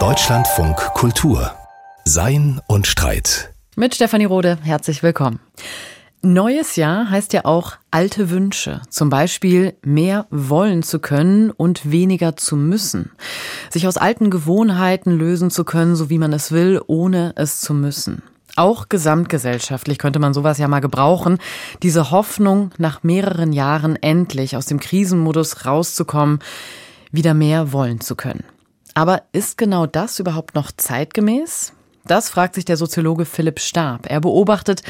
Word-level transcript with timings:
Deutschlandfunk 0.00 0.74
Kultur 0.94 1.52
Sein 2.04 2.60
und 2.66 2.88
Streit. 2.88 3.54
Mit 3.76 3.94
Stefanie 3.94 4.24
Rode, 4.24 4.58
herzlich 4.64 5.04
willkommen. 5.04 5.38
Neues 6.20 6.74
Jahr 6.74 7.08
heißt 7.08 7.32
ja 7.34 7.44
auch 7.44 7.74
alte 7.92 8.30
Wünsche. 8.30 8.82
Zum 8.90 9.10
Beispiel 9.10 9.76
mehr 9.84 10.26
wollen 10.30 10.82
zu 10.82 10.98
können 10.98 11.52
und 11.52 11.88
weniger 11.88 12.36
zu 12.36 12.56
müssen. 12.56 13.12
Sich 13.70 13.86
aus 13.86 13.96
alten 13.96 14.28
Gewohnheiten 14.28 15.12
lösen 15.12 15.52
zu 15.52 15.62
können, 15.62 15.94
so 15.94 16.10
wie 16.10 16.18
man 16.18 16.32
es 16.32 16.50
will, 16.50 16.82
ohne 16.88 17.32
es 17.36 17.60
zu 17.60 17.74
müssen. 17.74 18.24
Auch 18.56 18.88
gesamtgesellschaftlich 18.88 19.98
könnte 19.98 20.18
man 20.18 20.34
sowas 20.34 20.58
ja 20.58 20.66
mal 20.66 20.80
gebrauchen. 20.80 21.38
Diese 21.84 22.10
Hoffnung, 22.10 22.72
nach 22.76 23.04
mehreren 23.04 23.52
Jahren 23.52 23.94
endlich 23.94 24.56
aus 24.56 24.66
dem 24.66 24.80
Krisenmodus 24.80 25.64
rauszukommen, 25.64 26.40
wieder 27.14 27.34
mehr 27.34 27.72
wollen 27.72 28.00
zu 28.00 28.16
können. 28.16 28.44
Aber 28.94 29.22
ist 29.32 29.58
genau 29.58 29.86
das 29.86 30.18
überhaupt 30.18 30.54
noch 30.54 30.70
zeitgemäß? 30.70 31.72
Das 32.06 32.28
fragt 32.28 32.54
sich 32.54 32.66
der 32.66 32.76
Soziologe 32.76 33.24
Philipp 33.24 33.60
Stab. 33.60 34.10
Er 34.10 34.20
beobachtet, 34.20 34.82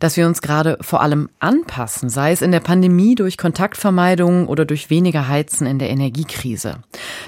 dass 0.00 0.16
wir 0.16 0.26
uns 0.26 0.42
gerade 0.42 0.78
vor 0.80 1.00
allem 1.00 1.28
anpassen, 1.38 2.08
sei 2.08 2.32
es 2.32 2.42
in 2.42 2.50
der 2.50 2.60
Pandemie 2.60 3.14
durch 3.14 3.38
Kontaktvermeidung 3.38 4.48
oder 4.48 4.64
durch 4.64 4.90
weniger 4.90 5.28
Heizen 5.28 5.66
in 5.66 5.78
der 5.78 5.90
Energiekrise. 5.90 6.78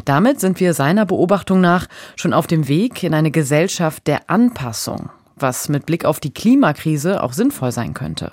Damit 0.04 0.40
sind 0.40 0.58
wir 0.58 0.74
seiner 0.74 1.06
Beobachtung 1.06 1.60
nach 1.60 1.86
schon 2.16 2.32
auf 2.32 2.48
dem 2.48 2.66
Weg 2.66 3.04
in 3.04 3.14
eine 3.14 3.30
Gesellschaft 3.30 4.08
der 4.08 4.28
Anpassung, 4.28 5.10
was 5.36 5.68
mit 5.68 5.86
Blick 5.86 6.04
auf 6.04 6.18
die 6.18 6.34
Klimakrise 6.34 7.22
auch 7.22 7.32
sinnvoll 7.32 7.70
sein 7.70 7.94
könnte. 7.94 8.32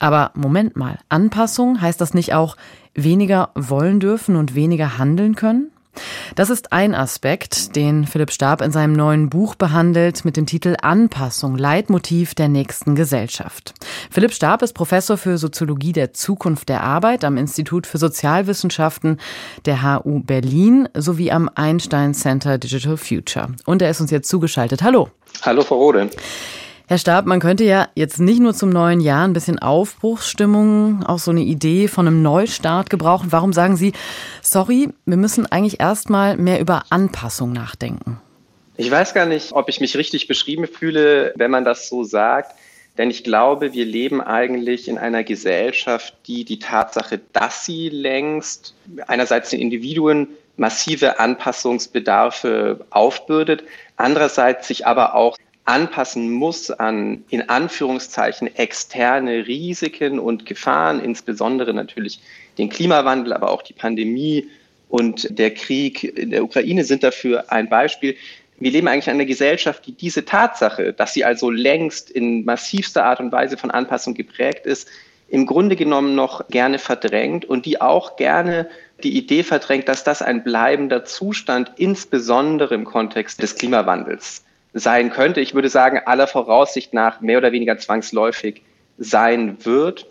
Aber 0.00 0.32
Moment 0.34 0.74
mal, 0.74 0.98
Anpassung 1.08 1.80
heißt 1.80 2.00
das 2.00 2.14
nicht 2.14 2.34
auch 2.34 2.56
weniger 2.94 3.50
wollen 3.54 4.00
dürfen 4.00 4.36
und 4.36 4.54
weniger 4.54 4.98
handeln 4.98 5.34
können? 5.34 5.72
Das 6.34 6.48
ist 6.48 6.72
ein 6.72 6.94
Aspekt, 6.94 7.76
den 7.76 8.06
Philipp 8.06 8.32
Stab 8.32 8.62
in 8.62 8.72
seinem 8.72 8.94
neuen 8.94 9.28
Buch 9.28 9.54
behandelt 9.54 10.24
mit 10.24 10.36
dem 10.38 10.46
Titel 10.46 10.74
Anpassung, 10.80 11.56
Leitmotiv 11.58 12.34
der 12.34 12.48
nächsten 12.48 12.94
Gesellschaft. 12.94 13.74
Philipp 14.10 14.32
Stab 14.32 14.62
ist 14.62 14.72
Professor 14.72 15.18
für 15.18 15.36
Soziologie 15.36 15.92
der 15.92 16.14
Zukunft 16.14 16.70
der 16.70 16.82
Arbeit 16.82 17.24
am 17.24 17.36
Institut 17.36 17.86
für 17.86 17.98
Sozialwissenschaften 17.98 19.18
der 19.66 19.82
HU 19.82 20.20
Berlin 20.20 20.88
sowie 20.94 21.30
am 21.30 21.50
Einstein 21.54 22.14
Center 22.14 22.56
Digital 22.56 22.96
Future. 22.96 23.48
Und 23.66 23.82
er 23.82 23.90
ist 23.90 24.00
uns 24.00 24.10
jetzt 24.10 24.28
zugeschaltet. 24.28 24.82
Hallo. 24.82 25.10
Hallo, 25.42 25.62
Frau 25.62 25.76
Rode. 25.76 26.10
Herr 26.92 26.98
Stab, 26.98 27.24
man 27.24 27.40
könnte 27.40 27.64
ja 27.64 27.88
jetzt 27.94 28.20
nicht 28.20 28.38
nur 28.38 28.52
zum 28.52 28.68
neuen 28.68 29.00
Jahr 29.00 29.26
ein 29.26 29.32
bisschen 29.32 29.58
Aufbruchsstimmung, 29.58 31.02
auch 31.06 31.18
so 31.18 31.30
eine 31.30 31.40
Idee 31.40 31.88
von 31.88 32.06
einem 32.06 32.20
Neustart 32.20 32.90
gebrauchen. 32.90 33.32
Warum 33.32 33.54
sagen 33.54 33.78
Sie, 33.78 33.94
sorry, 34.42 34.90
wir 35.06 35.16
müssen 35.16 35.50
eigentlich 35.50 35.80
erstmal 35.80 36.36
mehr 36.36 36.60
über 36.60 36.82
Anpassung 36.90 37.50
nachdenken? 37.50 38.20
Ich 38.76 38.90
weiß 38.90 39.14
gar 39.14 39.24
nicht, 39.24 39.54
ob 39.54 39.70
ich 39.70 39.80
mich 39.80 39.96
richtig 39.96 40.28
beschrieben 40.28 40.66
fühle, 40.66 41.32
wenn 41.34 41.50
man 41.50 41.64
das 41.64 41.88
so 41.88 42.04
sagt. 42.04 42.54
Denn 42.98 43.08
ich 43.08 43.24
glaube, 43.24 43.72
wir 43.72 43.86
leben 43.86 44.20
eigentlich 44.20 44.86
in 44.86 44.98
einer 44.98 45.24
Gesellschaft, 45.24 46.14
die 46.26 46.44
die 46.44 46.58
Tatsache, 46.58 47.22
dass 47.32 47.64
sie 47.64 47.88
längst 47.88 48.74
einerseits 49.06 49.48
den 49.48 49.60
Individuen 49.60 50.28
massive 50.58 51.18
Anpassungsbedarfe 51.18 52.84
aufbürdet, 52.90 53.64
andererseits 53.96 54.68
sich 54.68 54.86
aber 54.86 55.14
auch 55.14 55.38
anpassen 55.64 56.30
muss 56.30 56.70
an 56.70 57.24
in 57.30 57.48
Anführungszeichen 57.48 58.54
externe 58.56 59.46
Risiken 59.46 60.18
und 60.18 60.44
Gefahren, 60.44 61.02
insbesondere 61.02 61.72
natürlich 61.72 62.20
den 62.58 62.68
Klimawandel, 62.68 63.32
aber 63.32 63.50
auch 63.50 63.62
die 63.62 63.72
Pandemie 63.72 64.48
und 64.88 65.38
der 65.38 65.54
Krieg 65.54 66.04
in 66.04 66.30
der 66.30 66.44
Ukraine 66.44 66.84
sind 66.84 67.02
dafür 67.02 67.50
ein 67.50 67.68
Beispiel. 67.68 68.16
Wir 68.58 68.70
leben 68.70 68.88
eigentlich 68.88 69.06
in 69.06 69.14
einer 69.14 69.24
Gesellschaft, 69.24 69.86
die 69.86 69.92
diese 69.92 70.24
Tatsache, 70.24 70.92
dass 70.92 71.14
sie 71.14 71.24
also 71.24 71.50
längst 71.50 72.10
in 72.10 72.44
massivster 72.44 73.04
Art 73.04 73.20
und 73.20 73.32
Weise 73.32 73.56
von 73.56 73.70
Anpassung 73.70 74.14
geprägt 74.14 74.66
ist, 74.66 74.88
im 75.28 75.46
Grunde 75.46 75.76
genommen 75.76 76.14
noch 76.14 76.46
gerne 76.48 76.78
verdrängt 76.78 77.46
und 77.46 77.64
die 77.64 77.80
auch 77.80 78.16
gerne 78.16 78.68
die 79.02 79.16
Idee 79.16 79.42
verdrängt, 79.42 79.88
dass 79.88 80.04
das 80.04 80.20
ein 80.20 80.44
bleibender 80.44 81.04
Zustand 81.04 81.72
insbesondere 81.76 82.74
im 82.74 82.84
Kontext 82.84 83.42
des 83.42 83.54
Klimawandels 83.54 84.44
sein 84.72 85.10
könnte. 85.10 85.40
Ich 85.40 85.54
würde 85.54 85.68
sagen, 85.68 86.00
aller 86.04 86.26
Voraussicht 86.26 86.94
nach 86.94 87.20
mehr 87.20 87.38
oder 87.38 87.52
weniger 87.52 87.78
zwangsläufig 87.78 88.62
sein 88.98 89.64
wird. 89.64 90.06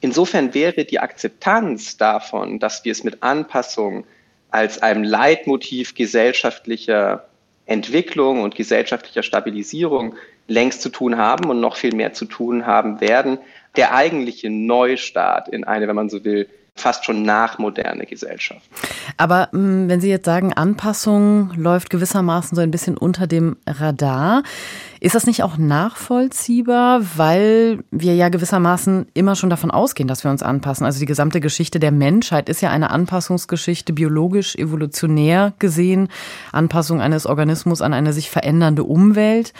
Insofern 0.00 0.54
wäre 0.54 0.84
die 0.84 1.00
Akzeptanz 1.00 1.96
davon, 1.96 2.58
dass 2.58 2.84
wir 2.84 2.92
es 2.92 3.04
mit 3.04 3.22
Anpassung 3.22 4.04
als 4.50 4.82
einem 4.82 5.02
Leitmotiv 5.02 5.94
gesellschaftlicher 5.94 7.26
Entwicklung 7.66 8.42
und 8.42 8.54
gesellschaftlicher 8.54 9.22
Stabilisierung 9.22 10.16
längst 10.48 10.82
zu 10.82 10.88
tun 10.88 11.16
haben 11.16 11.48
und 11.48 11.60
noch 11.60 11.76
viel 11.76 11.94
mehr 11.94 12.12
zu 12.12 12.24
tun 12.24 12.66
haben 12.66 13.00
werden, 13.00 13.38
der 13.76 13.94
eigentliche 13.94 14.50
Neustart 14.50 15.48
in 15.48 15.64
eine, 15.64 15.88
wenn 15.88 15.96
man 15.96 16.10
so 16.10 16.24
will, 16.24 16.48
fast 16.74 17.04
schon 17.04 17.22
nachmoderne 17.22 18.06
Gesellschaft. 18.06 18.62
Aber 19.16 19.48
mm, 19.52 19.88
wenn 19.88 20.00
Sie 20.00 20.08
jetzt 20.08 20.24
sagen, 20.24 20.52
Anpassung 20.52 21.52
läuft 21.54 21.90
gewissermaßen 21.90 22.56
so 22.56 22.62
ein 22.62 22.70
bisschen 22.70 22.96
unter 22.96 23.26
dem 23.26 23.56
Radar, 23.66 24.42
ist 25.02 25.16
das 25.16 25.26
nicht 25.26 25.42
auch 25.42 25.58
nachvollziehbar, 25.58 27.00
weil 27.16 27.82
wir 27.90 28.14
ja 28.14 28.28
gewissermaßen 28.28 29.06
immer 29.14 29.34
schon 29.34 29.50
davon 29.50 29.72
ausgehen, 29.72 30.06
dass 30.06 30.22
wir 30.22 30.30
uns 30.30 30.44
anpassen? 30.44 30.86
Also 30.86 31.00
die 31.00 31.06
gesamte 31.06 31.40
Geschichte 31.40 31.80
der 31.80 31.90
Menschheit 31.90 32.48
ist 32.48 32.60
ja 32.60 32.70
eine 32.70 32.90
Anpassungsgeschichte, 32.90 33.92
biologisch, 33.94 34.54
evolutionär 34.54 35.54
gesehen. 35.58 36.06
Anpassung 36.52 37.00
eines 37.00 37.26
Organismus 37.26 37.82
an 37.82 37.94
eine 37.94 38.12
sich 38.12 38.30
verändernde 38.30 38.84
Umwelt. 38.84 39.52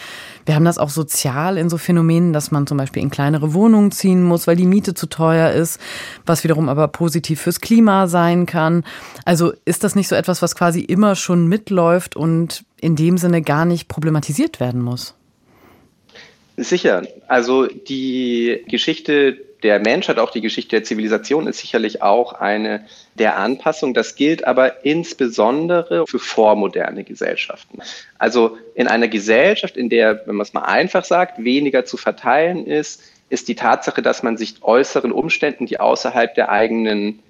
Wir 0.47 0.55
haben 0.55 0.65
das 0.65 0.79
auch 0.79 0.91
sozial 0.91 1.59
in 1.59 1.69
so 1.69 1.77
Phänomenen, 1.77 2.33
dass 2.33 2.53
man 2.53 2.69
zum 2.69 2.79
Beispiel 2.79 3.03
in 3.03 3.11
kleinere 3.11 3.53
Wohnungen 3.53 3.91
ziehen 3.91 4.23
muss, 4.23 4.47
weil 4.47 4.55
die 4.55 4.65
Miete 4.65 4.95
zu 4.95 5.09
teuer 5.09 5.51
ist, 5.51 5.81
was 6.25 6.45
wiederum 6.45 6.69
aber 6.69 6.87
positiv 6.87 7.41
fürs 7.41 7.61
Klima 7.61 8.07
sein 8.07 8.47
kann. 8.47 8.85
Also 9.25 9.53
ist 9.65 9.83
das 9.83 9.97
nicht 9.97 10.07
so 10.07 10.15
etwas, 10.15 10.41
was 10.41 10.55
quasi 10.55 10.83
immer 10.83 11.17
schon 11.17 11.49
mitläuft 11.49 12.15
und 12.15 12.65
in 12.81 12.95
dem 12.95 13.19
Sinne 13.19 13.43
gar 13.43 13.65
nicht 13.65 13.89
problematisiert 13.89 14.61
werden 14.61 14.81
muss? 14.81 15.17
Sicher. 16.69 17.03
Also 17.29 17.67
die 17.67 18.65
Geschichte 18.69 19.39
der 19.63 19.79
Menschheit, 19.79 20.19
auch 20.19 20.31
die 20.31 20.41
Geschichte 20.41 20.77
der 20.77 20.85
Zivilisation 20.85 21.47
ist 21.47 21.59
sicherlich 21.59 22.03
auch 22.03 22.33
eine 22.33 22.87
der 23.15 23.39
Anpassung. 23.39 23.95
Das 23.95 24.17
gilt 24.17 24.45
aber 24.47 24.85
insbesondere 24.85 26.07
für 26.07 26.19
vormoderne 26.19 27.05
Gesellschaften. 27.05 27.79
Also 28.19 28.59
in 28.75 28.89
einer 28.89 29.09
Gesellschaft, 29.09 29.77
in 29.77 29.89
der, 29.89 30.27
wenn 30.27 30.37
man 30.37 30.45
es 30.45 30.53
mal 30.53 30.63
einfach 30.63 31.05
sagt, 31.05 31.45
weniger 31.45 31.85
zu 31.85 31.97
verteilen 31.97 32.67
ist, 32.67 33.03
ist 33.29 33.49
die 33.49 33.55
Tatsache, 33.55 34.03
dass 34.03 34.23
man 34.23 34.37
sich 34.37 34.57
äußeren 34.63 35.13
Umständen, 35.13 35.67
die 35.67 35.81
außerhalb 35.81 36.35
der 36.35 36.51
eigenen 36.51 37.21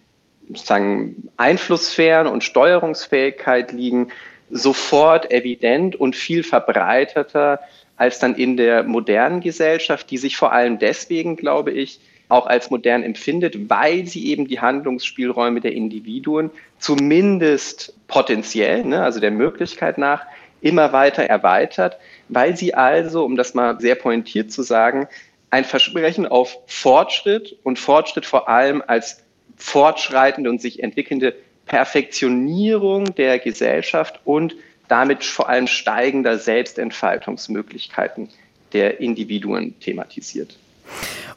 sozusagen 0.48 1.28
Einflusssphären 1.37 2.26
und 2.26 2.42
Steuerungsfähigkeit 2.42 3.72
liegen, 3.72 4.09
sofort 4.50 5.31
evident 5.31 5.97
und 5.97 6.16
viel 6.16 6.42
verbreiteter 6.42 7.60
als 8.03 8.19
dann 8.19 8.35
in 8.35 8.57
der 8.57 8.83
modernen 8.83 9.41
Gesellschaft, 9.41 10.11
die 10.11 10.19
sich 10.19 10.37
vor 10.37 10.53
allem 10.53 10.81
deswegen, 10.81 11.37
glaube 11.37 11.71
ich, 11.71 12.01
auch 12.29 12.49
als 12.49 12.69
modern 12.69 13.05
empfindet, 13.05 13.71
weil 13.71 14.07
sie 14.07 14.27
eben 14.27 14.49
die 14.49 14.59
Handlungsspielräume 14.59 15.61
der 15.61 15.71
Individuen 15.71 16.51
zumindest 16.81 17.95
potenziell, 18.09 18.85
ne, 18.85 19.05
also 19.05 19.21
der 19.21 19.31
Möglichkeit 19.31 19.99
nach, 19.99 20.27
immer 20.63 20.93
weiter 20.93 21.23
erweitert, 21.23 21.97
weil 22.29 22.57
sie 22.57 22.75
also, 22.75 23.25
um 23.25 23.37
das 23.37 23.55
mal 23.55 23.79
sehr 23.79 23.95
pointiert 23.95 24.51
zu 24.51 24.63
sagen, 24.63 25.07
ein 25.51 25.65
Versprechen 25.65 26.27
auf 26.27 26.59
Fortschritt 26.67 27.57
und 27.63 27.79
Fortschritt 27.79 28.27
vor 28.27 28.49
allem 28.49 28.83
als 28.84 29.23
fortschreitende 29.57 30.51
und 30.51 30.61
sich 30.61 30.83
entwickelnde 30.83 31.37
Perfektionierung 31.67 33.15
der 33.15 33.39
Gesellschaft 33.39 34.19
und 34.25 34.57
damit 34.92 35.24
vor 35.24 35.48
allem 35.48 35.68
steigender 35.68 36.39
Selbstentfaltungsmöglichkeiten 36.39 38.28
der 38.74 39.00
Individuen 39.00 39.74
thematisiert. 39.80 40.59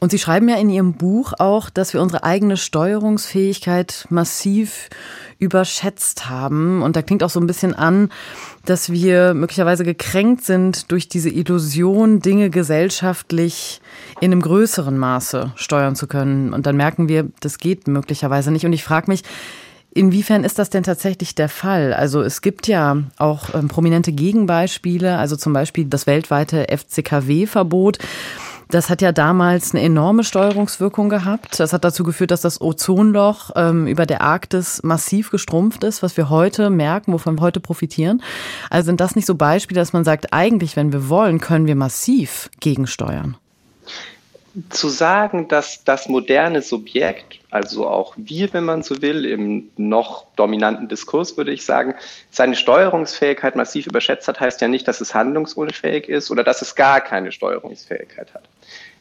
Und 0.02 0.12
Sie 0.12 0.19
schreiben 0.19 0.50
ja 0.50 0.57
in 0.57 0.69
Ihrem 0.69 0.92
Buch 0.92 1.31
auch, 1.40 1.69
dass 1.69 1.94
wir 1.94 2.02
unsere 2.02 2.25
eigene 2.25 2.57
Steuerungsfähigkeit 2.57 4.07
massiv 4.10 4.90
überschätzt 5.40 6.30
haben. 6.30 6.81
Und 6.81 6.98
da 6.98 7.02
klingt 7.02 7.24
auch 7.24 7.30
so 7.30 7.40
ein 7.40 7.48
bisschen 7.48 7.74
an, 7.74 8.12
dass 8.66 8.92
wir 8.92 9.34
möglicherweise 9.34 9.86
gekränkt 9.86 10.44
sind 10.44 10.92
durch 10.92 11.08
diese 11.08 11.30
Illusion, 11.30 12.19
Dinge 12.19 12.50
gesellschaftlich 12.50 13.80
in 14.19 14.34
einem 14.34 14.42
größeren 14.42 14.98
Maße 14.98 15.54
steuern 15.56 15.96
zu 15.96 16.08
können. 16.08 16.51
Und 16.51 16.66
dann 16.66 16.75
merken 16.75 17.08
wir, 17.08 17.30
das 17.40 17.58
geht 17.58 17.88
möglicherweise 17.88 18.51
nicht. 18.51 18.66
Und 18.66 18.74
ich 18.74 18.84
frage 18.84 19.10
mich, 19.10 19.24
Inwiefern 19.98 20.44
ist 20.44 20.60
das 20.60 20.70
denn 20.70 20.84
tatsächlich 20.84 21.36
der 21.36 21.48
Fall? 21.48 21.94
Also 21.94 22.22
es 22.22 22.42
gibt 22.42 22.68
ja 22.68 22.98
auch 23.18 23.56
ähm, 23.56 23.70
prominente 23.70 24.12
Gegenbeispiele, 24.12 25.18
also 25.18 25.38
zum 25.38 25.54
Beispiel 25.54 25.86
das 25.86 26.06
weltweite 26.06 26.68
FCKW-Verbot. 26.70 28.00
Das 28.68 28.90
hat 28.90 29.02
ja 29.02 29.14
damals 29.14 29.74
eine 29.74 29.84
enorme 29.84 30.26
Steuerungswirkung 30.26 31.08
gehabt. 31.08 31.62
Das 31.62 31.72
hat 31.72 31.86
dazu 31.86 32.04
geführt, 32.04 32.32
dass 32.32 32.42
das 32.42 32.60
Ozonloch 32.60 33.52
ähm, 33.56 33.88
über 33.88 34.06
der 34.06 34.22
Arktis 34.22 34.84
massiv 34.84 35.32
gestrumpft 35.32 35.86
ist, 35.86 36.04
was 36.04 36.18
wir 36.18 36.30
heute 36.30 36.70
merken, 36.70 37.14
wovon 37.14 37.38
wir 37.38 37.42
heute 37.42 37.62
profitieren. 37.62 38.22
Also 38.70 38.88
sind 38.88 39.00
das 39.00 39.16
nicht 39.16 39.26
so 39.26 39.36
Beispiele, 39.36 39.80
dass 39.80 39.94
man 39.94 40.04
sagt, 40.04 40.34
eigentlich, 40.34 40.76
wenn 40.76 40.92
wir 40.92 41.08
wollen, 41.08 41.40
können 41.40 41.68
wir 41.68 41.76
massiv 41.76 42.50
gegensteuern? 42.60 43.38
Zu 44.69 44.88
sagen, 44.88 45.48
dass 45.48 45.84
das 45.84 46.07
moderne 46.07 46.62
Subjekt, 46.62 47.40
also 47.50 47.88
auch 47.88 48.13
wir, 48.16 48.54
wenn 48.54 48.63
man 48.63 48.84
so 48.84 49.02
will, 49.02 49.25
im 49.25 49.69
noch 49.75 50.25
dominanten 50.36 50.88
Diskurs 50.88 51.36
würde 51.36 51.52
ich 51.52 51.66
sagen, 51.66 51.96
seine 52.31 52.56
Steuerungsfähigkeit 52.56 53.56
massiv 53.56 53.88
überschätzt 53.88 54.28
hat, 54.28 54.40
heißt 54.40 54.62
ja 54.62 54.68
nicht, 54.68 54.88
dass 54.88 55.02
es 55.02 55.13
handlungsunfähig 55.13 56.07
ist 56.07 56.31
oder 56.31 56.44
dass 56.44 56.62
es 56.62 56.75
gar 56.75 57.02
keine 57.02 57.31
Steuerungsfähigkeit 57.31 58.34
hat. 58.34 58.44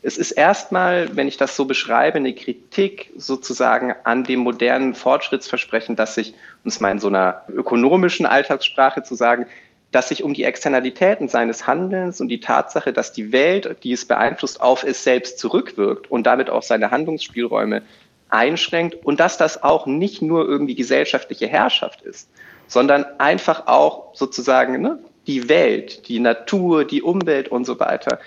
Es 0.03 0.19
ist 0.19 0.33
erstmal, 0.33 1.17
wenn 1.17 1.29
ich 1.29 1.39
das 1.39 1.57
so 1.57 1.65
beschreibe, 1.65 2.19
eine 2.19 2.35
Kritik 2.35 3.11
sozusagen 3.17 3.95
an 4.05 4.25
dem 4.25 4.41
modernen 4.41 4.95
Fortschrittsversprechen, 4.95 5.97
dass 5.97 6.15
sich, 6.15 6.35
um 6.63 6.69
es 6.69 6.81
mal 6.81 6.91
in 6.91 6.99
so 6.99 7.09
einer 7.09 7.43
ökonomischen 7.49 8.27
Alltagssprache 8.27 9.03
zu 9.03 9.15
sagen, 9.15 9.47
dass 9.95 10.09
sich 10.09 10.25
um 10.25 10.35
die 10.35 10.43
Externalitäten 10.43 11.29
seines 11.29 11.69
Handelns 11.69 12.21
und 12.21 12.27
die 12.29 12.41
Tatsache, 12.41 12.93
dass 12.93 13.13
die 13.13 13.31
Welt, 13.31 13.77
die 13.85 13.93
es 13.93 14.05
beeinflusst, 14.05 14.61
auf 14.61 14.83
es 14.83 15.05
selbst 15.05 15.39
zurückwirkt 15.39 16.11
und 16.11 16.27
damit 16.27 16.51
auch 16.51 16.65
seine 16.65 16.91
Handlungsspielräume 16.91 17.83
einschränkt 18.29 18.97
und 19.05 19.21
dass 19.21 19.39
das 19.39 19.63
auch 19.63 19.87
nicht 19.87 20.21
nur 20.21 20.49
irgendwie 20.49 20.75
gesellschaftliche 20.75 21.47
Herrschaft 21.47 22.03
ist, 22.03 22.29
sondern 22.67 23.07
einfach 23.19 23.69
auch 23.69 24.17
sozusagen 24.17 24.83
ne, 24.83 24.99
die 25.29 25.49
Welt, 25.49 26.09
die 26.09 26.19
Natur, 26.19 26.85
die 26.85 27.01
Umwelt 27.03 27.47
und 27.49 27.65
so 27.65 27.79
weiter, 27.79 28.19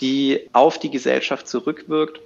die 0.00 0.48
auf 0.52 0.78
die 0.78 0.90
Gesellschaft 0.90 1.48
zurückwirkt. 1.48 2.20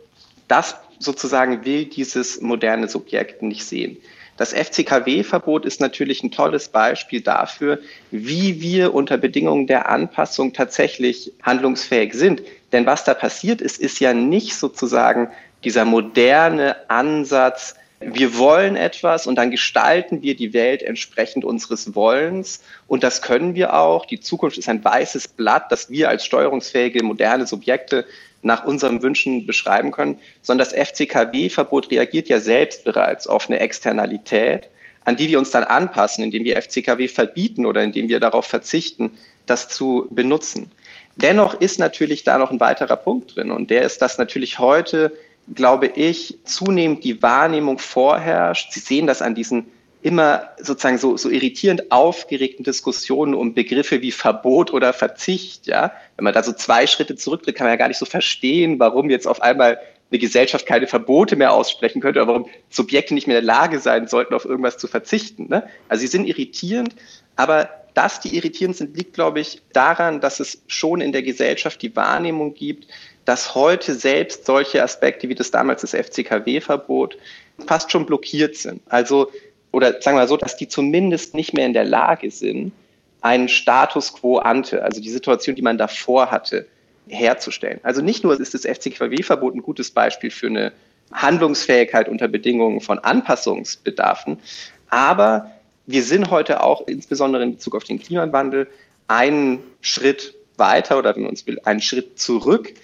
Das 0.46 0.76
sozusagen 0.98 1.64
will 1.64 1.86
dieses 1.86 2.42
moderne 2.42 2.86
Subjekt 2.86 3.40
nicht 3.40 3.64
sehen. 3.64 3.96
Das 4.40 4.54
FCKW-Verbot 4.54 5.66
ist 5.66 5.82
natürlich 5.82 6.22
ein 6.22 6.30
tolles 6.30 6.70
Beispiel 6.70 7.20
dafür, 7.20 7.78
wie 8.10 8.62
wir 8.62 8.94
unter 8.94 9.18
Bedingungen 9.18 9.66
der 9.66 9.90
Anpassung 9.90 10.54
tatsächlich 10.54 11.34
handlungsfähig 11.42 12.14
sind. 12.14 12.40
Denn 12.72 12.86
was 12.86 13.04
da 13.04 13.12
passiert 13.12 13.60
ist, 13.60 13.78
ist 13.78 14.00
ja 14.00 14.14
nicht 14.14 14.54
sozusagen 14.54 15.28
dieser 15.62 15.84
moderne 15.84 16.88
Ansatz, 16.88 17.74
wir 18.00 18.38
wollen 18.38 18.76
etwas 18.76 19.26
und 19.26 19.36
dann 19.36 19.50
gestalten 19.50 20.22
wir 20.22 20.34
die 20.34 20.54
Welt 20.54 20.82
entsprechend 20.82 21.44
unseres 21.44 21.94
Wollens. 21.94 22.62
Und 22.86 23.02
das 23.02 23.20
können 23.20 23.54
wir 23.54 23.74
auch. 23.74 24.06
Die 24.06 24.20
Zukunft 24.20 24.56
ist 24.56 24.70
ein 24.70 24.82
weißes 24.82 25.28
Blatt, 25.28 25.70
das 25.70 25.90
wir 25.90 26.08
als 26.08 26.24
steuerungsfähige, 26.24 27.02
moderne 27.02 27.46
Subjekte 27.46 28.06
nach 28.42 28.64
unseren 28.64 29.02
Wünschen 29.02 29.46
beschreiben 29.46 29.90
können, 29.90 30.18
sondern 30.40 30.66
das 30.66 30.74
FCKW-Verbot 30.74 31.90
reagiert 31.90 32.30
ja 32.30 32.40
selbst 32.40 32.84
bereits 32.84 33.26
auf 33.26 33.50
eine 33.50 33.60
Externalität, 33.60 34.70
an 35.04 35.16
die 35.16 35.28
wir 35.28 35.38
uns 35.38 35.50
dann 35.50 35.64
anpassen, 35.64 36.24
indem 36.24 36.44
wir 36.44 36.56
FCKW 36.56 37.06
verbieten 37.06 37.66
oder 37.66 37.82
indem 37.82 38.08
wir 38.08 38.18
darauf 38.18 38.46
verzichten, 38.46 39.18
das 39.44 39.68
zu 39.68 40.06
benutzen. 40.10 40.70
Dennoch 41.16 41.60
ist 41.60 41.78
natürlich 41.78 42.24
da 42.24 42.38
noch 42.38 42.50
ein 42.50 42.60
weiterer 42.60 42.96
Punkt 42.96 43.36
drin 43.36 43.50
und 43.50 43.68
der 43.68 43.82
ist, 43.82 44.00
dass 44.00 44.16
natürlich 44.16 44.58
heute, 44.58 45.12
glaube 45.54 45.86
ich, 45.86 46.38
zunehmend 46.44 47.04
die 47.04 47.22
Wahrnehmung 47.22 47.78
vorherrscht. 47.78 48.72
Sie 48.72 48.80
sehen 48.80 49.06
das 49.06 49.22
an 49.22 49.34
diesen 49.34 49.66
immer 50.02 50.50
sozusagen 50.58 50.98
so, 50.98 51.16
so 51.16 51.28
irritierend 51.28 51.92
aufgeregten 51.92 52.64
Diskussionen 52.64 53.34
um 53.34 53.52
Begriffe 53.52 54.00
wie 54.00 54.12
Verbot 54.12 54.72
oder 54.72 54.92
Verzicht, 54.92 55.66
ja. 55.66 55.92
Wenn 56.16 56.24
man 56.24 56.32
da 56.32 56.42
so 56.42 56.52
zwei 56.52 56.86
Schritte 56.86 57.16
zurücktritt, 57.16 57.54
kann 57.54 57.66
man 57.66 57.72
ja 57.72 57.76
gar 57.76 57.88
nicht 57.88 57.98
so 57.98 58.06
verstehen, 58.06 58.78
warum 58.78 59.10
jetzt 59.10 59.26
auf 59.26 59.42
einmal 59.42 59.78
eine 60.10 60.18
Gesellschaft 60.18 60.66
keine 60.66 60.86
Verbote 60.86 61.36
mehr 61.36 61.52
aussprechen 61.52 62.00
könnte, 62.00 62.20
oder 62.20 62.28
warum 62.28 62.46
Subjekte 62.70 63.14
nicht 63.14 63.26
mehr 63.26 63.38
in 63.38 63.46
der 63.46 63.54
Lage 63.54 63.78
sein 63.78 64.08
sollten, 64.08 64.34
auf 64.34 64.44
irgendwas 64.44 64.78
zu 64.78 64.88
verzichten. 64.88 65.48
Ne? 65.48 65.68
Also 65.88 66.00
sie 66.00 66.08
sind 66.08 66.26
irritierend, 66.26 66.96
aber 67.36 67.68
dass 67.94 68.20
die 68.20 68.36
irritierend 68.36 68.76
sind, 68.76 68.96
liegt, 68.96 69.14
glaube 69.14 69.40
ich, 69.40 69.62
daran, 69.72 70.20
dass 70.20 70.40
es 70.40 70.62
schon 70.66 71.00
in 71.00 71.12
der 71.12 71.22
Gesellschaft 71.22 71.82
die 71.82 71.94
Wahrnehmung 71.94 72.54
gibt, 72.54 72.86
dass 73.30 73.54
heute 73.54 73.94
selbst 73.94 74.44
solche 74.44 74.82
Aspekte 74.82 75.28
wie 75.28 75.36
das 75.36 75.52
damals 75.52 75.82
das 75.82 75.94
FCKW-Verbot 75.94 77.16
fast 77.64 77.92
schon 77.92 78.04
blockiert 78.04 78.56
sind. 78.56 78.82
Also 78.88 79.30
oder 79.70 80.02
sagen 80.02 80.16
wir 80.16 80.22
mal 80.22 80.26
so, 80.26 80.36
dass 80.36 80.56
die 80.56 80.66
zumindest 80.66 81.32
nicht 81.34 81.54
mehr 81.54 81.64
in 81.64 81.72
der 81.72 81.84
Lage 81.84 82.28
sind, 82.32 82.72
einen 83.20 83.48
Status 83.48 84.14
quo 84.14 84.38
ante, 84.38 84.82
also 84.82 85.00
die 85.00 85.10
Situation, 85.10 85.54
die 85.54 85.62
man 85.62 85.78
davor 85.78 86.32
hatte, 86.32 86.66
herzustellen. 87.06 87.78
Also 87.84 88.02
nicht 88.02 88.24
nur 88.24 88.40
ist 88.40 88.52
das 88.52 88.62
FCKW-Verbot 88.62 89.54
ein 89.54 89.62
gutes 89.62 89.92
Beispiel 89.92 90.32
für 90.32 90.48
eine 90.48 90.72
Handlungsfähigkeit 91.12 92.08
unter 92.08 92.26
Bedingungen 92.26 92.80
von 92.80 92.98
Anpassungsbedarfen, 92.98 94.40
aber 94.88 95.52
wir 95.86 96.02
sind 96.02 96.32
heute 96.32 96.64
auch 96.64 96.88
insbesondere 96.88 97.44
in 97.44 97.52
Bezug 97.52 97.76
auf 97.76 97.84
den 97.84 98.00
Klimawandel 98.00 98.66
einen 99.06 99.62
Schritt 99.82 100.34
weiter 100.56 100.98
oder 100.98 101.14
wenn 101.14 101.22
man 101.22 101.30
uns 101.30 101.46
will, 101.46 101.60
einen 101.62 101.80
Schritt 101.80 102.18
zurück 102.18 102.74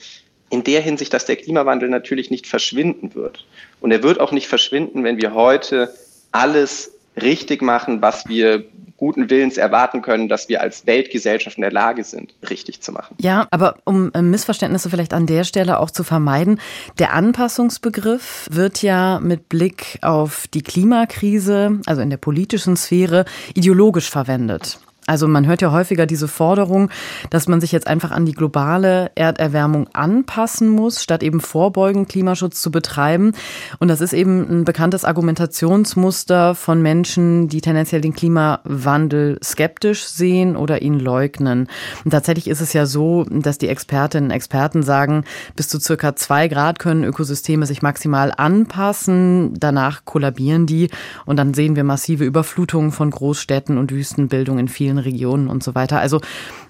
in 0.51 0.65
der 0.65 0.81
Hinsicht, 0.81 1.13
dass 1.13 1.25
der 1.25 1.37
Klimawandel 1.37 1.89
natürlich 1.89 2.31
nicht 2.31 2.47
verschwinden 2.47 3.15
wird. 3.15 3.45
Und 3.81 3.91
er 3.91 4.03
wird 4.03 4.21
auch 4.21 4.33
nicht 4.33 4.47
verschwinden, 4.47 5.05
wenn 5.05 5.21
wir 5.21 5.35
heute 5.35 5.93
alles 6.33 6.93
richtig 7.21 7.63
machen, 7.63 8.03
was 8.03 8.29
wir 8.29 8.65
guten 8.97 9.29
Willens 9.29 9.57
erwarten 9.57 10.03
können, 10.03 10.29
dass 10.29 10.49
wir 10.49 10.61
als 10.61 10.87
Weltgesellschaft 10.87 11.59
in 11.59 11.63
der 11.63 11.73
Lage 11.73 12.05
sind, 12.05 12.35
richtig 12.49 12.81
zu 12.81 12.93
machen. 12.93 13.15
Ja, 13.21 13.47
aber 13.51 13.77
um 13.85 14.11
äh, 14.15 14.23
Missverständnisse 14.23 14.91
vielleicht 14.91 15.13
an 15.13 15.27
der 15.27 15.45
Stelle 15.45 15.81
auch 15.81 15.91
zu 15.91 16.03
vermeiden, 16.03 16.61
der 16.99 17.13
Anpassungsbegriff 17.13 18.47
wird 18.51 18.83
ja 18.83 19.21
mit 19.21 19.49
Blick 19.49 19.99
auf 20.03 20.47
die 20.49 20.63
Klimakrise, 20.63 21.81
also 21.87 22.01
in 22.01 22.11
der 22.11 22.17
politischen 22.17 22.77
Sphäre, 22.77 23.25
ideologisch 23.55 24.11
verwendet. 24.11 24.79
Also 25.07 25.29
man 25.29 25.47
hört 25.47 25.63
ja 25.63 25.71
häufiger 25.71 26.05
diese 26.05 26.27
Forderung, 26.27 26.91
dass 27.31 27.47
man 27.47 27.61
sich 27.61 27.71
jetzt 27.71 27.87
einfach 27.87 28.11
an 28.11 28.27
die 28.27 28.33
globale 28.33 29.13
Erderwärmung 29.15 29.87
anpassen 29.93 30.69
muss, 30.69 31.01
statt 31.01 31.23
eben 31.23 31.41
vorbeugend 31.41 32.09
Klimaschutz 32.09 32.61
zu 32.61 32.73
betreiben. 32.73 33.33
Und 33.79 33.87
das 33.87 34.01
ist 34.01 34.13
eben 34.13 34.41
ein 34.51 34.65
bekanntes 34.65 35.05
Argumentationsmuster 35.05 36.57
von 36.57 36.83
Menschen, 36.83 37.47
die 37.47 37.61
tendenziell 37.61 38.01
den 38.01 38.15
Klimawandel 38.15 39.39
skeptisch 39.45 40.07
sehen 40.07 40.57
oder 40.57 40.83
ihn 40.83 40.99
leugnen. 40.99 41.69
Und 42.05 42.11
tatsächlich 42.11 42.49
ist 42.49 42.61
es 42.61 42.73
ja 42.73 42.85
so, 42.85 43.25
dass 43.31 43.59
die 43.59 43.69
Expertinnen 43.69 44.31
und 44.31 44.37
Experten 44.37 44.83
sagen, 44.83 45.25
bis 45.55 45.69
zu 45.69 45.79
circa 45.79 46.17
zwei 46.17 46.49
Grad 46.49 46.81
können 46.81 47.05
Ökosysteme 47.05 47.67
sich 47.67 47.81
maximal 47.81 48.33
anpassen. 48.37 49.55
Danach 49.55 50.05
kollabieren 50.05 50.67
die 50.67 50.91
und 51.27 51.37
dann 51.37 51.55
sehen 51.55 51.77
wir 51.77 51.85
massive 51.85 52.25
Überflutungen 52.25 52.91
von 52.91 53.13
Großstädten 53.13 53.79
und 53.79 53.93
Wüstenbildung 53.93 54.59
in 54.59 54.67
vielen 54.67 54.96
Regionen 54.99 55.49
und 55.49 55.63
so 55.63 55.75
weiter. 55.75 56.01
Also 56.01 56.21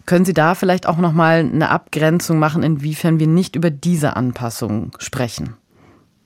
können 0.04 0.25
Sie 0.25 0.35
da 0.35 0.54
vielleicht 0.54 0.87
auch 0.87 0.99
noch 0.99 1.12
mal 1.12 1.40
eine 1.40 1.71
Abgrenzung 1.71 2.38
machen, 2.38 2.62
inwiefern 2.62 3.18
wir 3.21 3.26
nicht 3.26 3.56
über 3.56 3.71
diese 3.71 4.16
Anpassung 4.16 4.92
sprechen? 4.99 5.56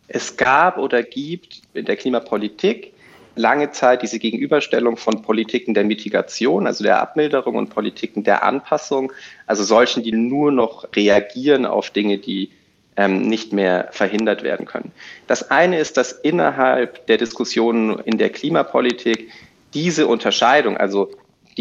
Es 0.09 0.37
gab 0.37 0.76
oder 0.76 1.02
gibt 1.02 1.62
in 1.73 1.85
der 1.85 1.97
Klimapolitik 1.97 2.92
lange 3.37 3.71
Zeit 3.71 4.02
diese 4.02 4.19
Gegenüberstellung 4.19 4.97
von 4.97 5.23
Politiken 5.23 5.75
der 5.75 5.85
Mitigation, 5.85 6.66
also 6.66 6.85
der 6.85 7.00
Abmilderung 7.00 7.54
und 7.57 7.71
Politiken 7.71 8.25
der 8.25 8.42
Anpassung, 8.42 9.12
also 9.47 9.64
solchen, 9.64 10.02
die 10.02 10.12
nur 10.12 10.52
noch 10.52 10.87
reagieren 10.95 11.64
auf 11.64 11.90
Dinge, 11.90 12.19
die 12.19 12.50
ähm, 12.97 13.23
nicht 13.23 13.52
mehr 13.52 13.88
verhindert 13.92 14.42
werden 14.42 14.66
können. 14.66 14.92
Das 15.26 15.50
eine 15.50 15.78
ist, 15.78 15.97
dass 15.97 16.12
innerhalb 16.12 17.07
der 17.07 17.16
Diskussionen 17.16 17.99
in 18.00 18.19
der 18.19 18.30
Klimapolitik 18.30 19.30
diese 19.75 20.07
Unterscheidung, 20.07 20.76
also 20.76 21.11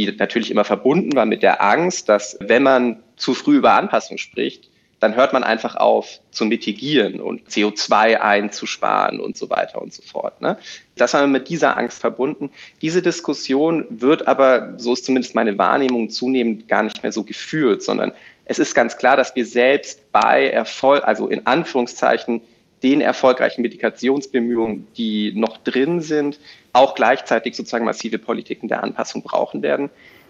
die 0.06 0.12
natürlich 0.18 0.51
immer 0.51 0.65
verbunden 0.65 1.15
war 1.15 1.25
mit 1.25 1.44
der 1.44 1.63
Angst, 1.63 2.10
dass 2.10 2.38
wenn 2.39 2.63
man 2.63 3.03
zu 3.15 3.34
früh 3.34 3.58
über 3.58 3.74
Anpassung 3.74 4.18
spricht, 4.18 4.70
dann 5.00 5.15
hört 5.15 5.34
man 5.34 5.44
einfach 5.44 5.75
auf 5.75 6.20
zu 6.32 6.46
mitigieren 6.46 7.22
und 7.22 7.48
CO2 7.50 8.20
einzusparen 8.20 9.20
und 9.20 9.38
so 9.38 9.50
weiter 9.50 9.82
und 9.82 9.94
so 9.94 10.01
fort. 10.01 10.41
Ne? 10.41 10.58
Das 10.96 11.13
war 11.13 11.25
mit 11.27 11.48
dieser 11.50 11.77
Angst 11.77 12.00
verbunden. 12.00 12.51
Diese 12.82 13.01
Diskussion 13.01 13.86
wird 13.89 14.27
aber, 14.27 14.74
so 14.77 14.94
ist 14.94 15.06
zumindest 15.06 15.36
meine 15.36 15.58
Wahrnehmung, 15.58 16.10
zunehmend 16.10 16.68
gar 16.68 16.84
nicht 16.84 17.01
mehr 17.01 17.12
so 17.12 17.24
geführt, 17.24 17.82
sondern 17.82 18.12
es 18.46 18.60
ist 18.60 18.75
ganz 18.75 18.98
klar, 18.98 19.15
dass 19.15 19.36
wir 19.36 19.46
selbst 19.46 20.12
bei 20.12 20.50
Erfolg, 20.50 21.03
also 21.06 21.27
in 21.27 21.46
Anführungszeichen, 21.46 22.41
den 22.83 23.01
erfolgreichen 23.01 23.62
Mitigationsbemühungen, 23.62 24.88
die 24.98 25.33
noch 25.36 25.57
drin 25.57 26.01
sind, 26.01 26.39
auch 26.74 26.95
gleichzeitig 26.95 27.55
sozusagen 27.55 27.86
massive 27.86 28.19
Politiken 28.19 28.67
der 28.67 28.83
Anpassung 28.83 29.24
brauchen 29.24 29.62
werden. 29.62 29.89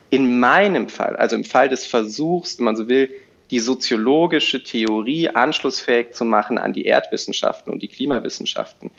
In 0.10 0.40
meinem 0.40 0.90
Fall, 0.90 1.16
also 1.16 1.36
im 1.36 1.44
Fall 1.44 1.70
des 1.70 1.86
Versuchs, 1.86 2.58
wenn 2.58 2.66
man 2.66 2.76
so 2.76 2.88
will, 2.88 3.12
die 3.52 3.60
soziologische 3.60 4.64
Theorie 4.64 5.30
anschlussfähig 5.30 6.14
zu 6.14 6.26
machen 6.26 6.58
an 6.58 6.74
die 6.74 6.86
Erdwissenschaften 6.86 7.72
und 7.74 7.82
die 7.82 7.88
Klimawissenschaften, 7.88 8.92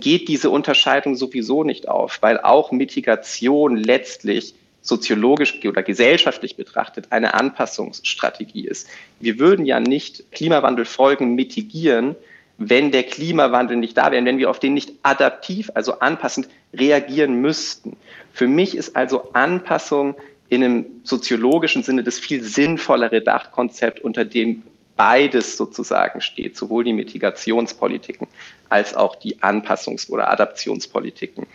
geht 0.00 0.28
diese 0.28 0.50
Unterscheidung 0.50 1.16
sowieso 1.16 1.64
nicht 1.64 1.88
auf, 1.88 2.18
weil 2.20 2.38
auch 2.40 2.70
Mitigation 2.70 3.76
letztlich 3.76 4.54
soziologisch 4.80 5.64
oder 5.64 5.82
gesellschaftlich 5.82 6.56
betrachtet 6.56 7.08
eine 7.10 7.34
Anpassungsstrategie 7.34 8.66
ist. 8.66 8.88
Wir 9.18 9.38
würden 9.38 9.66
ja 9.66 9.80
nicht 9.80 10.30
Klimawandelfolgen 10.30 11.34
mitigieren, 11.34 12.14
wenn 12.58 12.90
der 12.90 13.02
Klimawandel 13.02 13.76
nicht 13.76 13.96
da 13.96 14.10
wäre, 14.10 14.24
wenn 14.24 14.38
wir 14.38 14.50
auf 14.50 14.58
den 14.58 14.74
nicht 14.74 14.92
adaptiv, 15.02 15.70
also 15.74 15.98
anpassend 16.00 16.48
reagieren 16.72 17.40
müssten. 17.40 17.96
Für 18.32 18.48
mich 18.48 18.76
ist 18.76 18.96
also 18.96 19.32
Anpassung 19.32 20.14
in 20.48 20.62
einem 20.62 20.86
soziologischen 21.04 21.82
Sinne 21.82 22.02
das 22.02 22.18
viel 22.18 22.42
sinnvollere 22.42 23.20
Dachkonzept, 23.20 24.00
unter 24.00 24.24
dem 24.24 24.62
beides 24.96 25.56
sozusagen 25.56 26.20
steht, 26.20 26.56
sowohl 26.56 26.84
die 26.84 26.92
Mitigationspolitiken 26.92 28.26
als 28.68 28.94
auch 28.94 29.16
die 29.16 29.38
Anpassungs- 29.38 30.10
oder 30.10 30.30
Adaptionspolitiken 30.30 31.46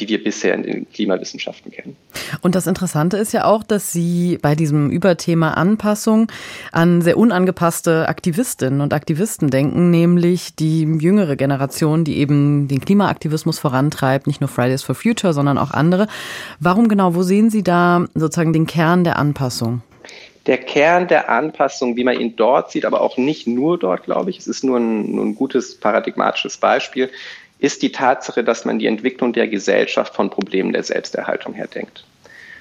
die 0.00 0.08
wir 0.08 0.22
bisher 0.22 0.54
in 0.54 0.62
den 0.62 0.90
Klimawissenschaften 0.90 1.70
kennen. 1.70 1.96
Und 2.40 2.54
das 2.54 2.66
Interessante 2.66 3.18
ist 3.18 3.32
ja 3.32 3.44
auch, 3.44 3.62
dass 3.62 3.92
Sie 3.92 4.38
bei 4.40 4.54
diesem 4.54 4.90
Überthema 4.90 5.52
Anpassung 5.52 6.30
an 6.72 7.02
sehr 7.02 7.18
unangepasste 7.18 8.08
Aktivistinnen 8.08 8.80
und 8.80 8.94
Aktivisten 8.94 9.50
denken, 9.50 9.90
nämlich 9.90 10.54
die 10.56 10.82
jüngere 10.82 11.36
Generation, 11.36 12.04
die 12.04 12.18
eben 12.18 12.68
den 12.68 12.80
Klimaaktivismus 12.80 13.58
vorantreibt, 13.58 14.26
nicht 14.26 14.40
nur 14.40 14.48
Fridays 14.48 14.82
for 14.82 14.94
Future, 14.94 15.34
sondern 15.34 15.58
auch 15.58 15.70
andere. 15.70 16.06
Warum 16.58 16.88
genau, 16.88 17.14
wo 17.14 17.22
sehen 17.22 17.50
Sie 17.50 17.62
da 17.62 18.06
sozusagen 18.14 18.52
den 18.52 18.66
Kern 18.66 19.04
der 19.04 19.18
Anpassung? 19.18 19.82
der 20.46 20.58
Kern 20.58 21.06
der 21.06 21.28
Anpassung, 21.28 21.96
wie 21.96 22.04
man 22.04 22.18
ihn 22.18 22.34
dort 22.36 22.70
sieht, 22.70 22.84
aber 22.84 23.02
auch 23.02 23.16
nicht 23.16 23.46
nur 23.46 23.78
dort, 23.78 24.04
glaube 24.04 24.30
ich, 24.30 24.38
es 24.38 24.46
ist 24.46 24.64
nur 24.64 24.78
ein, 24.78 25.14
nur 25.14 25.24
ein 25.24 25.34
gutes 25.34 25.78
paradigmatisches 25.78 26.56
Beispiel, 26.56 27.10
ist 27.60 27.82
die 27.82 27.92
Tatsache, 27.92 28.42
dass 28.42 28.64
man 28.64 28.78
die 28.78 28.86
Entwicklung 28.86 29.32
der 29.32 29.46
Gesellschaft 29.46 30.14
von 30.14 30.30
Problemen 30.30 30.72
der 30.72 30.82
Selbsterhaltung 30.82 31.54
her 31.54 31.66
denkt. 31.66 32.04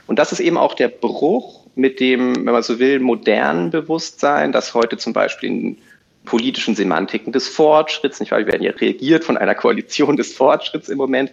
Und 0.07 0.19
das 0.19 0.31
ist 0.31 0.39
eben 0.39 0.57
auch 0.57 0.73
der 0.73 0.89
Bruch 0.89 1.65
mit 1.75 1.99
dem, 1.99 2.35
wenn 2.35 2.53
man 2.53 2.63
so 2.63 2.79
will, 2.79 2.99
modernen 2.99 3.71
Bewusstsein, 3.71 4.51
das 4.51 4.73
heute 4.73 4.97
zum 4.97 5.13
Beispiel 5.13 5.49
in 5.49 5.77
politischen 6.25 6.75
Semantiken 6.75 7.31
des 7.31 7.47
Fortschritts, 7.47 8.19
nicht 8.19 8.31
wahr, 8.31 8.39
wir 8.39 8.47
werden 8.47 8.63
ja 8.63 8.71
reagiert 8.71 9.23
von 9.23 9.37
einer 9.37 9.55
Koalition 9.55 10.17
des 10.17 10.33
Fortschritts 10.33 10.89
im 10.89 10.97
Moment, 10.97 11.31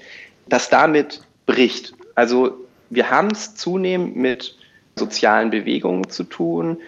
das 0.49 0.69
damit 0.69 1.23
bricht. 1.47 1.95
Also 2.15 2.67
wir 2.91 3.11
haben 3.11 3.31
es 3.31 3.57
zunehmend 3.57 4.17
mit 4.17 4.57
sozialen 4.95 5.51
Bewegungen 5.51 6.09
zu 6.09 6.25
tun. 6.25 6.79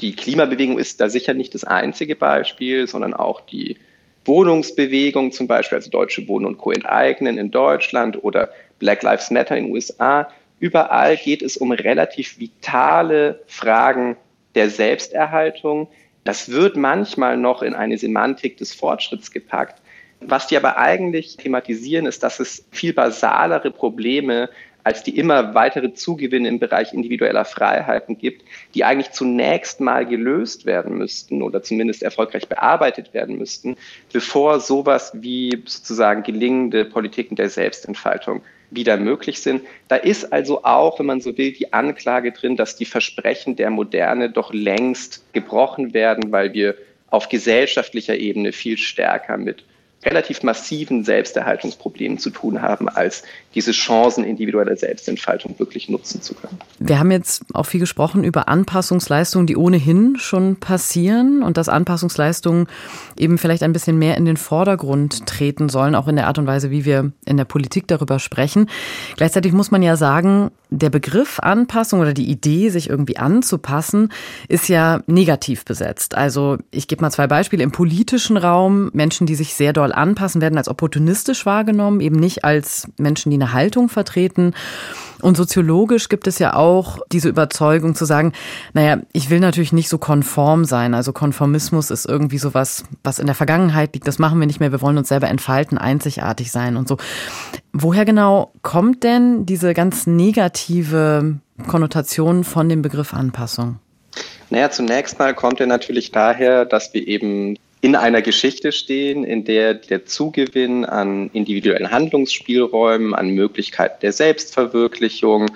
Die 0.00 0.14
Klimabewegung 0.14 0.78
ist 0.78 1.00
da 1.00 1.08
sicher 1.08 1.34
nicht 1.34 1.54
das 1.54 1.64
einzige 1.64 2.14
Beispiel, 2.14 2.86
sondern 2.86 3.14
auch 3.14 3.40
die 3.40 3.78
Wohnungsbewegung 4.24 5.32
zum 5.32 5.46
Beispiel, 5.46 5.76
also 5.76 5.90
Deutsche 5.90 6.26
Wohnen 6.28 6.46
und 6.46 6.58
Co. 6.58 6.72
enteignen 6.72 7.38
in 7.38 7.50
Deutschland 7.50 8.22
oder 8.22 8.50
Black 8.78 9.02
Lives 9.02 9.30
Matter 9.30 9.56
in 9.56 9.64
den 9.64 9.72
USA. 9.72 10.28
Überall 10.60 11.16
geht 11.16 11.42
es 11.42 11.56
um 11.56 11.72
relativ 11.72 12.38
vitale 12.38 13.40
Fragen 13.46 14.16
der 14.54 14.70
Selbsterhaltung. 14.70 15.88
Das 16.24 16.50
wird 16.50 16.76
manchmal 16.76 17.36
noch 17.36 17.62
in 17.62 17.74
eine 17.74 17.96
Semantik 17.96 18.56
des 18.56 18.74
Fortschritts 18.74 19.30
gepackt. 19.30 19.80
Was 20.20 20.48
die 20.48 20.56
aber 20.56 20.76
eigentlich 20.78 21.36
thematisieren, 21.36 22.06
ist, 22.06 22.22
dass 22.24 22.40
es 22.40 22.66
viel 22.72 22.92
basalere 22.92 23.70
Probleme 23.70 24.50
als 24.88 25.02
die 25.02 25.18
immer 25.18 25.52
weitere 25.52 25.92
Zugewinne 25.92 26.48
im 26.48 26.58
Bereich 26.58 26.94
individueller 26.94 27.44
Freiheiten 27.44 28.16
gibt, 28.16 28.42
die 28.74 28.84
eigentlich 28.84 29.10
zunächst 29.10 29.80
mal 29.82 30.06
gelöst 30.06 30.64
werden 30.64 30.96
müssten 30.96 31.42
oder 31.42 31.62
zumindest 31.62 32.02
erfolgreich 32.02 32.48
bearbeitet 32.48 33.12
werden 33.12 33.36
müssten, 33.36 33.76
bevor 34.14 34.60
sowas 34.60 35.12
wie 35.12 35.62
sozusagen 35.66 36.22
gelingende 36.22 36.86
Politiken 36.86 37.36
der 37.36 37.50
Selbstentfaltung 37.50 38.40
wieder 38.70 38.96
möglich 38.96 39.42
sind. 39.42 39.60
Da 39.88 39.96
ist 39.96 40.32
also 40.32 40.64
auch, 40.64 40.98
wenn 40.98 41.04
man 41.06 41.20
so 41.20 41.36
will, 41.36 41.52
die 41.52 41.70
Anklage 41.74 42.32
drin, 42.32 42.56
dass 42.56 42.76
die 42.76 42.86
Versprechen 42.86 43.56
der 43.56 43.68
Moderne 43.68 44.30
doch 44.30 44.54
längst 44.54 45.22
gebrochen 45.34 45.92
werden, 45.92 46.32
weil 46.32 46.54
wir 46.54 46.76
auf 47.10 47.28
gesellschaftlicher 47.28 48.16
Ebene 48.16 48.52
viel 48.52 48.78
stärker 48.78 49.36
mit 49.36 49.64
relativ 50.04 50.42
massiven 50.42 51.04
Selbsterhaltungsproblemen 51.04 52.18
zu 52.18 52.30
tun 52.30 52.62
haben, 52.62 52.88
als 52.88 53.24
diese 53.54 53.72
Chancen 53.72 54.24
individueller 54.24 54.76
Selbstentfaltung 54.76 55.58
wirklich 55.58 55.88
nutzen 55.88 56.22
zu 56.22 56.34
können. 56.34 56.58
Wir 56.78 57.00
haben 57.00 57.10
jetzt 57.10 57.42
auch 57.52 57.64
viel 57.64 57.80
gesprochen 57.80 58.22
über 58.22 58.48
Anpassungsleistungen, 58.48 59.46
die 59.46 59.56
ohnehin 59.56 60.16
schon 60.16 60.56
passieren 60.56 61.42
und 61.42 61.56
dass 61.56 61.68
Anpassungsleistungen 61.68 62.68
eben 63.18 63.38
vielleicht 63.38 63.64
ein 63.64 63.72
bisschen 63.72 63.98
mehr 63.98 64.16
in 64.16 64.24
den 64.24 64.36
Vordergrund 64.36 65.26
treten 65.26 65.68
sollen, 65.68 65.96
auch 65.96 66.06
in 66.06 66.16
der 66.16 66.28
Art 66.28 66.38
und 66.38 66.46
Weise, 66.46 66.70
wie 66.70 66.84
wir 66.84 67.12
in 67.24 67.36
der 67.36 67.44
Politik 67.44 67.88
darüber 67.88 68.20
sprechen. 68.20 68.68
Gleichzeitig 69.16 69.52
muss 69.52 69.72
man 69.72 69.82
ja 69.82 69.96
sagen, 69.96 70.50
der 70.70 70.90
Begriff 70.90 71.40
Anpassung 71.40 72.00
oder 72.00 72.12
die 72.12 72.30
Idee, 72.30 72.68
sich 72.68 72.90
irgendwie 72.90 73.16
anzupassen, 73.16 74.12
ist 74.48 74.68
ja 74.68 75.00
negativ 75.06 75.64
besetzt. 75.64 76.14
Also 76.14 76.58
ich 76.70 76.88
gebe 76.88 77.02
mal 77.02 77.10
zwei 77.10 77.26
Beispiele. 77.26 77.62
Im 77.62 77.72
politischen 77.72 78.36
Raum 78.36 78.90
Menschen, 78.92 79.26
die 79.26 79.34
sich 79.34 79.54
sehr 79.54 79.72
doll 79.72 79.87
anpassen, 79.92 80.40
werden 80.40 80.58
als 80.58 80.68
opportunistisch 80.68 81.46
wahrgenommen, 81.46 82.00
eben 82.00 82.16
nicht 82.16 82.44
als 82.44 82.88
Menschen, 82.98 83.30
die 83.30 83.36
eine 83.36 83.52
Haltung 83.52 83.88
vertreten. 83.88 84.54
Und 85.20 85.36
soziologisch 85.36 86.08
gibt 86.08 86.26
es 86.26 86.38
ja 86.38 86.54
auch 86.54 86.98
diese 87.10 87.28
Überzeugung 87.28 87.94
zu 87.94 88.04
sagen, 88.04 88.32
naja, 88.72 88.98
ich 89.12 89.30
will 89.30 89.40
natürlich 89.40 89.72
nicht 89.72 89.88
so 89.88 89.98
konform 89.98 90.64
sein. 90.64 90.94
Also 90.94 91.12
Konformismus 91.12 91.90
ist 91.90 92.06
irgendwie 92.06 92.38
sowas, 92.38 92.84
was 93.02 93.18
in 93.18 93.26
der 93.26 93.34
Vergangenheit 93.34 93.94
liegt. 93.94 94.06
Das 94.06 94.18
machen 94.18 94.38
wir 94.38 94.46
nicht 94.46 94.60
mehr. 94.60 94.72
Wir 94.72 94.80
wollen 94.80 94.98
uns 94.98 95.08
selber 95.08 95.28
entfalten, 95.28 95.76
einzigartig 95.76 96.52
sein 96.52 96.76
und 96.76 96.86
so. 96.86 96.96
Woher 97.72 98.04
genau 98.04 98.52
kommt 98.62 99.02
denn 99.02 99.44
diese 99.44 99.74
ganz 99.74 100.06
negative 100.06 101.38
Konnotation 101.66 102.44
von 102.44 102.68
dem 102.68 102.82
Begriff 102.82 103.12
Anpassung? 103.12 103.78
Naja, 104.50 104.70
zunächst 104.70 105.18
mal 105.18 105.34
kommt 105.34 105.60
er 105.60 105.66
natürlich 105.66 106.10
daher, 106.10 106.64
dass 106.64 106.94
wir 106.94 107.06
eben 107.06 107.56
in 107.80 107.94
einer 107.94 108.22
Geschichte 108.22 108.72
stehen, 108.72 109.24
in 109.24 109.44
der 109.44 109.74
der 109.74 110.04
Zugewinn 110.06 110.84
an 110.84 111.30
individuellen 111.32 111.90
Handlungsspielräumen, 111.90 113.14
an 113.14 113.30
Möglichkeiten 113.30 114.00
der 114.02 114.12
Selbstverwirklichung 114.12 115.46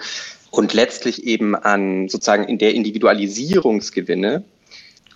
und 0.51 0.75
letztlich 0.75 1.25
eben 1.25 1.57
an 1.57 2.09
sozusagen 2.09 2.45
in 2.45 2.59
der 2.59 2.75
Individualisierungsgewinne 2.75 4.45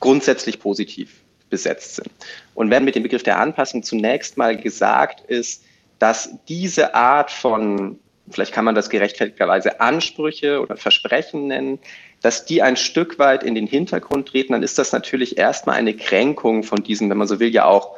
grundsätzlich 0.00 0.58
positiv 0.58 1.20
besetzt 1.48 1.96
sind. 1.96 2.10
Und 2.54 2.70
wenn 2.70 2.84
mit 2.84 2.96
dem 2.96 3.02
Begriff 3.02 3.22
der 3.22 3.38
Anpassung 3.38 3.82
zunächst 3.82 4.36
mal 4.36 4.56
gesagt 4.56 5.20
ist, 5.28 5.62
dass 5.98 6.30
diese 6.48 6.94
Art 6.94 7.30
von, 7.30 7.98
vielleicht 8.28 8.52
kann 8.52 8.64
man 8.64 8.75
das 8.75 8.90
gerechtfertigterweise 8.90 9.80
Ansprüche 9.80 10.60
oder 10.60 10.76
Versprechen 10.76 11.46
nennen, 11.46 11.78
dass 12.26 12.45
die 12.45 12.61
ein 12.61 12.75
Stück 12.75 13.21
weit 13.21 13.45
in 13.45 13.54
den 13.54 13.68
Hintergrund 13.68 14.26
treten, 14.26 14.52
dann 14.52 14.64
ist 14.64 14.80
das 14.80 14.90
natürlich 14.90 15.38
erstmal 15.38 15.76
eine 15.76 15.95
Kränkung 15.95 16.64
von 16.64 16.83
diesem, 16.83 17.09
wenn 17.09 17.18
man 17.18 17.28
so 17.28 17.38
will, 17.38 17.54
ja 17.54 17.66
auch 17.66 17.92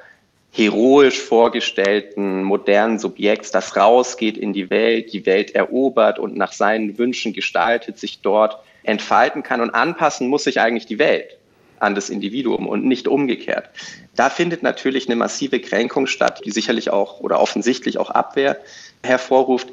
heroisch 0.53 1.19
vorgestellten 1.19 2.43
modernen 2.43 2.99
Subjekts, 2.99 3.53
das 3.53 3.75
rausgeht 3.75 4.37
in 4.37 4.53
die 4.53 4.69
Welt, 4.69 5.15
die 5.15 5.25
Welt 5.25 5.55
erobert 5.55 6.19
und 6.19 6.37
nach 6.37 6.53
seinen 6.53 6.99
Wünschen 6.99 7.33
gestaltet, 7.33 7.99
sich 7.99 8.21
dort 8.21 8.59
entfalten 8.83 9.43
kann 9.43 9.63
und 9.63 9.71
anpassen 9.71 10.29
muss 10.29 10.45
sich 10.45 10.61
eigentlich 10.61 10.85
die 10.85 10.99
Welt 10.99 11.39
an 11.81 11.95
das 11.95 12.11
Individuum 12.11 12.67
und 12.67 12.85
nicht 12.85 13.09
umgekehrt. 13.09 13.71
Da 14.15 14.29
findet 14.29 14.63
natürlich 14.63 15.07
eine 15.07 15.17
massive 15.17 15.59
Kränkung 15.59 16.07
statt, 16.07 16.43
die 16.45 16.51
sicherlich 16.51 16.91
auch 16.91 17.21
oder 17.21 17.41
offensichtlich 17.41 17.97
auch 17.97 18.11
Abwehr 18.11 18.59
hervorruft. 19.03 19.69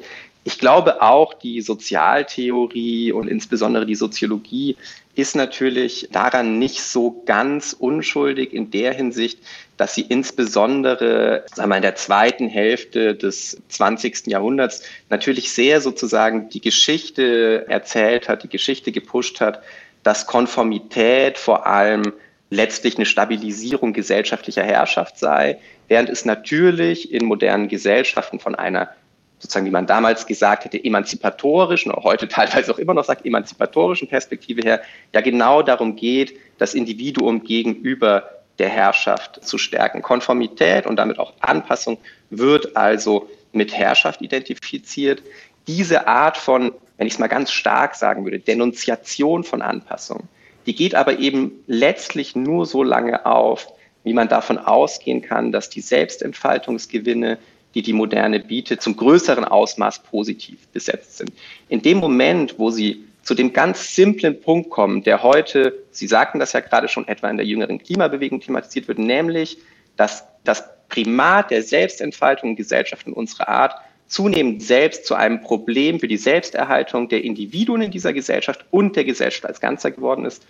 Ich 0.46 0.60
glaube 0.60 1.02
auch, 1.02 1.34
die 1.34 1.60
Sozialtheorie 1.60 3.10
und 3.10 3.26
insbesondere 3.26 3.84
die 3.84 3.96
Soziologie 3.96 4.76
ist 5.16 5.34
natürlich 5.34 6.08
daran 6.12 6.60
nicht 6.60 6.82
so 6.82 7.20
ganz 7.26 7.72
unschuldig 7.72 8.52
in 8.52 8.70
der 8.70 8.94
Hinsicht, 8.94 9.40
dass 9.76 9.96
sie 9.96 10.02
insbesondere 10.02 11.44
sagen 11.52 11.68
wir, 11.70 11.76
in 11.76 11.82
der 11.82 11.96
zweiten 11.96 12.48
Hälfte 12.48 13.16
des 13.16 13.60
20. 13.70 14.28
Jahrhunderts 14.28 14.84
natürlich 15.10 15.52
sehr 15.52 15.80
sozusagen 15.80 16.48
die 16.48 16.60
Geschichte 16.60 17.64
erzählt 17.66 18.28
hat, 18.28 18.44
die 18.44 18.48
Geschichte 18.48 18.92
gepusht 18.92 19.40
hat, 19.40 19.64
dass 20.04 20.28
Konformität 20.28 21.38
vor 21.38 21.66
allem 21.66 22.12
letztlich 22.50 22.94
eine 22.94 23.06
Stabilisierung 23.06 23.92
gesellschaftlicher 23.92 24.62
Herrschaft 24.62 25.18
sei, 25.18 25.58
während 25.88 26.08
es 26.08 26.24
natürlich 26.24 27.12
in 27.12 27.24
modernen 27.24 27.66
Gesellschaften 27.66 28.38
von 28.38 28.54
einer 28.54 28.90
sozusagen, 29.38 29.66
wie 29.66 29.70
man 29.70 29.86
damals 29.86 30.26
gesagt 30.26 30.64
hätte, 30.64 30.82
emanzipatorischen, 30.82 31.92
oder 31.92 32.02
heute 32.02 32.28
teilweise 32.28 32.72
auch 32.72 32.78
immer 32.78 32.94
noch 32.94 33.04
sagt, 33.04 33.24
emanzipatorischen 33.24 34.08
Perspektive 34.08 34.62
her, 34.62 34.82
ja 35.14 35.20
genau 35.20 35.62
darum 35.62 35.96
geht, 35.96 36.38
das 36.58 36.74
Individuum 36.74 37.42
gegenüber 37.42 38.30
der 38.58 38.68
Herrschaft 38.68 39.44
zu 39.44 39.58
stärken. 39.58 40.02
Konformität 40.02 40.86
und 40.86 40.96
damit 40.96 41.18
auch 41.18 41.34
Anpassung 41.40 41.98
wird 42.30 42.76
also 42.76 43.28
mit 43.52 43.76
Herrschaft 43.76 44.22
identifiziert. 44.22 45.22
Diese 45.66 46.06
Art 46.06 46.36
von, 46.36 46.72
wenn 46.96 47.06
ich 47.06 47.14
es 47.14 47.18
mal 47.18 47.26
ganz 47.26 47.52
stark 47.52 47.94
sagen 47.94 48.24
würde, 48.24 48.38
Denunziation 48.38 49.44
von 49.44 49.60
Anpassung, 49.60 50.28
die 50.64 50.74
geht 50.74 50.94
aber 50.94 51.18
eben 51.18 51.52
letztlich 51.66 52.34
nur 52.34 52.66
so 52.66 52.82
lange 52.82 53.26
auf, 53.26 53.68
wie 54.04 54.12
man 54.12 54.28
davon 54.28 54.58
ausgehen 54.58 55.22
kann, 55.22 55.52
dass 55.52 55.68
die 55.68 55.80
Selbstentfaltungsgewinne 55.80 57.38
die 57.74 57.82
die 57.82 57.92
Moderne 57.92 58.40
bietet, 58.40 58.80
zum 58.80 58.96
größeren 58.96 59.44
Ausmaß 59.44 60.00
positiv 60.00 60.66
besetzt 60.68 61.18
sind. 61.18 61.32
In 61.68 61.82
dem 61.82 61.98
Moment, 61.98 62.58
wo 62.58 62.70
sie 62.70 63.04
zu 63.22 63.34
dem 63.34 63.52
ganz 63.52 63.94
simplen 63.94 64.40
Punkt 64.40 64.70
kommen, 64.70 65.02
der 65.02 65.22
heute, 65.24 65.74
Sie 65.90 66.06
sagten 66.06 66.38
das 66.38 66.52
ja 66.52 66.60
gerade 66.60 66.86
schon 66.86 67.08
etwa 67.08 67.28
in 67.28 67.36
der 67.36 67.44
jüngeren 67.44 67.78
Klimabewegung 67.78 68.40
thematisiert 68.40 68.86
wird, 68.86 69.00
nämlich, 69.00 69.58
dass 69.96 70.24
das 70.44 70.64
Primat 70.88 71.50
der 71.50 71.62
Selbstentfaltung 71.62 72.50
in 72.50 72.56
Gesellschaften 72.56 73.12
unserer 73.12 73.48
Art 73.48 73.74
zunehmend 74.06 74.62
selbst 74.62 75.06
zu 75.06 75.16
einem 75.16 75.40
Problem 75.40 75.98
für 75.98 76.06
die 76.06 76.16
Selbsterhaltung 76.16 77.08
der 77.08 77.24
Individuen 77.24 77.82
in 77.82 77.90
dieser 77.90 78.12
Gesellschaft 78.12 78.64
und 78.70 78.94
der 78.94 79.04
Gesellschaft 79.04 79.46
als 79.46 79.60
Ganzer 79.60 79.90
geworden 79.90 80.24
ist. 80.24 80.46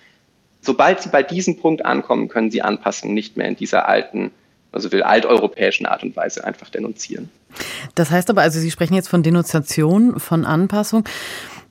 Sobald 0.61 1.01
Sie 1.01 1.09
bei 1.09 1.23
diesem 1.23 1.59
Punkt 1.59 1.85
ankommen, 1.85 2.29
können 2.29 2.51
Sie 2.51 2.61
Anpassungen 2.61 3.15
nicht 3.15 3.37
mehr 3.37 3.49
in 3.49 3.57
dieser 3.57 3.89
alten, 3.89 4.33
also 4.77 4.93
will 4.93 5.03
alteuropäischen 5.03 5.87
Art 5.87 6.03
und 6.03 6.15
Weise 6.15 6.45
einfach 6.45 6.69
denunzieren. 6.69 7.31
Das 7.95 8.11
heißt 8.11 8.29
aber, 8.31 8.43
also 8.43 8.61
Sie 8.61 8.71
sprechen 8.71 8.95
jetzt 8.95 9.09
von 9.09 9.23
Denunziation, 9.23 10.21
von 10.21 10.45
Anpassung. 10.45 11.05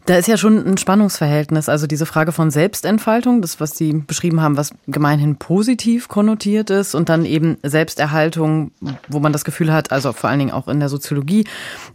Da 0.06 0.18
ist 0.18 0.28
ja 0.28 0.38
schon 0.38 0.64
ein 0.68 0.78
Spannungsverhältnis. 0.78 1.68
Also 1.68 1.88
diese 1.88 2.06
Frage 2.06 2.32
von 2.32 2.52
Selbstentfaltung, 2.52 3.42
das, 3.42 3.60
was 3.60 3.76
Sie 3.76 3.92
beschrieben 3.94 4.40
haben, 4.40 4.56
was 4.56 4.70
gemeinhin 4.86 5.38
positiv 5.38 6.10
konnotiert 6.10 6.70
ist, 6.70 6.94
und 6.94 7.10
dann 7.10 7.26
eben 7.26 7.58
Selbsterhaltung, 7.64 8.72
wo 9.08 9.20
man 9.20 9.34
das 9.34 9.46
Gefühl 9.46 9.74
hat, 9.74 9.92
also 9.92 10.14
vor 10.14 10.30
allen 10.30 10.38
Dingen 10.38 10.52
auch 10.52 10.68
in 10.68 10.80
der 10.80 10.90
Soziologie, 10.90 11.46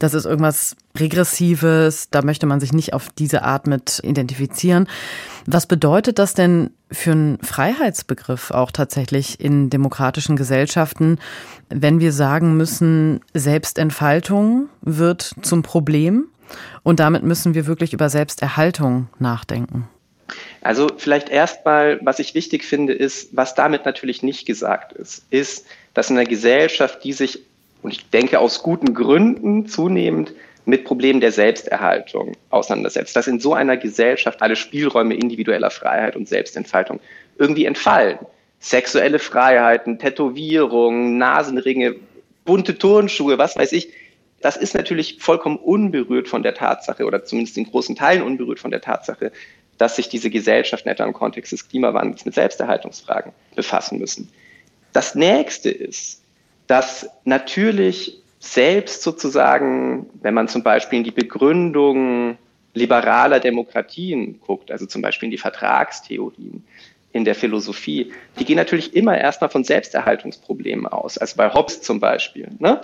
das 0.01 0.15
ist 0.15 0.25
irgendwas 0.25 0.75
Regressives, 0.99 2.11
da 2.11 2.23
möchte 2.23 2.47
man 2.47 2.59
sich 2.59 2.73
nicht 2.73 2.95
auf 2.95 3.11
diese 3.17 3.45
Art 3.45 3.69
mit 3.69 4.01
identifizieren. 4.03 4.89
Was 5.47 5.67
bedeutet 5.67 6.19
das 6.19 6.35
denn 6.35 6.71
für 6.91 7.13
einen 7.13 7.39
Freiheitsbegriff 7.39 8.51
auch 8.51 8.73
tatsächlich 8.73 9.39
in 9.39 9.71
demokratischen 9.71 10.35
Gesellschaften, 10.35 11.19
wenn 11.69 12.01
wir 12.01 12.13
sagen 12.13 12.57
müssen, 12.57 13.21
Selbstentfaltung 13.35 14.69
wird 14.83 15.33
zum 15.43 15.63
Problem? 15.63 16.25
Und 16.83 17.01
damit 17.01 17.23
müssen 17.23 17.55
wir 17.55 17.67
wirklich 17.67 17.93
über 17.93 18.09
Selbsterhaltung 18.09 19.09
nachdenken. 19.19 19.89
Also 20.61 20.89
vielleicht 20.97 21.29
erstmal, 21.29 21.99
was 22.03 22.19
ich 22.19 22.35
wichtig 22.35 22.65
finde, 22.65 22.93
ist, 22.93 23.37
was 23.37 23.55
damit 23.55 23.85
natürlich 23.85 24.23
nicht 24.23 24.47
gesagt 24.47 24.93
ist, 24.93 25.25
ist, 25.31 25.67
dass 25.95 26.11
in 26.11 26.17
einer 26.17 26.29
Gesellschaft, 26.29 27.03
die 27.03 27.13
sich, 27.13 27.41
und 27.83 27.93
ich 27.93 28.09
denke 28.11 28.39
aus 28.39 28.63
guten 28.63 28.95
Gründen 28.95 29.67
zunehmend 29.67 30.33
mit 30.67 30.85
Problemen 30.85 31.21
der 31.21 31.33
Selbsterhaltung 31.33 32.37
auseinandersetzt, 32.51 33.17
dass 33.17 33.27
in 33.27 33.41
so 33.41 33.55
einer 33.55 33.77
Gesellschaft 33.77 34.43
alle 34.43 34.57
Spielräume 34.57 35.15
individueller 35.15 35.71
Freiheit 35.71 36.17
und 36.17 36.29
Selbstentfaltung 36.29 37.01
irgendwie 37.39 37.65
entfallen. 37.65 38.19
Sexuelle 38.61 39.19
Freiheiten, 39.19 39.99
Tätowierungen, 39.99 41.17
Nasenringe, 41.17 41.97
bunte 42.45 42.77
Turnschuhe, 42.77 43.39
was 43.39 43.57
weiß 43.57 43.73
ich, 43.73 43.89
das 44.41 44.57
ist 44.57 44.75
natürlich 44.75 45.19
vollkommen 45.21 45.57
unberührt 45.57 46.29
von 46.29 46.43
der 46.43 46.55
Tatsache 46.55 47.05
oder 47.05 47.25
zumindest 47.25 47.59
in 47.59 47.65
großen 47.65 47.97
Teilen 47.97 48.23
unberührt 48.23 48.59
von 48.59 48.71
der 48.71 48.81
Tatsache, 48.81 49.33
dass 49.79 49.97
sich 49.97 50.09
diese 50.09 50.31
Gesellschaften 50.31 50.89
etwa 50.89 51.05
im 51.05 51.13
Kontext 51.13 51.53
des 51.53 51.69
Klimawandels 51.69 52.25
mit 52.25 52.35
Selbsterhaltungsfragen 52.35 53.33
befassen 53.55 53.99
müssen. 53.99 54.31
Das 54.93 55.15
nächste 55.15 55.71
ist, 55.71 56.23
dass 56.67 57.09
natürlich 57.25 58.21
selbst 58.39 59.03
sozusagen, 59.03 60.09
wenn 60.23 60.35
man 60.35 60.49
zum 60.49 60.63
Beispiel 60.63 60.99
in 60.99 61.05
die 61.05 61.11
Begründung 61.11 62.39
liberaler 62.75 63.41
Demokratien 63.41 64.41
guckt, 64.41 64.71
also 64.71 64.87
zum 64.87 65.03
Beispiel 65.03 65.27
in 65.27 65.31
die 65.31 65.39
Vertragstheorien, 65.39 66.65
in 67.13 67.25
der 67.25 67.35
Philosophie, 67.35 68.13
die 68.39 68.45
gehen 68.45 68.57
natürlich 68.57 68.95
immer 68.95 69.19
erstmal 69.19 69.51
von 69.51 69.65
Selbsterhaltungsproblemen 69.65 70.87
aus. 70.87 71.19
Also 71.19 71.37
bei 71.37 71.53
Hobbes 71.53 71.83
zum 71.83 71.99
Beispiel. 71.99 72.49
Ne? 72.59 72.81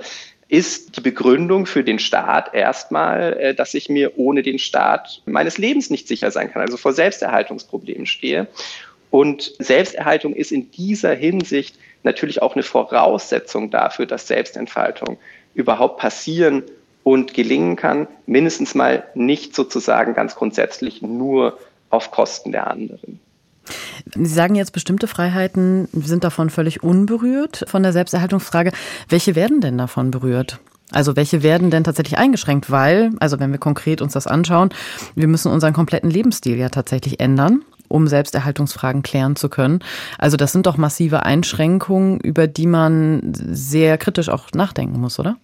Ist 0.48 0.96
die 0.96 1.00
Begründung 1.00 1.66
für 1.66 1.82
den 1.82 1.98
Staat 1.98 2.54
erstmal, 2.54 3.32
äh, 3.34 3.54
dass 3.54 3.74
ich 3.74 3.88
mir 3.88 4.18
ohne 4.18 4.42
den 4.42 4.58
Staat 4.58 5.22
meines 5.26 5.58
Lebens 5.58 5.90
nicht 5.90 6.06
sicher 6.06 6.30
sein 6.30 6.52
kann, 6.52 6.62
also 6.62 6.76
vor 6.76 6.92
Selbsterhaltungsproblemen 6.92 8.06
stehe. 8.06 8.46
Und 9.10 9.54
Selbsterhaltung 9.58 10.34
ist 10.34 10.52
in 10.52 10.70
dieser 10.70 11.14
Hinsicht 11.14 11.76
natürlich 12.02 12.42
auch 12.42 12.54
eine 12.54 12.62
Voraussetzung 12.62 13.70
dafür, 13.70 14.06
dass 14.06 14.28
Selbstentfaltung 14.28 15.18
überhaupt 15.54 15.98
passieren 15.98 16.62
und 17.02 17.34
gelingen 17.34 17.76
kann, 17.76 18.08
mindestens 18.26 18.74
mal 18.74 19.04
nicht 19.14 19.54
sozusagen 19.54 20.14
ganz 20.14 20.34
grundsätzlich 20.34 21.02
nur 21.02 21.58
auf 21.90 22.10
Kosten 22.10 22.52
der 22.52 22.68
anderen. 22.68 23.20
Sie 24.14 24.26
sagen 24.26 24.54
jetzt, 24.54 24.72
bestimmte 24.72 25.08
Freiheiten 25.08 25.88
sind 25.92 26.24
davon 26.24 26.50
völlig 26.50 26.82
unberührt 26.82 27.64
von 27.68 27.82
der 27.82 27.92
Selbsterhaltungsfrage. 27.92 28.72
Welche 29.08 29.34
werden 29.34 29.60
denn 29.60 29.78
davon 29.78 30.10
berührt? 30.10 30.58
Also 30.92 31.16
welche 31.16 31.42
werden 31.42 31.70
denn 31.70 31.84
tatsächlich 31.84 32.18
eingeschränkt? 32.18 32.70
Weil, 32.70 33.10
also 33.18 33.40
wenn 33.40 33.50
wir 33.50 33.58
konkret 33.58 34.00
uns 34.00 34.12
das 34.12 34.26
anschauen, 34.26 34.70
wir 35.14 35.26
müssen 35.26 35.50
unseren 35.50 35.72
kompletten 35.72 36.10
Lebensstil 36.10 36.56
ja 36.56 36.68
tatsächlich 36.68 37.20
ändern 37.20 37.62
um 37.88 38.08
Selbsterhaltungsfragen 38.08 39.02
klären 39.02 39.36
zu 39.36 39.48
können. 39.48 39.80
Also 40.18 40.36
das 40.36 40.52
sind 40.52 40.66
doch 40.66 40.76
massive 40.76 41.24
Einschränkungen, 41.24 42.18
über 42.20 42.46
die 42.46 42.66
man 42.66 43.32
sehr 43.32 43.98
kritisch 43.98 44.28
auch 44.28 44.50
nachdenken 44.54 45.00
muss, 45.00 45.18
oder? 45.20 45.36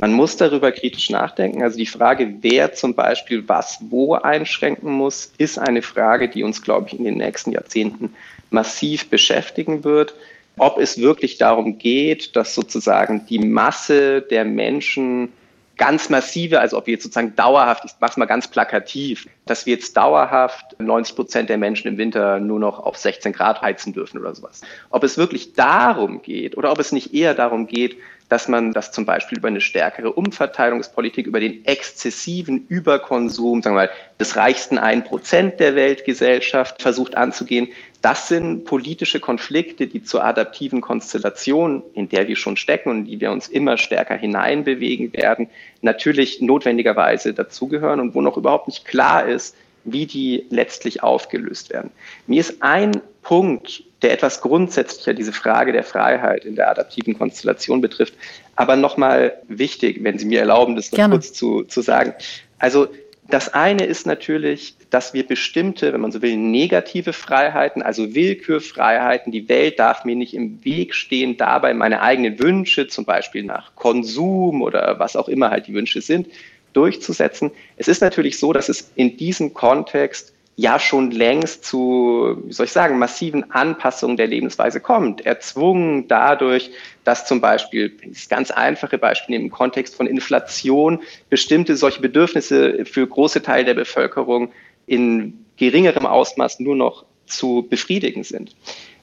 Man 0.00 0.12
muss 0.12 0.36
darüber 0.36 0.70
kritisch 0.70 1.10
nachdenken. 1.10 1.62
Also 1.62 1.76
die 1.76 1.86
Frage, 1.86 2.36
wer 2.40 2.72
zum 2.72 2.94
Beispiel 2.94 3.48
was 3.48 3.78
wo 3.90 4.14
einschränken 4.14 4.92
muss, 4.92 5.32
ist 5.38 5.58
eine 5.58 5.82
Frage, 5.82 6.28
die 6.28 6.44
uns, 6.44 6.62
glaube 6.62 6.86
ich, 6.88 6.98
in 6.98 7.04
den 7.04 7.18
nächsten 7.18 7.50
Jahrzehnten 7.50 8.14
massiv 8.50 9.10
beschäftigen 9.10 9.82
wird. 9.82 10.14
Ob 10.56 10.78
es 10.78 10.98
wirklich 10.98 11.38
darum 11.38 11.78
geht, 11.78 12.36
dass 12.36 12.54
sozusagen 12.54 13.26
die 13.26 13.40
Masse 13.40 14.22
der 14.22 14.44
Menschen 14.44 15.32
ganz 15.76 16.10
massive, 16.10 16.60
also 16.60 16.76
ob 16.76 16.86
wir 16.86 16.94
jetzt 16.94 17.04
sozusagen 17.04 17.34
dauerhaft, 17.36 17.84
ich 17.84 17.92
mache 18.00 18.10
es 18.10 18.16
mal 18.16 18.26
ganz 18.26 18.48
plakativ, 18.48 19.28
dass 19.46 19.64
wir 19.64 19.74
jetzt 19.74 19.96
dauerhaft 19.96 20.78
90 20.80 21.16
Prozent 21.16 21.48
der 21.48 21.58
Menschen 21.58 21.88
im 21.88 21.98
Winter 21.98 22.40
nur 22.40 22.58
noch 22.58 22.80
auf 22.80 22.96
16 22.96 23.32
Grad 23.32 23.62
heizen 23.62 23.92
dürfen 23.92 24.18
oder 24.18 24.34
sowas. 24.34 24.60
Ob 24.90 25.04
es 25.04 25.16
wirklich 25.16 25.54
darum 25.54 26.20
geht 26.22 26.56
oder 26.56 26.72
ob 26.72 26.80
es 26.80 26.92
nicht 26.92 27.14
eher 27.14 27.34
darum 27.34 27.68
geht, 27.68 27.96
dass 28.28 28.48
man 28.48 28.72
das 28.72 28.92
zum 28.92 29.06
Beispiel 29.06 29.38
über 29.38 29.48
eine 29.48 29.60
stärkere 29.60 30.12
Umverteilungspolitik, 30.12 31.26
über 31.26 31.40
den 31.40 31.64
exzessiven 31.64 32.66
Überkonsum, 32.68 33.62
sagen 33.62 33.76
wir 33.76 33.86
mal, 33.86 33.90
des 34.20 34.36
reichsten 34.36 34.78
ein 34.78 35.04
Prozent 35.04 35.60
der 35.60 35.74
Weltgesellschaft 35.74 36.82
versucht 36.82 37.16
anzugehen. 37.16 37.68
Das 38.02 38.28
sind 38.28 38.64
politische 38.64 39.18
Konflikte, 39.18 39.86
die 39.86 40.02
zur 40.02 40.24
adaptiven 40.24 40.80
Konstellation, 40.80 41.82
in 41.94 42.08
der 42.08 42.28
wir 42.28 42.36
schon 42.36 42.56
stecken 42.56 42.90
und 42.90 42.98
in 42.98 43.04
die 43.06 43.20
wir 43.20 43.32
uns 43.32 43.48
immer 43.48 43.76
stärker 43.76 44.16
hineinbewegen 44.16 45.12
werden, 45.12 45.48
natürlich 45.82 46.40
notwendigerweise 46.40 47.32
dazugehören 47.32 48.00
und 48.00 48.14
wo 48.14 48.20
noch 48.20 48.36
überhaupt 48.36 48.68
nicht 48.68 48.84
klar 48.84 49.26
ist, 49.26 49.56
wie 49.92 50.06
die 50.06 50.46
letztlich 50.50 51.02
aufgelöst 51.02 51.70
werden. 51.70 51.90
Mir 52.26 52.40
ist 52.40 52.62
ein 52.62 53.00
Punkt, 53.22 53.82
der 54.02 54.12
etwas 54.12 54.40
grundsätzlicher 54.40 55.12
diese 55.12 55.32
Frage 55.32 55.72
der 55.72 55.84
Freiheit 55.84 56.44
in 56.44 56.54
der 56.54 56.70
adaptiven 56.70 57.18
Konstellation 57.18 57.80
betrifft, 57.80 58.14
aber 58.56 58.76
nochmal 58.76 59.34
wichtig, 59.48 60.02
wenn 60.02 60.18
Sie 60.18 60.26
mir 60.26 60.40
erlauben, 60.40 60.76
das 60.76 60.92
noch 60.92 60.96
Gerne. 60.96 61.14
kurz 61.14 61.32
zu, 61.32 61.64
zu 61.64 61.82
sagen. 61.82 62.14
Also 62.58 62.88
das 63.28 63.52
eine 63.52 63.84
ist 63.84 64.06
natürlich, 64.06 64.74
dass 64.88 65.12
wir 65.12 65.26
bestimmte, 65.26 65.92
wenn 65.92 66.00
man 66.00 66.12
so 66.12 66.22
will, 66.22 66.36
negative 66.36 67.12
Freiheiten, 67.12 67.82
also 67.82 68.14
Willkürfreiheiten, 68.14 69.32
die 69.32 69.48
Welt 69.50 69.78
darf 69.78 70.06
mir 70.06 70.16
nicht 70.16 70.32
im 70.32 70.64
Weg 70.64 70.94
stehen, 70.94 71.36
dabei 71.36 71.74
meine 71.74 72.00
eigenen 72.00 72.38
Wünsche, 72.38 72.88
zum 72.88 73.04
Beispiel 73.04 73.42
nach 73.42 73.74
Konsum 73.74 74.62
oder 74.62 74.98
was 74.98 75.14
auch 75.14 75.28
immer 75.28 75.50
halt 75.50 75.66
die 75.66 75.74
Wünsche 75.74 76.00
sind, 76.00 76.28
durchzusetzen. 76.72 77.50
Es 77.76 77.88
ist 77.88 78.00
natürlich 78.00 78.38
so, 78.38 78.52
dass 78.52 78.68
es 78.68 78.90
in 78.94 79.16
diesem 79.16 79.54
Kontext 79.54 80.32
ja 80.58 80.80
schon 80.80 81.12
längst 81.12 81.64
zu, 81.64 82.36
wie 82.44 82.52
soll 82.52 82.66
ich 82.66 82.72
sagen, 82.72 82.98
massiven 82.98 83.48
Anpassungen 83.52 84.16
der 84.16 84.26
Lebensweise 84.26 84.80
kommt. 84.80 85.24
Erzwungen 85.24 86.08
dadurch, 86.08 86.72
dass 87.04 87.26
zum 87.26 87.40
Beispiel, 87.40 87.96
das 88.04 88.28
ganz 88.28 88.50
einfache 88.50 88.98
Beispiel 88.98 89.36
im 89.36 89.50
Kontext 89.50 89.94
von 89.94 90.08
Inflation, 90.08 91.00
bestimmte 91.30 91.76
solche 91.76 92.00
Bedürfnisse 92.00 92.84
für 92.86 93.06
große 93.06 93.40
Teile 93.40 93.66
der 93.66 93.74
Bevölkerung 93.74 94.50
in 94.88 95.44
geringerem 95.56 96.06
Ausmaß 96.06 96.58
nur 96.58 96.74
noch 96.74 97.04
zu 97.26 97.64
befriedigen 97.70 98.24
sind. 98.24 98.56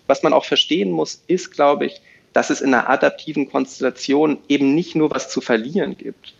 Was 0.08 0.24
man 0.24 0.34
auch 0.34 0.44
verstehen 0.44 0.92
muss, 0.92 1.24
ist, 1.28 1.52
glaube 1.52 1.86
ich, 1.86 2.02
dass 2.34 2.50
es 2.50 2.60
in 2.60 2.74
einer 2.74 2.90
adaptiven 2.90 3.50
Konstellation 3.50 4.40
eben 4.50 4.76
nicht 4.76 4.94
nur 4.94 5.10
was 5.10 5.30
zu 5.30 5.40
verlieren 5.40 5.96
gibt 5.96 6.34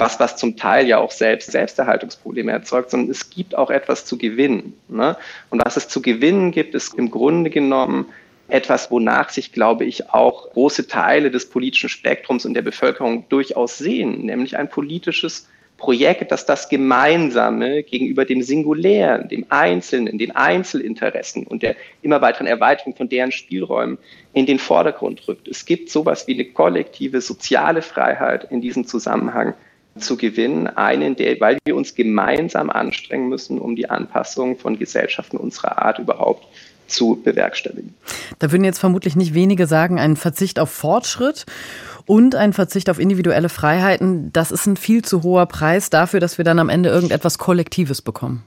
was, 0.00 0.18
was 0.18 0.36
zum 0.36 0.56
Teil 0.56 0.88
ja 0.88 0.98
auch 0.98 1.10
selbst 1.10 1.52
Selbsterhaltungsprobleme 1.52 2.50
erzeugt, 2.50 2.90
sondern 2.90 3.10
es 3.10 3.30
gibt 3.30 3.54
auch 3.54 3.70
etwas 3.70 4.04
zu 4.06 4.18
gewinnen. 4.18 4.72
Ne? 4.88 5.16
Und 5.50 5.62
was 5.64 5.76
es 5.76 5.88
zu 5.88 6.02
gewinnen 6.02 6.50
gibt, 6.50 6.74
ist 6.74 6.94
im 6.94 7.10
Grunde 7.10 7.50
genommen 7.50 8.06
etwas, 8.48 8.90
wonach 8.90 9.30
sich, 9.30 9.52
glaube 9.52 9.84
ich, 9.84 10.10
auch 10.10 10.50
große 10.50 10.88
Teile 10.88 11.30
des 11.30 11.48
politischen 11.48 11.88
Spektrums 11.88 12.44
und 12.44 12.54
der 12.54 12.62
Bevölkerung 12.62 13.28
durchaus 13.28 13.78
sehen, 13.78 14.26
nämlich 14.26 14.56
ein 14.56 14.68
politisches 14.68 15.48
Projekt, 15.76 16.30
dass 16.30 16.44
das 16.44 16.68
Gemeinsame 16.68 17.82
gegenüber 17.82 18.24
dem 18.24 18.42
Singulären, 18.42 19.28
dem 19.28 19.46
Einzelnen, 19.48 20.18
den 20.18 20.36
Einzelinteressen 20.36 21.46
und 21.46 21.62
der 21.62 21.74
immer 22.02 22.20
weiteren 22.20 22.46
Erweiterung 22.46 22.94
von 22.94 23.08
deren 23.08 23.32
Spielräumen 23.32 23.96
in 24.34 24.44
den 24.44 24.58
Vordergrund 24.58 25.26
rückt. 25.26 25.48
Es 25.48 25.64
gibt 25.64 25.88
sowas 25.88 26.26
wie 26.26 26.34
eine 26.34 26.44
kollektive 26.44 27.22
soziale 27.22 27.80
Freiheit 27.80 28.46
in 28.50 28.60
diesem 28.60 28.86
Zusammenhang 28.86 29.54
zu 29.98 30.16
gewinnen, 30.16 30.66
einen, 30.66 31.16
der, 31.16 31.40
weil 31.40 31.58
wir 31.64 31.76
uns 31.76 31.94
gemeinsam 31.94 32.70
anstrengen 32.70 33.28
müssen, 33.28 33.58
um 33.58 33.76
die 33.76 33.90
Anpassung 33.90 34.58
von 34.58 34.78
Gesellschaften 34.78 35.36
unserer 35.36 35.82
Art 35.82 35.98
überhaupt 35.98 36.46
zu 36.86 37.20
bewerkstelligen. 37.22 37.94
Da 38.38 38.50
würden 38.52 38.64
jetzt 38.64 38.78
vermutlich 38.78 39.16
nicht 39.16 39.34
wenige 39.34 39.66
sagen, 39.66 39.98
ein 39.98 40.16
Verzicht 40.16 40.58
auf 40.58 40.70
Fortschritt 40.70 41.46
und 42.06 42.34
ein 42.34 42.52
Verzicht 42.52 42.90
auf 42.90 42.98
individuelle 42.98 43.48
Freiheiten, 43.48 44.32
das 44.32 44.50
ist 44.50 44.66
ein 44.66 44.76
viel 44.76 45.02
zu 45.02 45.22
hoher 45.22 45.46
Preis 45.46 45.90
dafür, 45.90 46.20
dass 46.20 46.38
wir 46.38 46.44
dann 46.44 46.58
am 46.58 46.68
Ende 46.68 46.88
irgendetwas 46.88 47.38
Kollektives 47.38 48.02
bekommen. 48.02 48.44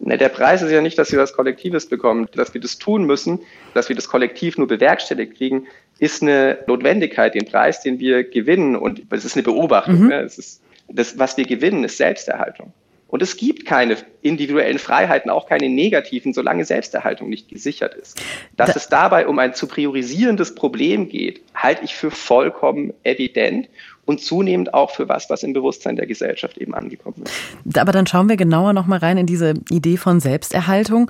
Ne, 0.00 0.18
der 0.18 0.28
Preis 0.28 0.60
ist 0.60 0.70
ja 0.70 0.80
nicht, 0.80 0.98
dass 0.98 1.12
wir 1.12 1.18
was 1.18 1.32
Kollektives 1.32 1.86
bekommen. 1.86 2.28
Dass 2.34 2.52
wir 2.52 2.60
das 2.60 2.78
tun 2.78 3.04
müssen, 3.04 3.40
dass 3.74 3.88
wir 3.88 3.96
das 3.96 4.08
Kollektiv 4.08 4.58
nur 4.58 4.66
bewerkstelligt 4.66 5.36
kriegen, 5.36 5.66
ist 5.98 6.22
eine 6.22 6.58
Notwendigkeit. 6.66 7.34
Den 7.34 7.46
Preis, 7.46 7.80
den 7.80 7.98
wir 7.98 8.24
gewinnen, 8.24 8.76
und 8.76 9.02
es 9.10 9.24
ist 9.24 9.36
eine 9.36 9.44
Beobachtung, 9.44 10.02
mhm. 10.02 10.08
ne? 10.08 10.20
es 10.20 10.38
ist, 10.38 10.60
das, 10.88 11.18
was 11.18 11.36
wir 11.36 11.44
gewinnen, 11.44 11.84
ist 11.84 11.96
Selbsterhaltung. 11.96 12.72
Und 13.14 13.22
es 13.22 13.36
gibt 13.36 13.64
keine 13.64 13.96
individuellen 14.22 14.80
Freiheiten, 14.80 15.30
auch 15.30 15.46
keine 15.46 15.68
negativen, 15.68 16.32
solange 16.32 16.64
Selbsterhaltung 16.64 17.28
nicht 17.28 17.48
gesichert 17.48 17.94
ist. 17.94 18.20
Dass 18.56 18.70
da 18.70 18.76
es 18.76 18.88
dabei 18.88 19.28
um 19.28 19.38
ein 19.38 19.54
zu 19.54 19.68
priorisierendes 19.68 20.56
Problem 20.56 21.08
geht, 21.08 21.40
halte 21.54 21.84
ich 21.84 21.94
für 21.94 22.10
vollkommen 22.10 22.92
evident 23.04 23.68
und 24.04 24.20
zunehmend 24.20 24.74
auch 24.74 24.90
für 24.90 25.08
was, 25.08 25.30
was 25.30 25.44
im 25.44 25.52
Bewusstsein 25.52 25.94
der 25.94 26.06
Gesellschaft 26.06 26.58
eben 26.58 26.74
angekommen 26.74 27.22
ist. 27.24 27.78
Aber 27.78 27.92
dann 27.92 28.08
schauen 28.08 28.28
wir 28.28 28.36
genauer 28.36 28.72
nochmal 28.72 28.98
rein 28.98 29.16
in 29.16 29.26
diese 29.26 29.54
Idee 29.70 29.96
von 29.96 30.18
Selbsterhaltung 30.18 31.08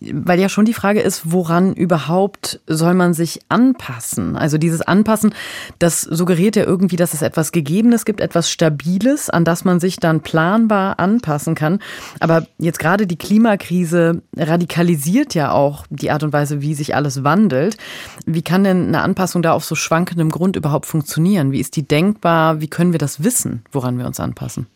weil 0.00 0.40
ja 0.40 0.48
schon 0.48 0.64
die 0.64 0.74
Frage 0.74 1.00
ist, 1.00 1.30
woran 1.30 1.74
überhaupt 1.74 2.60
soll 2.66 2.94
man 2.94 3.12
sich 3.12 3.40
anpassen? 3.48 4.36
Also 4.36 4.56
dieses 4.56 4.80
Anpassen, 4.80 5.34
das 5.78 6.00
suggeriert 6.00 6.56
ja 6.56 6.64
irgendwie, 6.64 6.96
dass 6.96 7.12
es 7.12 7.22
etwas 7.22 7.52
Gegebenes 7.52 8.04
gibt, 8.04 8.20
etwas 8.20 8.50
Stabiles, 8.50 9.28
an 9.28 9.44
das 9.44 9.64
man 9.64 9.78
sich 9.78 9.98
dann 9.98 10.20
planbar 10.20 10.98
anpassen 10.98 11.54
kann. 11.54 11.80
Aber 12.18 12.46
jetzt 12.58 12.78
gerade 12.78 13.06
die 13.06 13.18
Klimakrise 13.18 14.22
radikalisiert 14.36 15.34
ja 15.34 15.52
auch 15.52 15.86
die 15.90 16.10
Art 16.10 16.22
und 16.22 16.32
Weise, 16.32 16.62
wie 16.62 16.74
sich 16.74 16.94
alles 16.94 17.22
wandelt. 17.22 17.76
Wie 18.24 18.42
kann 18.42 18.64
denn 18.64 18.88
eine 18.88 19.02
Anpassung 19.02 19.42
da 19.42 19.52
auf 19.52 19.64
so 19.64 19.74
schwankendem 19.74 20.30
Grund 20.30 20.56
überhaupt 20.56 20.86
funktionieren? 20.86 21.52
Wie 21.52 21.60
ist 21.60 21.76
die 21.76 21.86
denkbar? 21.86 22.60
Wie 22.60 22.68
können 22.68 22.92
wir 22.92 22.98
das 22.98 23.22
wissen, 23.22 23.64
woran 23.70 23.98
wir 23.98 24.06
uns 24.06 24.18
anpassen? 24.18 24.66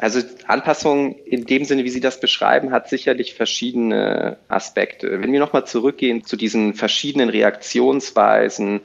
Also 0.00 0.20
Anpassung 0.46 1.14
in 1.26 1.44
dem 1.44 1.66
Sinne, 1.66 1.84
wie 1.84 1.90
Sie 1.90 2.00
das 2.00 2.20
beschreiben, 2.20 2.72
hat 2.72 2.88
sicherlich 2.88 3.34
verschiedene 3.34 4.38
Aspekte. 4.48 5.20
Wenn 5.20 5.30
wir 5.30 5.40
nochmal 5.40 5.66
zurückgehen 5.66 6.24
zu 6.24 6.36
diesen 6.36 6.72
verschiedenen 6.72 7.28
Reaktionsweisen 7.28 8.80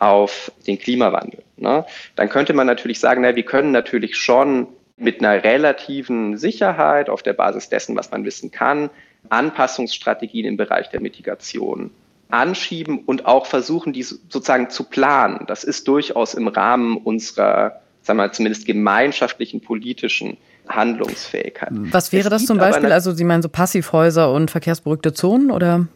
auf 0.00 0.50
den 0.66 0.76
Klimawandel, 0.76 1.44
ne, 1.56 1.86
dann 2.16 2.28
könnte 2.28 2.52
man 2.52 2.66
natürlich 2.66 2.98
sagen, 2.98 3.22
na, 3.22 3.36
wir 3.36 3.44
können 3.44 3.70
natürlich 3.70 4.16
schon 4.16 4.66
mit 4.96 5.20
einer 5.20 5.44
relativen 5.44 6.36
Sicherheit 6.36 7.10
auf 7.10 7.22
der 7.22 7.34
Basis 7.34 7.68
dessen, 7.68 7.94
was 7.94 8.10
man 8.10 8.24
wissen 8.24 8.50
kann, 8.50 8.90
Anpassungsstrategien 9.28 10.46
im 10.46 10.56
Bereich 10.56 10.90
der 10.90 11.00
Mitigation 11.00 11.92
anschieben 12.28 13.04
und 13.06 13.24
auch 13.26 13.46
versuchen, 13.46 13.92
die 13.92 14.02
sozusagen 14.02 14.68
zu 14.68 14.82
planen. 14.82 15.46
Das 15.46 15.62
ist 15.62 15.86
durchaus 15.86 16.34
im 16.34 16.48
Rahmen 16.48 16.96
unserer, 16.96 17.82
sagen 18.02 18.18
wir 18.18 18.24
mal, 18.24 18.32
zumindest 18.32 18.66
gemeinschaftlichen 18.66 19.60
politischen 19.60 20.38
Handlungsfähigkeit. 20.68 21.70
Was 21.72 22.12
wäre 22.12 22.28
das 22.28 22.46
zum 22.46 22.58
Beispiel? 22.58 22.92
Also 22.92 23.12
Sie 23.12 23.24
meinen 23.24 23.42
so 23.42 23.48
Passivhäuser 23.48 24.32
und 24.32 24.50
verkehrsberuhigte 24.50 25.12
Zonen 25.12 25.50
oder? 25.50 25.86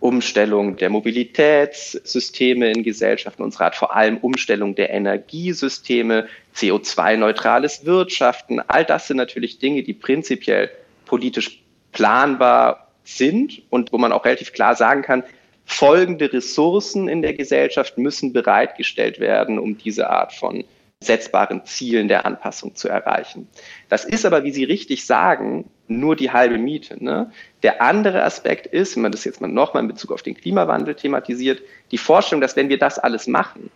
Umstellung 0.00 0.76
der 0.76 0.90
Mobilitätssysteme 0.90 2.72
in 2.72 2.82
Gesellschaften 2.82 3.42
unserer 3.42 3.66
Art, 3.66 3.76
vor 3.76 3.94
allem 3.94 4.18
Umstellung 4.18 4.74
der 4.74 4.90
Energiesysteme, 4.90 6.26
CO2-neutrales 6.56 7.86
Wirtschaften. 7.86 8.60
All 8.66 8.84
das 8.84 9.06
sind 9.06 9.16
natürlich 9.16 9.58
Dinge, 9.60 9.84
die 9.84 9.94
prinzipiell 9.94 10.70
politisch 11.06 11.62
planbar 11.92 12.88
sind 13.04 13.62
und 13.70 13.92
wo 13.92 13.98
man 13.98 14.12
auch 14.12 14.24
relativ 14.24 14.52
klar 14.52 14.74
sagen 14.74 15.02
kann, 15.02 15.22
folgende 15.64 16.32
Ressourcen 16.32 17.08
in 17.08 17.22
der 17.22 17.34
Gesellschaft 17.34 17.96
müssen 17.96 18.32
bereitgestellt 18.32 19.20
werden, 19.20 19.58
um 19.58 19.78
diese 19.78 20.10
Art 20.10 20.32
von 20.32 20.64
setzbaren 21.02 21.64
Zielen 21.64 22.08
der 22.08 22.24
Anpassung 22.24 22.74
zu 22.74 22.88
erreichen. 22.88 23.48
Das 23.88 24.04
ist 24.04 24.24
aber, 24.24 24.44
wie 24.44 24.52
Sie 24.52 24.64
richtig 24.64 25.06
sagen, 25.06 25.68
nur 25.88 26.16
die 26.16 26.30
halbe 26.30 26.58
Miete. 26.58 27.02
Ne? 27.02 27.30
Der 27.62 27.82
andere 27.82 28.22
Aspekt 28.22 28.66
ist, 28.66 28.96
wenn 28.96 29.02
man 29.02 29.12
das 29.12 29.24
jetzt 29.24 29.40
mal 29.40 29.48
nochmal 29.48 29.82
in 29.82 29.88
Bezug 29.88 30.12
auf 30.12 30.22
den 30.22 30.34
Klimawandel 30.34 30.94
thematisiert, 30.94 31.62
die 31.90 31.98
Vorstellung, 31.98 32.40
dass 32.40 32.56
wenn 32.56 32.68
wir 32.68 32.78
das 32.78 32.98
alles 32.98 33.26
machen, 33.26 33.70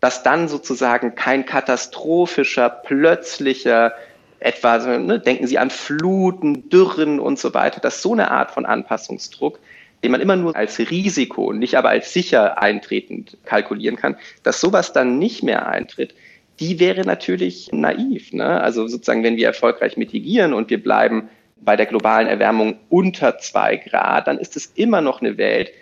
dass 0.00 0.22
dann 0.22 0.48
sozusagen 0.48 1.14
kein 1.14 1.44
katastrophischer, 1.44 2.70
plötzlicher, 2.70 3.92
etwa, 4.40 4.78
ne, 4.78 5.20
denken 5.20 5.46
Sie 5.46 5.58
an 5.58 5.70
Fluten, 5.70 6.68
Dürren 6.70 7.20
und 7.20 7.38
so 7.38 7.52
weiter, 7.54 7.80
dass 7.80 8.02
so 8.02 8.12
eine 8.12 8.30
Art 8.30 8.50
von 8.50 8.64
Anpassungsdruck, 8.64 9.60
den 10.02 10.12
man 10.12 10.22
immer 10.22 10.36
nur 10.36 10.56
als 10.56 10.78
Risiko, 10.78 11.52
nicht 11.52 11.76
aber 11.76 11.90
als 11.90 12.14
sicher 12.14 12.60
eintretend 12.60 13.36
kalkulieren 13.44 13.96
kann, 13.96 14.16
dass 14.42 14.60
sowas 14.60 14.94
dann 14.94 15.18
nicht 15.18 15.42
mehr 15.42 15.68
eintritt, 15.68 16.14
die 16.60 16.78
wäre 16.78 17.02
natürlich 17.02 17.70
naiv. 17.72 18.32
Ne? 18.32 18.60
Also 18.60 18.86
sozusagen, 18.86 19.24
wenn 19.24 19.36
wir 19.36 19.46
erfolgreich 19.46 19.96
mitigieren 19.96 20.52
und 20.52 20.68
wir 20.70 20.82
bleiben 20.82 21.30
bei 21.62 21.76
der 21.76 21.86
globalen 21.86 22.28
Erwärmung 22.28 22.78
unter 22.88 23.38
zwei 23.38 23.76
Grad, 23.76 24.26
dann 24.26 24.38
ist 24.38 24.56
es 24.56 24.66
immer 24.74 25.00
noch 25.00 25.20
eine 25.20 25.38
Welt, 25.38 25.72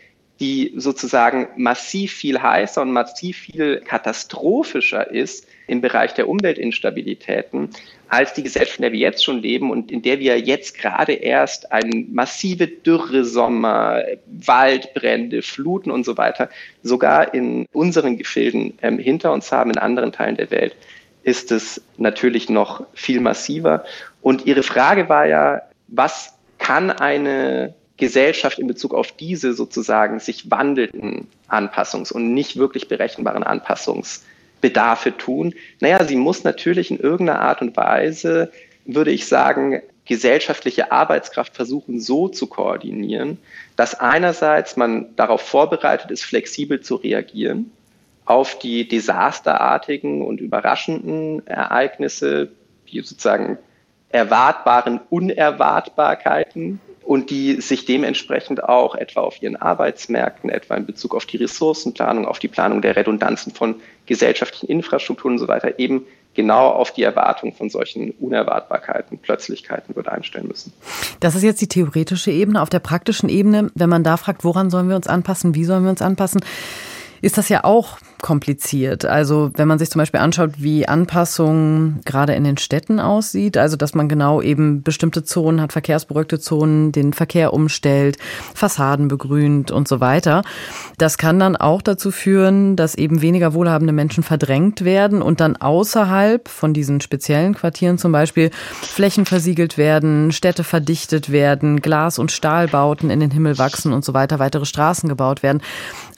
die 0.41 0.73
sozusagen 0.77 1.49
massiv 1.57 2.13
viel 2.13 2.41
heißer 2.41 2.83
und 2.83 2.93
massiv 2.93 3.39
viel 3.39 3.81
katastrophischer 3.81 5.11
ist 5.11 5.48
im 5.69 5.81
Bereich 5.81 6.15
der 6.15 6.29
Umweltinstabilitäten 6.29 7.71
als 8.09 8.33
die 8.33 8.43
Gesellschaft, 8.43 8.79
in 8.79 8.83
der 8.83 8.93
wir 8.93 8.99
jetzt 8.99 9.25
schon 9.25 9.41
leben 9.41 9.71
und 9.71 9.93
in 9.93 10.03
der 10.03 10.19
wir 10.19 10.39
jetzt 10.41 10.79
gerade 10.79 11.13
erst 11.13 11.71
eine 11.71 12.07
massive 12.11 12.67
Dürre, 12.67 13.25
Sommer, 13.25 14.03
Waldbrände, 14.27 15.43
Fluten 15.43 15.91
und 15.91 16.05
so 16.05 16.17
weiter 16.17 16.49
sogar 16.83 17.33
in 17.35 17.67
unseren 17.73 18.17
Gefilden 18.17 18.79
ähm, 18.83 18.99
hinter 18.99 19.33
uns 19.33 19.53
haben, 19.53 19.71
in 19.71 19.79
anderen 19.79 20.13
Teilen 20.13 20.37
der 20.37 20.51
Welt 20.51 20.75
ist 21.23 21.53
es 21.53 21.83
natürlich 21.99 22.49
noch 22.49 22.87
viel 22.95 23.21
massiver. 23.21 23.85
Und 24.23 24.47
Ihre 24.47 24.63
Frage 24.63 25.09
war 25.11 25.27
ja, 25.27 25.63
was 25.89 26.35
kann 26.59 26.91
eine 26.91 27.75
Gesellschaft 27.99 28.59
in 28.59 28.67
Bezug 28.67 28.95
auf 28.95 29.13
diese 29.13 29.53
sozusagen 29.53 30.21
sich 30.21 30.51
wandelnden 30.51 31.29
Anpassungs- 31.49 32.13
und 32.13 32.33
nicht 32.33 32.57
wirklich 32.57 32.89
berechenbaren 32.89 33.45
Anpassungsbedarfe 34.59 35.17
tun? 35.17 35.55
Naja, 35.81 36.05
sie 36.05 36.17
muss 36.17 36.45
natürlich 36.45 36.91
in 36.91 36.99
irgendeiner 36.99 37.41
Art 37.41 37.63
und 37.63 37.77
Weise, 37.77 38.51
würde 38.85 39.11
ich 39.11 39.27
sagen, 39.27 39.83
gesellschaftliche 40.05 40.91
Arbeitskraft 40.91 41.55
versuchen 41.55 42.01
so 42.01 42.29
zu 42.29 42.47
koordinieren, 42.47 43.39
dass 43.77 43.95
einerseits 43.95 44.77
man 44.77 45.15
darauf 45.17 45.43
vorbereitet 45.43 46.11
ist, 46.11 46.25
flexibel 46.25 46.81
zu 46.81 46.97
reagieren 46.97 47.71
auf 48.25 48.59
die 48.59 48.87
desasterartigen 48.89 50.23
und 50.23 50.41
überraschenden 50.41 51.47
Ereignisse, 51.47 52.49
die 52.91 53.01
sozusagen 53.01 53.59
erwartbaren 54.11 55.01
Unerwartbarkeiten 55.11 56.81
und 57.09 57.31
die 57.31 57.63
sich 57.63 57.87
dementsprechend 57.87 58.63
auch 58.65 58.95
etwa 58.95 59.21
auf 59.23 59.41
ihren 59.41 59.57
Arbeitsmärkten, 59.57 60.51
etwa 60.51 60.75
in 60.75 60.85
Bezug 60.85 61.15
auf 61.15 61.25
die 61.25 61.39
Ressourcenplanung, 61.39 62.27
auf 62.27 62.39
die 62.39 62.49
Planung 62.49 62.83
der 62.83 62.97
Redundanzen 62.97 63.55
von 63.55 63.77
gesellschaftlichen 64.05 64.67
Infrastrukturen 64.67 65.37
und 65.37 65.39
so 65.39 65.49
weiter 65.49 65.79
eben 65.79 66.05
genau 66.35 66.69
auf 66.69 66.93
die 66.93 67.05
Erwartung 67.05 67.55
von 67.55 67.71
solchen 67.71 68.11
Unerwartbarkeiten, 68.11 69.17
Plötzlichkeiten 69.17 69.97
wird 69.97 70.07
einstellen 70.07 70.49
müssen. 70.49 70.75
Das 71.19 71.35
ist 71.35 71.45
jetzt 71.45 71.63
die 71.63 71.69
theoretische 71.69 72.31
Ebene. 72.31 72.61
Auf 72.61 72.69
der 72.69 72.81
praktischen 72.81 73.31
Ebene, 73.31 73.71
wenn 73.75 73.89
man 73.89 74.05
da 74.05 74.19
fragt, 74.19 74.45
woran 74.45 74.69
sollen 74.69 74.91
wir 74.91 74.97
uns 74.97 75.07
anpassen, 75.07 75.55
wie 75.55 75.65
sollen 75.65 75.85
wir 75.85 75.91
uns 75.91 76.03
anpassen, 76.03 76.43
ist 77.21 77.39
das 77.39 77.49
ja 77.49 77.65
auch 77.65 77.99
kompliziert. 78.21 79.05
Also 79.05 79.51
wenn 79.55 79.69
man 79.69 79.79
sich 79.79 79.91
zum 79.91 80.01
Beispiel 80.01 80.21
anschaut, 80.21 80.55
wie 80.59 80.89
Anpassung 80.89 82.01
gerade 82.05 82.35
in 82.35 82.45
den 82.45 82.57
Städten 82.57 83.01
aussieht, 83.01 83.57
also 83.57 83.77
dass 83.77 83.95
man 83.95 84.09
genau 84.09 84.43
eben 84.43 84.83
bestimmte 84.83 85.23
Zonen 85.23 85.61
hat, 85.61 85.73
verkehrsberuhigte 85.73 86.41
Zonen, 86.41 86.93
den 86.93 87.13
Verkehr 87.13 87.53
umstellt, 87.53 88.19
Fassaden 88.55 89.09
begrünt 89.09 89.71
und 89.71 89.89
so 89.89 90.01
weiter. 90.01 90.43
Das 90.99 91.19
kann 91.19 91.39
dann 91.39 91.57
auch 91.57 91.83
dazu 91.83 92.11
führen, 92.11 92.77
dass 92.77 92.95
eben 92.97 93.23
weniger 93.23 93.55
wohlhabende 93.55 93.93
Menschen 93.93 94.23
verdrängt 94.23 94.85
werden 94.85 95.23
und 95.23 95.41
dann 95.41 95.57
außerhalb 95.57 96.49
von 96.49 96.75
diesen 96.75 97.01
speziellen 97.01 97.55
Quartieren 97.55 97.99
zum 97.99 98.13
Beispiel 98.13 98.51
Flächen 98.83 99.27
versiegelt 99.27 99.79
werden, 99.79 100.33
Städte 100.33 100.65
verdichtet 100.65 101.31
werden, 101.31 101.81
Glas- 101.81 102.19
und 102.19 102.33
Stahlbauten 102.33 103.11
in 103.11 103.21
den 103.21 103.31
Himmel 103.31 103.59
wachsen 103.59 103.93
und 103.93 104.05
so 104.05 104.15
weiter, 104.15 104.39
weitere 104.39 104.65
Straßen 104.65 105.09
gebaut 105.09 105.43
werden. 105.43 105.63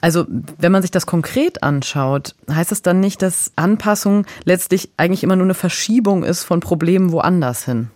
Also 0.01 0.25
wenn 0.27 0.71
man 0.71 0.81
sich 0.81 0.91
das 0.91 1.05
konkret 1.05 1.63
anschaut, 1.63 2.35
heißt 2.51 2.71
es 2.71 2.81
dann 2.81 2.99
nicht, 2.99 3.21
dass 3.21 3.51
Anpassung 3.55 4.25
letztlich 4.45 4.89
eigentlich 4.97 5.23
immer 5.23 5.35
nur 5.35 5.45
eine 5.45 5.53
Verschiebung 5.53 6.23
ist 6.23 6.43
von 6.43 6.59
Problemen 6.59 7.11
woanders 7.11 7.65
hin? 7.65 7.91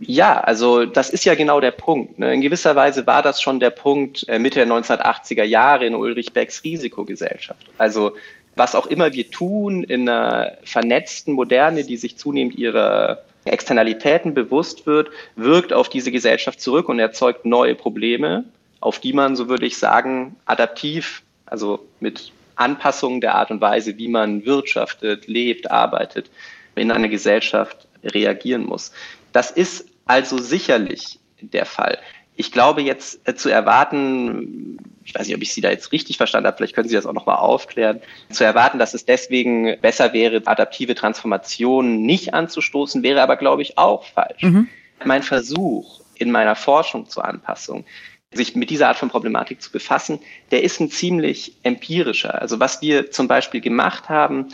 Ja, 0.00 0.40
also 0.40 0.86
das 0.86 1.10
ist 1.10 1.24
ja 1.24 1.34
genau 1.34 1.60
der 1.60 1.72
Punkt. 1.72 2.18
Ne? 2.18 2.32
In 2.32 2.40
gewisser 2.40 2.74
Weise 2.74 3.06
war 3.06 3.22
das 3.22 3.42
schon 3.42 3.60
der 3.60 3.70
Punkt 3.70 4.26
äh, 4.28 4.38
Mitte 4.38 4.64
der 4.64 4.68
1980er 4.68 5.44
Jahre 5.44 5.86
in 5.86 5.94
Ulrich 5.94 6.32
Becks 6.32 6.64
Risikogesellschaft. 6.64 7.66
Also 7.78 8.12
was 8.54 8.74
auch 8.74 8.86
immer 8.86 9.12
wir 9.12 9.30
tun 9.30 9.82
in 9.82 10.08
einer 10.08 10.52
vernetzten 10.64 11.34
Moderne, 11.34 11.84
die 11.84 11.96
sich 11.96 12.16
zunehmend 12.16 12.56
ihrer 12.56 13.22
Externalitäten 13.44 14.34
bewusst 14.34 14.86
wird, 14.86 15.10
wirkt 15.36 15.72
auf 15.72 15.88
diese 15.88 16.12
Gesellschaft 16.12 16.60
zurück 16.60 16.88
und 16.88 16.98
erzeugt 16.98 17.44
neue 17.44 17.74
Probleme, 17.74 18.44
auf 18.80 18.98
die 18.98 19.12
man, 19.12 19.36
so 19.36 19.48
würde 19.48 19.66
ich 19.66 19.78
sagen, 19.78 20.36
adaptiv, 20.44 21.22
also 21.52 21.86
mit 22.00 22.32
Anpassungen 22.56 23.20
der 23.20 23.34
Art 23.34 23.50
und 23.50 23.60
Weise, 23.60 23.98
wie 23.98 24.08
man 24.08 24.44
wirtschaftet, 24.46 25.28
lebt, 25.28 25.70
arbeitet, 25.70 26.30
in 26.74 26.90
einer 26.90 27.08
Gesellschaft 27.08 27.86
reagieren 28.02 28.64
muss. 28.64 28.90
Das 29.32 29.50
ist 29.50 29.86
also 30.06 30.38
sicherlich 30.38 31.18
der 31.40 31.66
Fall. 31.66 31.98
Ich 32.36 32.50
glaube 32.52 32.80
jetzt 32.80 33.20
äh, 33.28 33.34
zu 33.34 33.50
erwarten, 33.50 34.78
ich 35.04 35.14
weiß 35.14 35.26
nicht, 35.26 35.36
ob 35.36 35.42
ich 35.42 35.52
Sie 35.52 35.60
da 35.60 35.70
jetzt 35.70 35.92
richtig 35.92 36.16
verstanden 36.16 36.46
habe, 36.46 36.56
vielleicht 36.56 36.74
können 36.74 36.88
Sie 36.88 36.94
das 36.94 37.04
auch 37.04 37.12
nochmal 37.12 37.36
aufklären, 37.36 38.00
zu 38.30 38.44
erwarten, 38.44 38.78
dass 38.78 38.94
es 38.94 39.04
deswegen 39.04 39.78
besser 39.82 40.14
wäre, 40.14 40.40
adaptive 40.46 40.94
Transformationen 40.94 42.02
nicht 42.02 42.32
anzustoßen, 42.32 43.02
wäre 43.02 43.20
aber, 43.20 43.36
glaube 43.36 43.60
ich, 43.60 43.76
auch 43.76 44.04
falsch. 44.04 44.42
Mhm. 44.42 44.68
Mein 45.04 45.22
Versuch 45.22 46.00
in 46.14 46.30
meiner 46.30 46.56
Forschung 46.56 47.08
zur 47.08 47.26
Anpassung, 47.26 47.84
sich 48.32 48.54
mit 48.56 48.70
dieser 48.70 48.88
Art 48.88 48.96
von 48.96 49.10
Problematik 49.10 49.60
zu 49.60 49.70
befassen, 49.70 50.18
der 50.50 50.62
ist 50.62 50.80
ein 50.80 50.90
ziemlich 50.90 51.54
empirischer. 51.62 52.40
Also 52.40 52.60
was 52.60 52.80
wir 52.82 53.10
zum 53.10 53.28
Beispiel 53.28 53.60
gemacht 53.60 54.08
haben, 54.08 54.48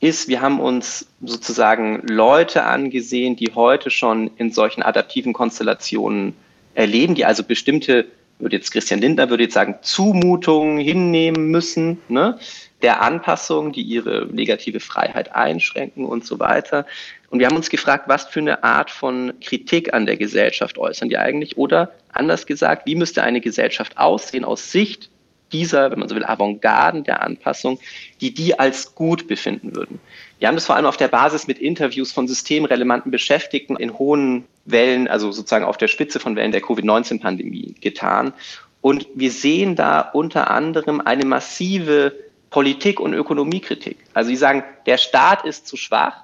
ist, 0.00 0.28
wir 0.28 0.42
haben 0.42 0.60
uns 0.60 1.06
sozusagen 1.22 2.02
Leute 2.06 2.64
angesehen, 2.64 3.36
die 3.36 3.52
heute 3.54 3.90
schon 3.90 4.30
in 4.36 4.52
solchen 4.52 4.82
adaptiven 4.82 5.32
Konstellationen 5.32 6.34
erleben, 6.74 7.14
die 7.14 7.24
also 7.24 7.42
bestimmte, 7.42 8.06
würde 8.38 8.56
jetzt 8.56 8.70
Christian 8.70 9.00
Lindner 9.00 9.30
würde 9.30 9.44
jetzt 9.44 9.54
sagen, 9.54 9.76
Zumutungen 9.80 10.78
hinnehmen 10.78 11.46
müssen, 11.50 11.98
ne, 12.08 12.38
der 12.84 13.00
Anpassung, 13.00 13.72
die 13.72 13.80
ihre 13.82 14.26
negative 14.30 14.78
Freiheit 14.78 15.34
einschränken 15.34 16.04
und 16.04 16.26
so 16.26 16.38
weiter. 16.38 16.84
Und 17.30 17.38
wir 17.38 17.46
haben 17.46 17.56
uns 17.56 17.70
gefragt, 17.70 18.04
was 18.08 18.26
für 18.26 18.40
eine 18.40 18.62
Art 18.62 18.90
von 18.90 19.32
Kritik 19.40 19.94
an 19.94 20.04
der 20.04 20.18
Gesellschaft 20.18 20.76
äußern 20.76 21.08
die 21.08 21.16
eigentlich? 21.16 21.56
Oder 21.56 21.92
anders 22.12 22.44
gesagt, 22.44 22.86
wie 22.86 22.94
müsste 22.94 23.22
eine 23.22 23.40
Gesellschaft 23.40 23.96
aussehen 23.96 24.44
aus 24.44 24.70
Sicht 24.70 25.08
dieser, 25.50 25.90
wenn 25.90 25.98
man 25.98 26.08
so 26.08 26.14
will, 26.14 26.24
Avantgarden 26.24 27.04
der 27.04 27.22
Anpassung, 27.22 27.78
die 28.20 28.34
die 28.34 28.58
als 28.58 28.94
gut 28.94 29.28
befinden 29.28 29.74
würden. 29.74 29.98
Wir 30.38 30.48
haben 30.48 30.56
das 30.56 30.66
vor 30.66 30.76
allem 30.76 30.86
auf 30.86 30.96
der 30.96 31.08
Basis 31.08 31.46
mit 31.46 31.58
Interviews 31.58 32.12
von 32.12 32.28
systemrelevanten 32.28 33.10
Beschäftigten 33.10 33.76
in 33.76 33.98
hohen 33.98 34.44
Wellen, 34.66 35.08
also 35.08 35.32
sozusagen 35.32 35.64
auf 35.64 35.78
der 35.78 35.88
Spitze 35.88 36.20
von 36.20 36.36
Wellen 36.36 36.52
der 36.52 36.60
Covid-19-Pandemie 36.60 37.76
getan. 37.80 38.34
Und 38.80 39.06
wir 39.14 39.30
sehen 39.30 39.76
da 39.76 40.00
unter 40.00 40.50
anderem 40.50 41.00
eine 41.00 41.24
massive 41.24 42.12
Politik- 42.54 43.00
und 43.00 43.14
Ökonomiekritik. 43.14 43.98
Also 44.14 44.28
sie 44.28 44.36
sagen, 44.36 44.62
der 44.86 44.96
Staat 44.96 45.44
ist 45.44 45.66
zu 45.66 45.76
schwach 45.76 46.22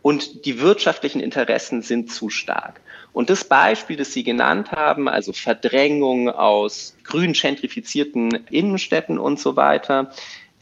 und 0.00 0.46
die 0.46 0.58
wirtschaftlichen 0.58 1.20
Interessen 1.20 1.82
sind 1.82 2.10
zu 2.10 2.30
stark. 2.30 2.80
Und 3.12 3.28
das 3.28 3.44
Beispiel, 3.44 3.98
das 3.98 4.14
Sie 4.14 4.24
genannt 4.24 4.72
haben, 4.72 5.06
also 5.06 5.34
Verdrängung 5.34 6.30
aus 6.30 6.96
grün 7.04 7.34
gentrifizierten 7.34 8.46
Innenstädten 8.50 9.18
und 9.18 9.38
so 9.38 9.56
weiter, 9.56 10.12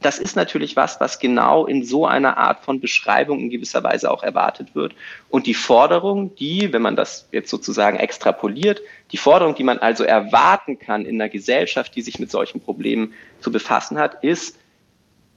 das 0.00 0.18
ist 0.18 0.35
natürlich 0.35 0.74
was, 0.74 0.98
was 0.98 1.20
genau 1.20 1.64
in 1.64 1.85
so 1.85 2.07
einer 2.07 2.37
Art 2.37 2.64
von 2.64 2.81
Beschreibung 2.81 3.38
in 3.38 3.50
gewisser 3.50 3.85
Weise 3.85 4.11
auch 4.11 4.24
erwartet 4.24 4.74
wird. 4.74 4.96
Und 5.31 5.46
die 5.46 5.55
Forderung, 5.55 6.35
die, 6.35 6.72
wenn 6.72 6.83
man 6.83 6.96
das 6.96 7.29
jetzt 7.31 7.50
sozusagen 7.50 7.98
extrapoliert, 7.98 8.83
die 9.12 9.16
Forderung, 9.16 9.55
die 9.55 9.62
man 9.62 9.79
also 9.79 10.03
erwarten 10.03 10.81
kann 10.81 11.07
in 11.07 11.20
einer 11.20 11.31
Gesellschaft, 11.31 11.94
die 11.94 12.03
sich 12.03 12.18
mit 12.18 12.33
solchen 12.33 12.61
Problemen 12.61 13.14
zu 13.38 13.53
befassen 13.53 13.96
hat, 13.96 14.24
ist, 14.24 14.59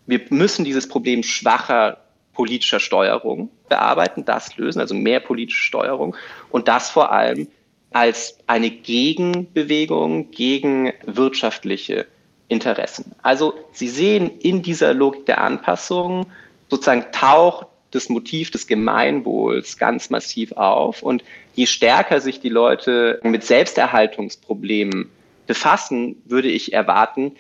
wir 0.08 0.22
müssen 0.30 0.66
dieses 0.66 0.88
Problem 0.88 1.22
schwacher 1.22 1.98
politischer 2.34 2.80
Steuerung 2.80 3.50
bearbeiten, 3.70 4.26
das 4.26 4.56
lösen, 4.58 4.80
also 4.80 4.96
mehr 4.96 5.20
politische 5.20 5.64
Steuerung 5.64 6.16
und 6.50 6.68
das 6.68 6.90
vor 6.90 7.12
allem 7.12 7.48
als 7.92 8.38
eine 8.48 8.70
Gegenbewegung 8.70 10.32
gegen 10.32 10.94
wirtschaftliche 11.06 12.06
Interessen. 12.48 13.14
Also 13.22 13.54
Sie 13.72 13.90
sehen 13.90 14.40
in 14.40 14.62
dieser 14.62 14.94
Logik 14.94 15.26
der 15.26 15.42
Anpassung 15.42 16.28
sozusagen 16.70 17.06
taucht 17.12 17.68
das 17.92 18.10
Motiv 18.10 18.52
des 18.52 18.68
Gemeinwohls 18.68 19.78
ganz 19.78 20.10
massiv 20.10 20.52
auf 20.54 21.02
und 21.04 21.24
je 21.56 21.66
stärker 21.66 22.22
sich 22.22 22.40
die 22.40 22.50
Leute 22.50 23.20
mit 23.24 23.44
Selbsterhaltungsproblemen 23.44 25.10
befassen, 25.48 26.22
würde 26.26 26.50
ich 26.50 26.74
erwarten, 26.74 27.36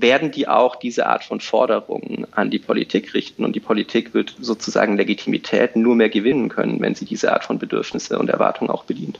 werden 0.00 0.30
die 0.30 0.48
auch 0.48 0.76
diese 0.76 1.06
Art 1.06 1.24
von 1.24 1.40
Forderungen 1.40 2.26
an 2.32 2.50
die 2.50 2.58
Politik 2.58 3.14
richten. 3.14 3.44
Und 3.44 3.56
die 3.56 3.60
Politik 3.60 4.14
wird 4.14 4.34
sozusagen 4.40 4.96
Legitimität 4.96 5.76
nur 5.76 5.96
mehr 5.96 6.08
gewinnen 6.08 6.48
können, 6.48 6.80
wenn 6.80 6.94
sie 6.94 7.04
diese 7.04 7.32
Art 7.32 7.44
von 7.44 7.58
Bedürfnisse 7.58 8.18
und 8.18 8.30
Erwartungen 8.30 8.70
auch 8.70 8.84
bedient. 8.84 9.18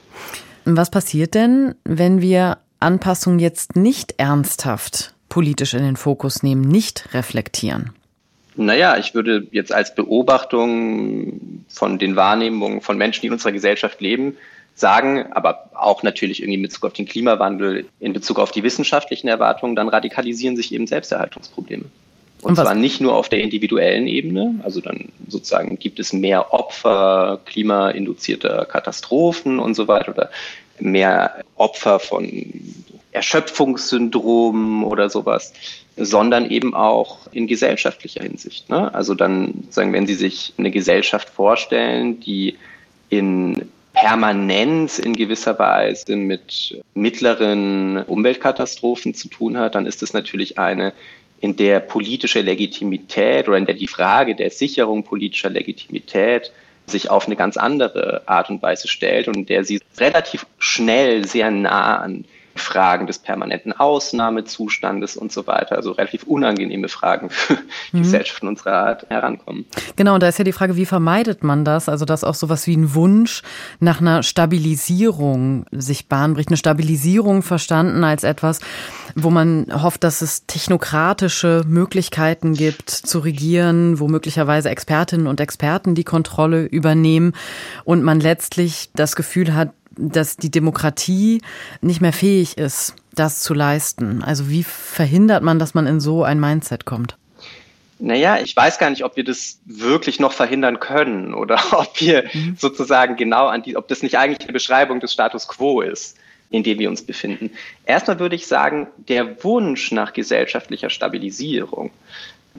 Was 0.65 0.91
passiert 0.91 1.35
denn, 1.35 1.75
wenn 1.85 2.21
wir 2.21 2.59
Anpassung 2.81 3.39
jetzt 3.39 3.77
nicht 3.77 4.15
ernsthaft 4.19 5.15
politisch 5.29 5.75
in 5.75 5.83
den 5.83 5.97
Fokus 5.97 6.43
nehmen, 6.43 6.63
nicht 6.63 7.13
reflektieren? 7.13 7.91
Naja, 8.57 8.97
ich 8.99 9.15
würde 9.15 9.47
jetzt 9.53 9.73
als 9.73 9.95
Beobachtung 9.95 11.65
von 11.69 11.99
den 11.99 12.17
Wahrnehmungen 12.17 12.81
von 12.81 12.99
Menschen, 12.99 13.23
die 13.23 13.29
in 13.29 13.33
unserer 13.33 13.53
Gesellschaft 13.53 14.01
leben, 14.01 14.37
sagen, 14.79 15.27
aber 15.33 15.71
auch 15.75 16.03
natürlich 16.03 16.41
irgendwie 16.41 16.57
in 16.57 16.63
Bezug 16.63 16.85
auf 16.85 16.93
den 16.93 17.07
Klimawandel, 17.07 17.87
in 18.01 18.13
Bezug 18.13 18.39
auf 18.39 18.51
die 18.51 18.63
wissenschaftlichen 18.63 19.29
Erwartungen, 19.29 19.75
dann 19.75 19.89
radikalisieren 19.89 20.57
sich 20.57 20.73
eben 20.73 20.87
Selbsterhaltungsprobleme. 20.87 21.85
Und, 22.43 22.51
Und 22.51 22.57
zwar 22.57 22.75
nicht 22.75 23.01
nur 23.01 23.17
auf 23.17 23.29
der 23.29 23.41
individuellen 23.41 24.07
Ebene, 24.07 24.61
also 24.63 24.81
dann 24.81 25.09
sozusagen 25.27 25.79
gibt 25.79 25.99
es 25.99 26.13
mehr 26.13 26.55
Opfer 26.55 27.41
klimainduzierter 27.47 28.65
Katastrophen 28.67 29.59
und 29.59 29.75
so 29.75 29.89
weiter 29.89 30.13
oder 30.13 30.31
mehr 30.79 31.43
Opfer 31.57 31.99
von 31.99 32.31
Erschöpfungssyndromen 33.11 34.85
oder 34.85 35.11
sowas, 35.11 35.53
sondern 35.97 36.49
eben 36.49 36.75
auch 36.75 37.27
in 37.33 37.49
gesellschaftlicher 37.49 38.23
Hinsicht. 38.23 38.71
Ne? 38.71 38.95
Also 38.95 39.15
dann 39.15 39.65
sagen, 39.71 39.93
wenn 39.93 40.07
Sie 40.07 40.15
sich 40.15 40.53
eine 40.59 40.71
Gesellschaft 40.71 41.29
vorstellen, 41.29 42.21
die 42.21 42.57
in 43.09 43.69
Permanenz 43.99 45.01
in 45.01 45.17
gewisser 45.17 45.59
Weise 45.59 46.15
mit 46.15 46.81
mittleren 46.95 48.05
Umweltkatastrophen 48.05 49.13
zu 49.13 49.29
tun 49.29 49.59
hat, 49.59 49.75
dann 49.75 49.87
ist 49.87 50.05
es 50.05 50.13
natürlich 50.13 50.57
eine, 50.57 50.93
in 51.41 51.57
der 51.57 51.81
politische 51.81 52.41
Legitimität 52.41 53.49
oder 53.49 53.59
in 53.59 53.67
der 53.67 53.75
die 53.75 53.89
Frage 53.89 54.37
der 54.37 54.51
Sicherung 54.51 55.03
politischer 55.03 55.51
Legitimität 55.51 56.53
sich 56.87 57.11
auf 57.11 57.27
eine 57.27 57.35
ganz 57.35 57.57
andere 57.57 58.23
Art 58.27 58.51
und 58.51 58.63
Weise 58.63 58.87
stellt 58.87 59.27
und 59.27 59.37
in 59.37 59.47
der 59.47 59.65
sie 59.65 59.81
relativ 59.99 60.47
schnell 60.61 61.27
sehr 61.27 61.51
nah 61.51 61.97
an 61.99 62.25
Fragen 62.59 63.07
des 63.07 63.19
permanenten 63.19 63.73
Ausnahmezustandes 63.73 65.17
und 65.17 65.33
so 65.33 65.47
weiter. 65.47 65.77
Also 65.77 65.93
relativ 65.93 66.25
unangenehme 66.25 66.89
Fragen 66.89 67.31
für 67.31 67.59
mhm. 67.93 68.03
Gesellschaften 68.03 68.49
unserer 68.49 68.75
Art 68.75 69.07
herankommen. 69.09 69.67
Genau, 69.97 70.15
und 70.15 70.23
da 70.23 70.29
ist 70.29 70.39
ja 70.39 70.45
die 70.45 70.53
Frage, 70.53 70.77
wie 70.77 70.87
vermeidet 70.87 71.43
man 71.45 71.65
das? 71.65 71.89
Also, 71.89 72.05
dass 72.05 72.25
auch 72.25 72.35
sowas 72.35 72.67
wie 72.67 72.77
ein 72.77 72.95
Wunsch 72.95 73.43
nach 73.81 74.01
einer 74.01 74.23
Stabilisierung 74.23 75.67
sich 75.71 76.09
bahnbricht. 76.09 76.49
Eine 76.49 76.57
Stabilisierung 76.57 77.43
verstanden 77.43 78.05
als 78.05 78.25
etwas, 78.25 78.61
wo 79.15 79.31
man 79.31 79.67
hofft, 79.83 80.05
dass 80.05 80.23
es 80.23 80.47
technokratische 80.47 81.63
Möglichkeiten 81.67 82.55
gibt 82.55 82.91
zu 82.91 83.19
regieren, 83.21 84.01
wo 84.01 84.09
möglicherweise 84.09 84.71
Expertinnen 84.71 85.27
und 85.27 85.41
Experten 85.41 85.95
die 85.95 86.05
Kontrolle 86.05 86.65
übernehmen 86.65 87.33
und 87.85 88.03
man 88.03 88.21
letztlich 88.21 88.91
das 88.95 89.17
Gefühl 89.17 89.55
hat, 89.55 89.73
dass 89.99 90.37
die 90.37 90.51
Demokratie 90.51 91.43
nicht 91.81 92.01
mehr 92.01 92.13
fähig 92.13 92.57
ist, 92.57 92.95
das 93.15 93.41
zu 93.43 93.53
leisten. 93.53 94.23
Also 94.23 94.49
wie 94.49 94.63
verhindert 94.63 95.43
man, 95.43 95.59
dass 95.59 95.75
man 95.75 95.87
in 95.87 96.01
so 96.01 96.25
ein 96.25 96.41
Mindset 96.41 96.85
kommt? 96.85 97.17
Naja, 97.99 98.39
ich 98.39 98.55
weiß 98.55 98.79
gar 98.79 98.91
nicht, 98.91 99.05
ob 99.05 99.17
wir 99.17 99.25
das 99.25 99.59
wirklich 99.65 100.21
noch 100.21 100.33
verhindern 100.33 100.79
können 100.79 101.35
oder 101.35 101.61
ob 101.73 102.01
wir 102.01 102.25
mhm. 102.33 102.57
sozusagen 102.57 103.17
genau 103.17 103.47
an 103.47 103.63
die, 103.63 103.77
ob 103.77 103.89
das 103.89 104.03
nicht 104.03 104.17
eigentlich 104.17 104.41
eine 104.41 104.53
Beschreibung 104.53 105.01
des 105.01 105.13
Status 105.13 105.49
quo 105.49 105.81
ist, 105.81 106.17
in 106.51 106.63
dem 106.63 106.79
wir 106.79 106.89
uns 106.89 107.03
befinden. 107.03 107.51
Erstmal 107.85 108.21
würde 108.21 108.37
ich 108.37 108.47
sagen, 108.47 108.87
der 108.97 109.43
Wunsch 109.45 109.91
nach 109.93 110.13
gesellschaftlicher 110.13 110.91
Stabilisierung, 110.91 111.91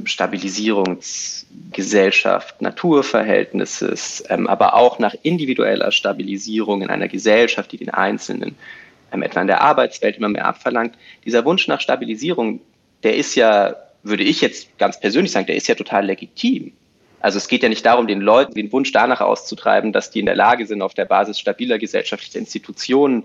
Stabilisierungsgesellschaft, 0.06 2.62
Naturverhältnisses, 2.62 4.24
ähm, 4.30 4.48
aber 4.48 4.76
auch 4.76 5.00
nach 5.00 5.16
individueller 5.24 5.92
Stabilisierung 5.92 6.82
in 6.82 6.90
einer 6.90 7.08
Gesellschaft, 7.08 7.72
die 7.72 7.78
den 7.78 7.90
Einzelnen 7.90 8.56
ähm, 9.12 9.24
etwa 9.24 9.42
in 9.42 9.48
der 9.48 9.62
Arbeitswelt 9.62 10.18
immer 10.18 10.30
mehr 10.30 10.46
abverlangt. 10.46 10.96
Dieser 11.26 11.44
Wunsch 11.46 11.68
nach 11.68 11.82
Stabilisierung, 11.82 12.62
der 13.04 13.16
ist 13.16 13.36
ja 13.36 13.76
würde 14.04 14.24
ich 14.24 14.42
jetzt 14.42 14.78
ganz 14.78 15.00
persönlich 15.00 15.32
sagen, 15.32 15.48
der 15.48 15.56
ist 15.56 15.68
ja 15.68 15.76
total 15.76 16.06
legitim. 16.06 16.74
Also 17.20 17.38
es 17.38 17.48
geht 17.48 17.64
ja 17.64 17.70
nicht 17.70 17.86
darum, 17.86 18.08
den 18.08 18.22
Leuten 18.22 18.54
den 18.54 18.72
Wunsch 18.72 18.92
danach 18.92 19.20
auszutreiben, 19.20 19.92
dass 19.92 20.10
die 20.10 20.20
in 20.20 20.26
der 20.26 20.36
Lage 20.36 20.66
sind, 20.66 20.82
auf 20.82 20.94
der 20.94 21.06
Basis 21.06 21.40
stabiler 21.40 21.78
gesellschaftlicher 21.78 22.40
Institutionen 22.40 23.24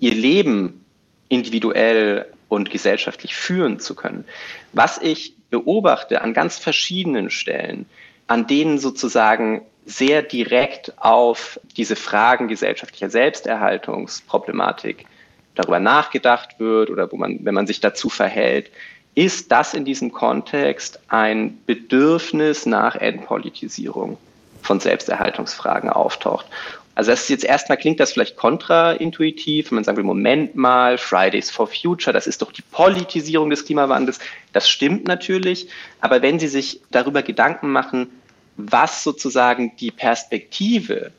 ihr 0.00 0.14
Leben 0.14 0.84
individuell 1.28 2.26
und 2.48 2.70
gesellschaftlich 2.70 3.34
führen 3.34 3.80
zu 3.80 3.94
können. 3.94 4.24
Was 4.72 5.00
ich 5.00 5.34
beobachte 5.54 6.20
an 6.22 6.34
ganz 6.34 6.58
verschiedenen 6.58 7.30
Stellen, 7.30 7.86
an 8.26 8.48
denen 8.48 8.78
sozusagen 8.78 9.62
sehr 9.86 10.22
direkt 10.22 10.92
auf 10.98 11.60
diese 11.76 11.94
Fragen 11.94 12.48
gesellschaftlicher 12.48 13.10
Selbsterhaltungsproblematik 13.10 15.06
darüber 15.54 15.78
nachgedacht 15.78 16.58
wird 16.58 16.90
oder 16.90 17.12
wo 17.12 17.16
man, 17.16 17.44
wenn 17.44 17.54
man 17.54 17.68
sich 17.68 17.80
dazu 17.80 18.08
verhält, 18.08 18.70
ist 19.14 19.52
das 19.52 19.74
in 19.74 19.84
diesem 19.84 20.10
Kontext 20.10 20.98
ein 21.06 21.60
Bedürfnis 21.66 22.66
nach 22.66 22.96
Entpolitisierung 22.96 24.18
von 24.60 24.80
Selbsterhaltungsfragen 24.80 25.88
auftaucht. 25.90 26.46
Also 26.94 27.10
das 27.10 27.22
ist 27.22 27.30
jetzt 27.30 27.44
erstmal 27.44 27.78
klingt 27.78 27.98
das 27.98 28.12
vielleicht 28.12 28.36
kontraintuitiv, 28.36 29.70
wenn 29.70 29.76
man 29.76 29.84
sagt, 29.84 29.98
Moment 29.98 30.54
mal, 30.54 30.96
Fridays 30.96 31.50
for 31.50 31.66
Future, 31.66 32.12
das 32.12 32.26
ist 32.26 32.40
doch 32.40 32.52
die 32.52 32.62
Politisierung 32.62 33.50
des 33.50 33.64
Klimawandels. 33.64 34.20
Das 34.52 34.68
stimmt 34.68 35.06
natürlich, 35.06 35.68
aber 36.00 36.22
wenn 36.22 36.38
Sie 36.38 36.48
sich 36.48 36.80
darüber 36.90 37.22
Gedanken 37.22 37.72
machen, 37.72 38.10
was 38.56 39.02
sozusagen 39.02 39.72
die 39.76 39.90
Perspektive 39.90 41.10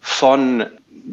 von 0.00 0.66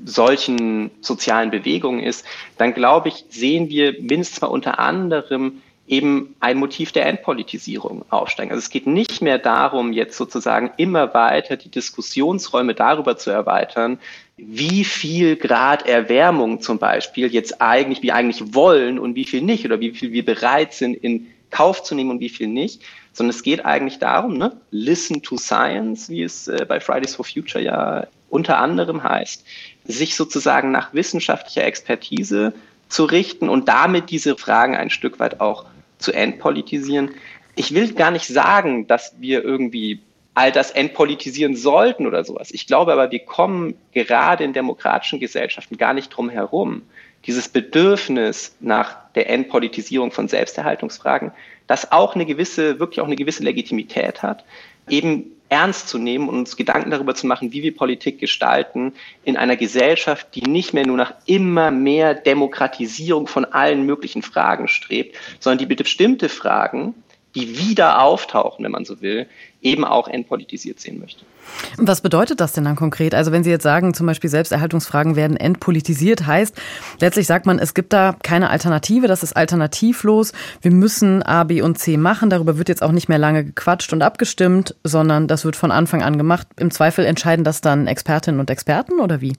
solchen 0.04 0.92
sozialen 1.02 1.52
Bewegungen 1.52 2.02
ist, 2.02 2.26
dann 2.58 2.74
glaube 2.74 3.10
ich, 3.10 3.26
sehen 3.30 3.70
wir 3.70 4.02
mindestens 4.02 4.42
mal 4.42 4.48
unter 4.48 4.80
anderem 4.80 5.62
eben 5.90 6.36
ein 6.40 6.58
Motiv 6.58 6.92
der 6.92 7.08
Entpolitisierung 7.08 8.06
aufsteigen. 8.10 8.52
Also 8.52 8.60
es 8.60 8.70
geht 8.70 8.86
nicht 8.86 9.22
mehr 9.22 9.40
darum, 9.40 9.92
jetzt 9.92 10.18
sozusagen 10.18 10.72
immer 10.78 11.14
weiter 11.16 11.58
die 11.58 11.70
Diskussionsräume 11.70 12.76
darüber 12.76 13.18
zu 13.18 13.32
erweitern, 13.32 13.98
wie 14.38 14.84
viel 14.84 15.36
Grad 15.36 15.88
Erwärmung 15.88 16.62
zum 16.62 16.78
Beispiel 16.78 17.28
jetzt 17.28 17.60
eigentlich, 17.60 18.04
wir 18.04 18.16
eigentlich 18.16 18.54
wollen 18.54 19.00
und 19.00 19.16
wie 19.16 19.26
viel 19.26 19.42
nicht 19.42 19.66
oder 19.66 19.80
wie 19.80 19.92
viel 19.92 20.12
wir 20.12 20.24
bereit 20.24 20.74
sind 20.74 20.94
in 20.94 21.28
Kauf 21.50 21.82
zu 21.82 21.96
nehmen 21.96 22.12
und 22.12 22.20
wie 22.20 22.30
viel 22.30 22.48
nicht, 22.48 22.84
sondern 23.12 23.36
es 23.36 23.42
geht 23.42 23.66
eigentlich 23.66 23.98
darum, 23.98 24.38
ne, 24.38 24.56
listen 24.70 25.24
to 25.24 25.38
science, 25.38 26.08
wie 26.08 26.22
es 26.22 26.48
äh, 26.48 26.66
bei 26.70 26.80
Fridays 26.80 27.16
for 27.16 27.26
Future 27.26 27.64
ja 27.64 28.08
unter 28.30 28.60
anderem 28.60 29.04
heißt, 29.04 29.44
sich 29.86 30.16
sozusagen 30.16 30.70
nach 30.70 30.94
wissenschaftlicher 30.94 31.64
Expertise 31.64 32.54
zu 32.90 33.06
richten 33.06 33.50
und 33.50 33.68
damit 33.68 34.12
diese 34.12 34.38
Fragen 34.38 34.76
ein 34.76 34.92
Stück 34.92 35.20
weit 35.20 35.42
auch 35.42 35.66
zu 36.00 36.12
entpolitisieren. 36.12 37.12
Ich 37.56 37.74
will 37.74 37.94
gar 37.94 38.12
nicht 38.12 38.26
sagen, 38.28 38.88
dass 38.88 39.14
wir 39.20 39.44
irgendwie 39.44 40.02
all 40.34 40.52
das 40.52 40.72
entpolitisieren 40.72 41.56
sollten 41.56 42.08
oder 42.08 42.24
sowas. 42.24 42.52
Ich 42.52 42.66
glaube 42.66 42.94
aber, 42.94 43.12
wir 43.12 43.20
kommen 43.20 43.76
gerade 43.94 44.44
in 44.44 44.54
demokratischen 44.54 45.20
Gesellschaften 45.20 45.78
gar 45.78 45.94
nicht 45.94 46.10
drum 46.10 46.30
herum, 46.30 46.84
dieses 47.26 47.50
Bedürfnis 47.50 48.56
nach 48.62 48.96
der 49.16 49.30
Entpolitisierung 49.30 50.12
von 50.12 50.28
Selbsterhaltungsfragen, 50.28 51.32
das 51.68 51.92
auch 51.92 52.16
eine 52.16 52.26
gewisse, 52.26 52.80
wirklich 52.80 53.02
auch 53.02 53.08
eine 53.08 53.18
gewisse 53.18 53.44
Legitimität 53.44 54.24
hat, 54.24 54.46
eben 54.88 55.32
ernst 55.50 55.90
zu 55.90 55.98
nehmen 55.98 56.30
und 56.30 56.38
uns 56.38 56.56
Gedanken 56.56 56.92
darüber 56.92 57.16
zu 57.16 57.28
machen, 57.28 57.52
wie 57.52 57.64
wir 57.64 57.76
Politik 57.76 58.20
gestalten 58.20 58.94
in 59.24 59.36
einer 59.36 59.58
Gesellschaft, 59.58 60.28
die 60.36 60.42
nicht 60.42 60.74
mehr 60.74 60.86
nur 60.86 60.98
nach 60.98 61.14
immer 61.26 61.72
mehr 61.72 62.14
Demokratisierung 62.14 63.28
von 63.28 63.46
allen 63.46 63.86
möglichen 63.86 64.22
Fragen 64.22 64.68
strebt, 64.68 65.18
sondern 65.40 65.68
die 65.68 65.76
bestimmte 65.76 66.30
Fragen, 66.30 66.94
die 67.36 67.60
wieder 67.60 68.02
auftauchen, 68.02 68.66
wenn 68.66 68.72
man 68.72 68.86
so 68.86 69.02
will, 69.02 69.28
eben 69.62 69.86
auch 69.86 70.08
entpolitisiert 70.08 70.80
sehen 70.80 71.00
möchte. 71.00 71.26
Was 71.78 72.02
bedeutet 72.02 72.40
das 72.40 72.54
denn 72.54 72.64
dann 72.64 72.76
konkret? 72.76 73.14
Also 73.14 73.32
wenn 73.32 73.44
Sie 73.44 73.50
jetzt 73.50 73.64
sagen, 73.64 73.94
zum 73.94 74.06
Beispiel 74.08 74.30
Selbsterhaltungsfragen 74.30 75.16
werden 75.16 75.38
entpolitisiert, 75.38 76.26
heißt 76.26 76.56
letztlich 77.00 77.28
sagt 77.28 77.46
man, 77.46 77.60
es 77.60 77.74
gibt 77.74 77.94
da 77.94 78.16
keine 78.24 78.50
Alternative, 78.50 79.08
das 79.08 79.24
ist 79.24 79.36
alternativlos. 79.36 80.34
Wir 80.62 80.72
müssen 80.72 81.24
A, 81.24 81.44
B 81.44 81.62
und 81.62 81.78
C 81.78 81.98
machen. 81.98 82.30
Darüber 82.30 82.58
wird 82.58 82.70
jetzt 82.70 82.82
auch 82.82 82.92
nicht 82.92 83.10
mehr 83.10 83.18
lange 83.18 83.44
gequatscht 83.44 83.94
und 83.94 84.02
abgestimmt, 84.02 84.76
sondern 84.84 85.28
das 85.28 85.46
wird 85.46 85.56
von 85.56 85.72
Anfang 85.72 86.04
an 86.04 86.18
gemacht. 86.18 86.48
Im 86.58 86.72
Zweifel 86.72 87.06
entscheiden 87.06 87.44
das 87.44 87.62
dann 87.62 87.88
Expertinnen 87.88 88.40
und 88.40 88.50
Experten 88.50 89.00
oder 89.00 89.22
wie? 89.22 89.36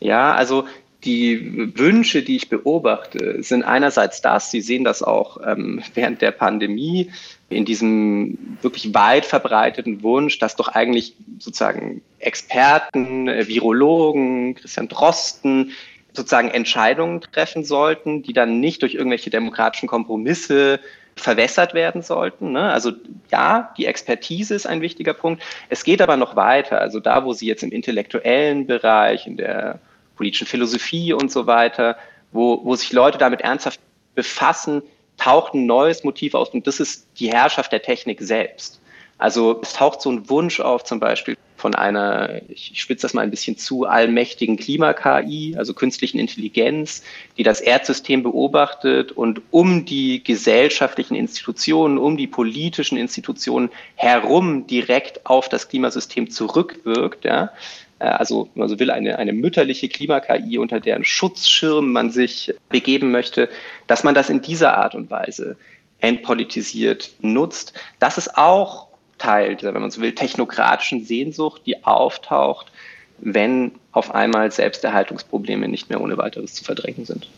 Ja, 0.00 0.34
also 0.34 0.64
die 1.04 1.76
Wünsche, 1.78 2.22
die 2.22 2.36
ich 2.36 2.48
beobachte, 2.48 3.42
sind 3.42 3.62
einerseits 3.62 4.22
das, 4.22 4.50
Sie 4.50 4.60
sehen 4.60 4.84
das 4.84 5.02
auch 5.02 5.38
ähm, 5.46 5.82
während 5.94 6.22
der 6.22 6.32
Pandemie, 6.32 7.10
in 7.48 7.64
diesem 7.64 8.58
wirklich 8.62 8.92
weit 8.92 9.24
verbreiteten 9.24 10.02
Wunsch, 10.02 10.38
dass 10.38 10.56
doch 10.56 10.68
eigentlich 10.68 11.14
sozusagen 11.38 12.02
Experten, 12.18 13.28
äh, 13.28 13.46
Virologen, 13.46 14.56
Christian 14.56 14.88
Drosten, 14.88 15.72
sozusagen 16.12 16.48
Entscheidungen 16.48 17.20
treffen 17.20 17.62
sollten, 17.64 18.22
die 18.22 18.32
dann 18.32 18.58
nicht 18.58 18.82
durch 18.82 18.94
irgendwelche 18.94 19.30
demokratischen 19.30 19.86
Kompromisse 19.86 20.80
verwässert 21.14 21.72
werden 21.74 22.02
sollten. 22.02 22.52
Ne? 22.52 22.72
Also 22.72 22.92
ja, 23.30 23.72
die 23.76 23.86
Expertise 23.86 24.54
ist 24.54 24.66
ein 24.66 24.80
wichtiger 24.80 25.14
Punkt. 25.14 25.42
Es 25.68 25.84
geht 25.84 26.02
aber 26.02 26.16
noch 26.16 26.36
weiter. 26.36 26.80
Also 26.80 27.00
da, 27.00 27.24
wo 27.24 27.32
Sie 27.32 27.46
jetzt 27.46 27.62
im 27.62 27.70
intellektuellen 27.70 28.66
Bereich, 28.66 29.26
in 29.26 29.36
der 29.36 29.78
politischen 30.16 30.46
Philosophie 30.46 31.12
und 31.12 31.30
so 31.30 31.46
weiter, 31.46 31.96
wo, 32.32 32.64
wo 32.64 32.74
sich 32.74 32.92
Leute 32.92 33.18
damit 33.18 33.42
ernsthaft 33.42 33.80
befassen, 34.14 34.82
taucht 35.16 35.54
ein 35.54 35.66
neues 35.66 36.04
Motiv 36.04 36.34
auf 36.34 36.52
und 36.52 36.66
das 36.66 36.80
ist 36.80 37.06
die 37.18 37.30
Herrschaft 37.30 37.72
der 37.72 37.82
Technik 37.82 38.20
selbst. 38.20 38.80
Also 39.18 39.60
es 39.62 39.72
taucht 39.72 40.02
so 40.02 40.10
ein 40.10 40.28
Wunsch 40.28 40.60
auf, 40.60 40.84
zum 40.84 41.00
Beispiel 41.00 41.36
von 41.56 41.74
einer, 41.74 42.42
ich 42.48 42.80
spitze 42.80 43.02
das 43.02 43.14
mal 43.14 43.22
ein 43.22 43.30
bisschen 43.30 43.56
zu, 43.56 43.86
allmächtigen 43.86 44.58
Klima-KI, 44.58 45.54
also 45.56 45.72
künstlichen 45.72 46.18
Intelligenz, 46.18 47.02
die 47.38 47.42
das 47.42 47.62
Erdsystem 47.62 48.22
beobachtet 48.22 49.12
und 49.12 49.40
um 49.50 49.86
die 49.86 50.22
gesellschaftlichen 50.22 51.14
Institutionen, 51.14 51.96
um 51.96 52.18
die 52.18 52.26
politischen 52.26 52.98
Institutionen 52.98 53.70
herum 53.94 54.66
direkt 54.66 55.24
auf 55.24 55.48
das 55.48 55.68
Klimasystem 55.68 56.28
zurückwirkt. 56.30 57.24
Ja. 57.24 57.52
Äh, 57.98 58.06
also 58.06 58.48
wenn 58.54 58.60
man 58.60 58.68
so 58.68 58.78
will, 58.78 58.90
eine, 58.90 59.18
eine 59.18 59.32
mütterliche 59.32 59.88
Klima-KI, 59.88 60.58
unter 60.58 60.80
deren 60.80 61.04
Schutzschirm 61.04 61.92
man 61.92 62.10
sich 62.10 62.54
begeben 62.68 63.10
möchte, 63.10 63.48
dass 63.86 64.04
man 64.04 64.14
das 64.14 64.30
in 64.30 64.42
dieser 64.42 64.76
Art 64.76 64.94
und 64.94 65.10
Weise 65.10 65.56
entpolitisiert 66.00 67.12
nutzt. 67.20 67.72
Das 67.98 68.18
ist 68.18 68.36
auch 68.36 68.88
Teil 69.18 69.56
dieser, 69.56 69.72
wenn 69.74 69.80
man 69.80 69.90
so 69.90 70.00
will, 70.02 70.14
technokratischen 70.14 71.04
Sehnsucht, 71.04 71.62
die 71.64 71.84
auftaucht, 71.84 72.70
wenn 73.18 73.72
auf 73.92 74.14
einmal 74.14 74.50
Selbsterhaltungsprobleme 74.50 75.68
nicht 75.68 75.88
mehr 75.88 76.00
ohne 76.00 76.18
weiteres 76.18 76.54
zu 76.54 76.64
verdrängen 76.64 77.06
sind. 77.06 77.28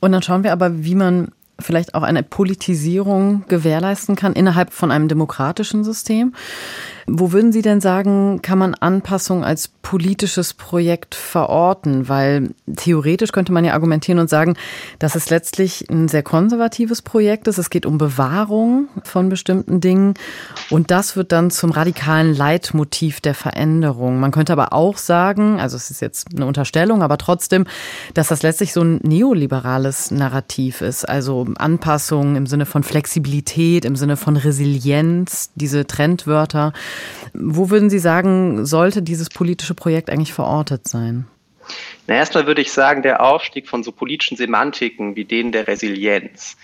Und 0.00 0.12
dann 0.12 0.22
schauen 0.22 0.42
wir 0.42 0.52
aber, 0.52 0.84
wie 0.84 0.94
man 0.94 1.32
vielleicht 1.58 1.94
auch 1.94 2.02
eine 2.02 2.22
Politisierung 2.22 3.44
gewährleisten 3.48 4.16
kann 4.16 4.32
innerhalb 4.34 4.72
von 4.72 4.90
einem 4.90 5.08
demokratischen 5.08 5.84
System. 5.84 6.34
Wo 7.08 7.30
würden 7.30 7.52
Sie 7.52 7.62
denn 7.62 7.80
sagen, 7.80 8.42
kann 8.42 8.58
man 8.58 8.74
Anpassung 8.74 9.44
als 9.44 9.68
politisches 9.68 10.54
Projekt 10.54 11.14
verorten? 11.14 12.08
Weil 12.08 12.50
theoretisch 12.74 13.30
könnte 13.30 13.52
man 13.52 13.64
ja 13.64 13.74
argumentieren 13.74 14.18
und 14.18 14.28
sagen, 14.28 14.56
dass 14.98 15.14
es 15.14 15.30
letztlich 15.30 15.88
ein 15.88 16.08
sehr 16.08 16.24
konservatives 16.24 17.02
Projekt 17.02 17.46
ist. 17.46 17.58
Es 17.58 17.70
geht 17.70 17.86
um 17.86 17.96
Bewahrung 17.96 18.88
von 19.04 19.28
bestimmten 19.28 19.80
Dingen 19.80 20.14
und 20.68 20.90
das 20.90 21.14
wird 21.14 21.30
dann 21.30 21.52
zum 21.52 21.70
radikalen 21.70 22.34
Leitmotiv 22.34 23.20
der 23.20 23.34
Veränderung. 23.34 24.18
Man 24.18 24.32
könnte 24.32 24.52
aber 24.52 24.72
auch 24.72 24.98
sagen, 24.98 25.60
also 25.60 25.76
es 25.76 25.92
ist 25.92 26.00
jetzt 26.00 26.34
eine 26.34 26.44
Unterstellung, 26.44 27.04
aber 27.04 27.18
trotzdem, 27.18 27.66
dass 28.14 28.28
das 28.28 28.42
letztlich 28.42 28.72
so 28.72 28.82
ein 28.82 28.98
neoliberales 29.04 30.10
Narrativ 30.10 30.80
ist. 30.80 31.08
Also 31.08 31.46
Anpassung 31.56 32.34
im 32.34 32.46
Sinne 32.46 32.66
von 32.66 32.82
Flexibilität, 32.82 33.84
im 33.84 33.94
Sinne 33.94 34.16
von 34.16 34.36
Resilienz, 34.36 35.50
diese 35.54 35.86
Trendwörter. 35.86 36.72
Wo 37.32 37.70
würden 37.70 37.90
Sie 37.90 37.98
sagen, 37.98 38.66
sollte 38.66 39.02
dieses 39.02 39.28
politische 39.28 39.74
Projekt 39.74 40.10
eigentlich 40.10 40.32
verortet 40.32 40.88
sein? 40.88 41.26
Na, 42.06 42.14
erstmal 42.14 42.46
würde 42.46 42.62
ich 42.62 42.70
sagen, 42.70 43.02
der 43.02 43.22
Aufstieg 43.22 43.68
von 43.68 43.82
so 43.82 43.90
politischen 43.92 44.36
Semantiken 44.36 45.16
wie 45.16 45.24
denen 45.24 45.52
der 45.52 45.66
Resilienz 45.66 46.56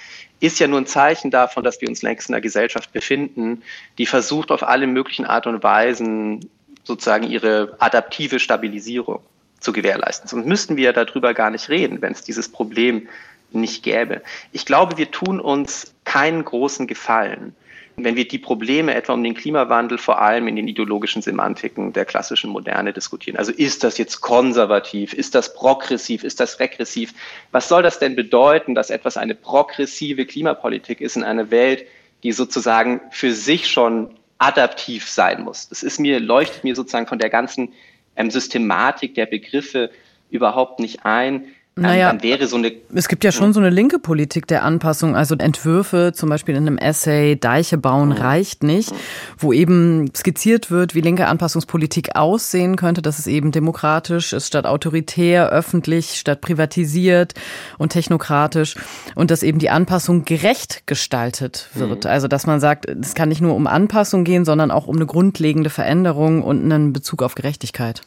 ist 0.42 0.58
ja 0.58 0.66
nur 0.66 0.80
ein 0.80 0.86
Zeichen 0.86 1.30
davon, 1.30 1.62
dass 1.62 1.80
wir 1.80 1.88
uns 1.88 2.02
längst 2.02 2.28
in 2.28 2.34
einer 2.34 2.42
Gesellschaft 2.42 2.92
befinden, 2.92 3.62
die 3.96 4.06
versucht, 4.06 4.50
auf 4.50 4.64
alle 4.64 4.88
möglichen 4.88 5.24
Art 5.24 5.46
und 5.46 5.62
Weisen 5.62 6.50
sozusagen 6.82 7.30
ihre 7.30 7.76
adaptive 7.78 8.40
Stabilisierung 8.40 9.20
zu 9.60 9.72
gewährleisten. 9.72 10.28
Sonst 10.28 10.46
müssten 10.46 10.76
wir 10.76 10.92
darüber 10.92 11.32
gar 11.32 11.50
nicht 11.50 11.68
reden, 11.68 12.02
wenn 12.02 12.12
es 12.12 12.22
dieses 12.22 12.48
Problem 12.48 13.08
nicht 13.52 13.84
gäbe. 13.84 14.22
Ich 14.50 14.66
glaube, 14.66 14.98
wir 14.98 15.12
tun 15.12 15.38
uns 15.38 15.94
keinen 16.04 16.44
großen 16.44 16.88
Gefallen, 16.88 17.54
wenn 17.96 18.16
wir 18.16 18.26
die 18.26 18.38
Probleme 18.38 18.94
etwa 18.94 19.12
um 19.12 19.22
den 19.22 19.34
Klimawandel 19.34 19.98
vor 19.98 20.20
allem 20.20 20.48
in 20.48 20.56
den 20.56 20.68
ideologischen 20.68 21.22
Semantiken 21.22 21.92
der 21.92 22.04
klassischen 22.04 22.50
Moderne 22.50 22.92
diskutieren. 22.92 23.36
Also 23.36 23.52
ist 23.52 23.84
das 23.84 23.98
jetzt 23.98 24.20
konservativ, 24.20 25.12
ist 25.12 25.34
das 25.34 25.54
progressiv, 25.54 26.24
ist 26.24 26.40
das 26.40 26.58
regressiv? 26.58 27.14
Was 27.50 27.68
soll 27.68 27.82
das 27.82 27.98
denn 27.98 28.16
bedeuten, 28.16 28.74
dass 28.74 28.90
etwas 28.90 29.16
eine 29.16 29.34
progressive 29.34 30.26
Klimapolitik 30.26 31.00
ist 31.00 31.16
in 31.16 31.24
einer 31.24 31.50
Welt, 31.50 31.84
die 32.22 32.32
sozusagen 32.32 33.00
für 33.10 33.32
sich 33.32 33.68
schon 33.68 34.10
adaptiv 34.42 35.08
sein 35.08 35.44
muss. 35.44 35.68
Das 35.68 35.84
ist 35.84 36.00
mir, 36.00 36.18
leuchtet 36.18 36.64
mir 36.64 36.74
sozusagen 36.74 37.06
von 37.06 37.20
der 37.20 37.30
ganzen 37.30 37.72
ähm, 38.16 38.30
Systematik 38.30 39.14
der 39.14 39.26
Begriffe 39.26 39.90
überhaupt 40.30 40.80
nicht 40.80 41.04
ein. 41.04 41.46
Naja, 41.74 42.08
dann 42.08 42.22
wäre 42.22 42.46
so 42.48 42.56
eine. 42.56 42.70
Es 42.94 43.08
gibt 43.08 43.24
ja 43.24 43.32
schon 43.32 43.54
so 43.54 43.60
eine 43.60 43.70
linke 43.70 43.98
Politik 43.98 44.46
der 44.46 44.62
Anpassung, 44.62 45.16
also 45.16 45.34
Entwürfe, 45.36 46.12
zum 46.14 46.28
Beispiel 46.28 46.54
in 46.54 46.66
einem 46.66 46.76
Essay, 46.76 47.38
Deiche 47.38 47.78
bauen 47.78 48.10
mhm. 48.10 48.16
reicht 48.16 48.62
nicht, 48.62 48.92
wo 49.38 49.54
eben 49.54 50.10
skizziert 50.14 50.70
wird, 50.70 50.94
wie 50.94 51.00
linke 51.00 51.26
Anpassungspolitik 51.28 52.14
aussehen 52.14 52.76
könnte, 52.76 53.00
dass 53.00 53.18
es 53.18 53.26
eben 53.26 53.52
demokratisch 53.52 54.34
ist 54.34 54.48
statt 54.48 54.66
autoritär, 54.66 55.48
öffentlich 55.48 56.18
statt 56.18 56.42
privatisiert 56.42 57.32
und 57.78 57.90
technokratisch 57.90 58.74
und 59.14 59.30
dass 59.30 59.42
eben 59.42 59.58
die 59.58 59.70
Anpassung 59.70 60.26
gerecht 60.26 60.86
gestaltet 60.86 61.70
wird. 61.72 62.04
Mhm. 62.04 62.10
Also, 62.10 62.28
dass 62.28 62.46
man 62.46 62.60
sagt, 62.60 62.86
es 62.86 63.14
kann 63.14 63.30
nicht 63.30 63.40
nur 63.40 63.54
um 63.54 63.66
Anpassung 63.66 64.24
gehen, 64.24 64.44
sondern 64.44 64.70
auch 64.70 64.88
um 64.88 64.96
eine 64.96 65.06
grundlegende 65.06 65.70
Veränderung 65.70 66.42
und 66.42 66.62
einen 66.62 66.92
Bezug 66.92 67.22
auf 67.22 67.34
Gerechtigkeit. 67.34 68.02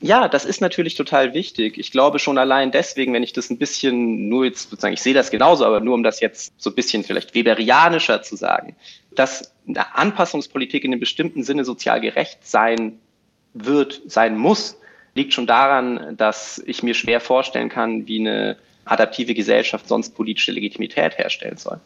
Ja, 0.00 0.28
das 0.28 0.44
ist 0.44 0.60
natürlich 0.60 0.94
total 0.94 1.32
wichtig. 1.32 1.78
Ich 1.78 1.90
glaube 1.90 2.18
schon 2.18 2.36
allein 2.36 2.70
deswegen, 2.70 3.14
wenn 3.14 3.22
ich 3.22 3.32
das 3.32 3.48
ein 3.48 3.56
bisschen 3.56 4.28
nur 4.28 4.44
jetzt 4.44 4.68
sozusagen, 4.68 4.92
ich 4.92 5.00
sehe 5.00 5.14
das 5.14 5.30
genauso, 5.30 5.64
aber 5.64 5.80
nur 5.80 5.94
um 5.94 6.02
das 6.02 6.20
jetzt 6.20 6.52
so 6.58 6.70
ein 6.70 6.74
bisschen 6.74 7.02
vielleicht 7.02 7.34
weberianischer 7.34 8.22
zu 8.22 8.36
sagen, 8.36 8.76
dass 9.14 9.54
eine 9.66 9.96
Anpassungspolitik 9.96 10.84
in 10.84 10.92
einem 10.92 11.00
bestimmten 11.00 11.42
Sinne 11.44 11.64
sozial 11.64 12.00
gerecht 12.00 12.40
sein 12.42 12.98
wird, 13.54 14.02
sein 14.06 14.36
muss, 14.36 14.78
liegt 15.14 15.32
schon 15.32 15.46
daran, 15.46 16.14
dass 16.18 16.62
ich 16.66 16.82
mir 16.82 16.92
schwer 16.92 17.20
vorstellen 17.20 17.70
kann, 17.70 18.06
wie 18.06 18.20
eine 18.20 18.58
adaptive 18.84 19.32
Gesellschaft 19.32 19.88
sonst 19.88 20.10
politische 20.10 20.52
Legitimität 20.52 21.16
herstellen 21.16 21.56
soll. 21.56 21.80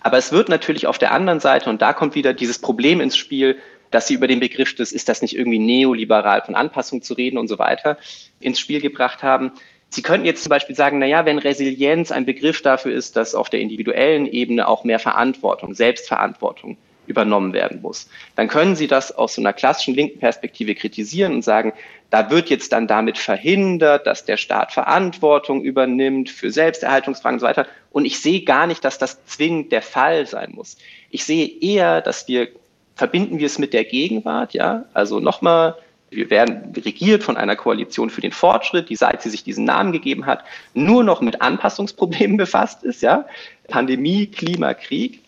Aber 0.00 0.16
es 0.16 0.32
wird 0.32 0.48
natürlich 0.48 0.86
auf 0.86 0.98
der 0.98 1.12
anderen 1.12 1.40
Seite, 1.40 1.68
und 1.68 1.82
da 1.82 1.92
kommt 1.92 2.14
wieder 2.14 2.32
dieses 2.32 2.58
Problem 2.58 3.00
ins 3.00 3.16
Spiel, 3.16 3.58
dass 3.94 4.08
sie 4.08 4.14
über 4.14 4.26
den 4.26 4.40
Begriff 4.40 4.74
des, 4.74 4.90
ist 4.90 5.08
das 5.08 5.22
nicht 5.22 5.36
irgendwie 5.36 5.60
neoliberal 5.60 6.42
von 6.42 6.56
Anpassung 6.56 7.00
zu 7.00 7.14
reden 7.14 7.38
und 7.38 7.46
so 7.46 7.60
weiter, 7.60 7.96
ins 8.40 8.58
Spiel 8.58 8.80
gebracht 8.80 9.22
haben. 9.22 9.52
Sie 9.88 10.02
könnten 10.02 10.26
jetzt 10.26 10.42
zum 10.42 10.50
Beispiel 10.50 10.74
sagen, 10.74 10.98
na 10.98 11.06
ja, 11.06 11.24
wenn 11.24 11.38
Resilienz 11.38 12.10
ein 12.10 12.26
Begriff 12.26 12.60
dafür 12.60 12.92
ist, 12.92 13.14
dass 13.16 13.36
auf 13.36 13.50
der 13.50 13.60
individuellen 13.60 14.26
Ebene 14.26 14.66
auch 14.66 14.82
mehr 14.82 14.98
Verantwortung, 14.98 15.74
Selbstverantwortung 15.74 16.76
übernommen 17.06 17.52
werden 17.52 17.82
muss, 17.82 18.08
dann 18.34 18.48
können 18.48 18.74
Sie 18.74 18.88
das 18.88 19.12
aus 19.12 19.36
so 19.36 19.42
einer 19.42 19.52
klassischen 19.52 19.94
linken 19.94 20.18
Perspektive 20.18 20.74
kritisieren 20.74 21.32
und 21.32 21.42
sagen, 21.42 21.72
da 22.10 22.30
wird 22.30 22.50
jetzt 22.50 22.72
dann 22.72 22.88
damit 22.88 23.16
verhindert, 23.16 24.08
dass 24.08 24.24
der 24.24 24.38
Staat 24.38 24.72
Verantwortung 24.72 25.62
übernimmt 25.62 26.30
für 26.30 26.50
Selbsterhaltungsfragen 26.50 27.36
und 27.36 27.40
so 27.40 27.46
weiter. 27.46 27.68
Und 27.92 28.06
ich 28.06 28.18
sehe 28.18 28.42
gar 28.42 28.66
nicht, 28.66 28.84
dass 28.84 28.98
das 28.98 29.24
zwingend 29.26 29.70
der 29.70 29.82
Fall 29.82 30.26
sein 30.26 30.50
muss. 30.52 30.78
Ich 31.10 31.24
sehe 31.24 31.46
eher, 31.60 32.00
dass 32.00 32.26
wir 32.26 32.48
verbinden 32.96 33.38
wir 33.38 33.46
es 33.46 33.58
mit 33.58 33.72
der 33.72 33.84
Gegenwart, 33.84 34.54
ja, 34.54 34.84
also 34.94 35.20
nochmal, 35.20 35.76
wir 36.10 36.30
werden 36.30 36.72
regiert 36.76 37.22
von 37.22 37.36
einer 37.36 37.56
Koalition 37.56 38.10
für 38.10 38.20
den 38.20 38.32
Fortschritt, 38.32 38.88
die 38.88 38.96
seit 38.96 39.22
sie 39.22 39.30
sich 39.30 39.42
diesen 39.42 39.64
Namen 39.64 39.92
gegeben 39.92 40.26
hat, 40.26 40.44
nur 40.74 41.02
noch 41.02 41.20
mit 41.20 41.42
Anpassungsproblemen 41.42 42.36
befasst 42.38 42.84
ist, 42.84 43.02
ja, 43.02 43.26
Pandemie, 43.68 44.26
Klima, 44.26 44.74
Krieg. 44.74 45.20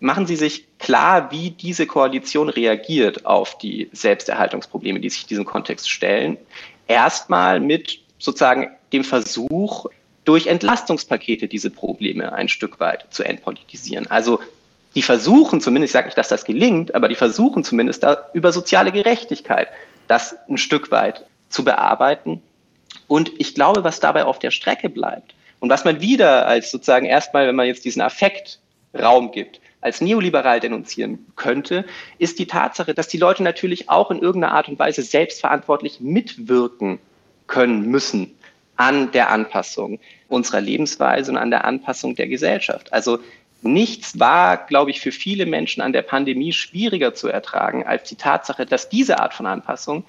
Machen 0.00 0.28
Sie 0.28 0.36
sich 0.36 0.64
klar, 0.78 1.32
wie 1.32 1.50
diese 1.50 1.84
Koalition 1.86 2.48
reagiert 2.48 3.26
auf 3.26 3.58
die 3.58 3.88
Selbsterhaltungsprobleme, 3.92 5.00
die 5.00 5.10
sich 5.10 5.22
in 5.22 5.28
diesem 5.28 5.44
Kontext 5.44 5.90
stellen. 5.90 6.36
Erstmal 6.86 7.58
mit 7.58 7.98
sozusagen 8.18 8.68
dem 8.92 9.02
Versuch, 9.02 9.86
durch 10.24 10.46
Entlastungspakete 10.46 11.48
diese 11.48 11.70
Probleme 11.70 12.32
ein 12.32 12.48
Stück 12.48 12.80
weit 12.80 13.06
zu 13.10 13.24
entpolitisieren. 13.24 14.06
Also 14.08 14.40
die 14.94 15.02
versuchen 15.02 15.60
zumindest, 15.60 15.90
ich 15.90 15.92
sage 15.92 16.06
nicht, 16.06 16.18
dass 16.18 16.28
das 16.28 16.44
gelingt, 16.44 16.94
aber 16.94 17.08
die 17.08 17.14
versuchen 17.14 17.64
zumindest 17.64 18.02
da 18.02 18.26
über 18.32 18.52
soziale 18.52 18.92
Gerechtigkeit 18.92 19.68
das 20.06 20.36
ein 20.48 20.58
Stück 20.58 20.90
weit 20.90 21.24
zu 21.50 21.64
bearbeiten. 21.64 22.42
Und 23.06 23.32
ich 23.38 23.54
glaube, 23.54 23.84
was 23.84 24.00
dabei 24.00 24.24
auf 24.24 24.38
der 24.38 24.50
Strecke 24.50 24.88
bleibt 24.88 25.34
und 25.60 25.70
was 25.70 25.84
man 25.84 26.00
wieder 26.00 26.46
als 26.46 26.70
sozusagen 26.70 27.06
erstmal, 27.06 27.46
wenn 27.46 27.56
man 27.56 27.66
jetzt 27.66 27.84
diesen 27.84 28.02
Affekt 28.02 28.58
Raum 28.98 29.32
gibt, 29.32 29.60
als 29.80 30.00
neoliberal 30.00 30.60
denunzieren 30.60 31.26
könnte, 31.36 31.84
ist 32.18 32.38
die 32.38 32.46
Tatsache, 32.46 32.94
dass 32.94 33.08
die 33.08 33.18
Leute 33.18 33.42
natürlich 33.42 33.88
auch 33.88 34.10
in 34.10 34.18
irgendeiner 34.18 34.54
Art 34.54 34.68
und 34.68 34.78
Weise 34.78 35.02
selbstverantwortlich 35.02 36.00
mitwirken 36.00 36.98
können 37.46 37.88
müssen 37.88 38.34
an 38.76 39.10
der 39.12 39.30
Anpassung 39.30 39.98
unserer 40.28 40.60
Lebensweise 40.60 41.32
und 41.32 41.38
an 41.38 41.50
der 41.50 41.64
Anpassung 41.64 42.14
der 42.14 42.28
Gesellschaft. 42.28 42.92
Also 42.92 43.18
Nichts 43.62 44.20
war, 44.20 44.56
glaube 44.66 44.90
ich, 44.90 45.00
für 45.00 45.10
viele 45.10 45.44
Menschen 45.44 45.80
an 45.80 45.92
der 45.92 46.02
Pandemie 46.02 46.52
schwieriger 46.52 47.14
zu 47.14 47.28
ertragen 47.28 47.84
als 47.84 48.08
die 48.08 48.16
Tatsache, 48.16 48.66
dass 48.66 48.88
diese 48.88 49.18
Art 49.18 49.34
von 49.34 49.46
Anpassung 49.46 50.04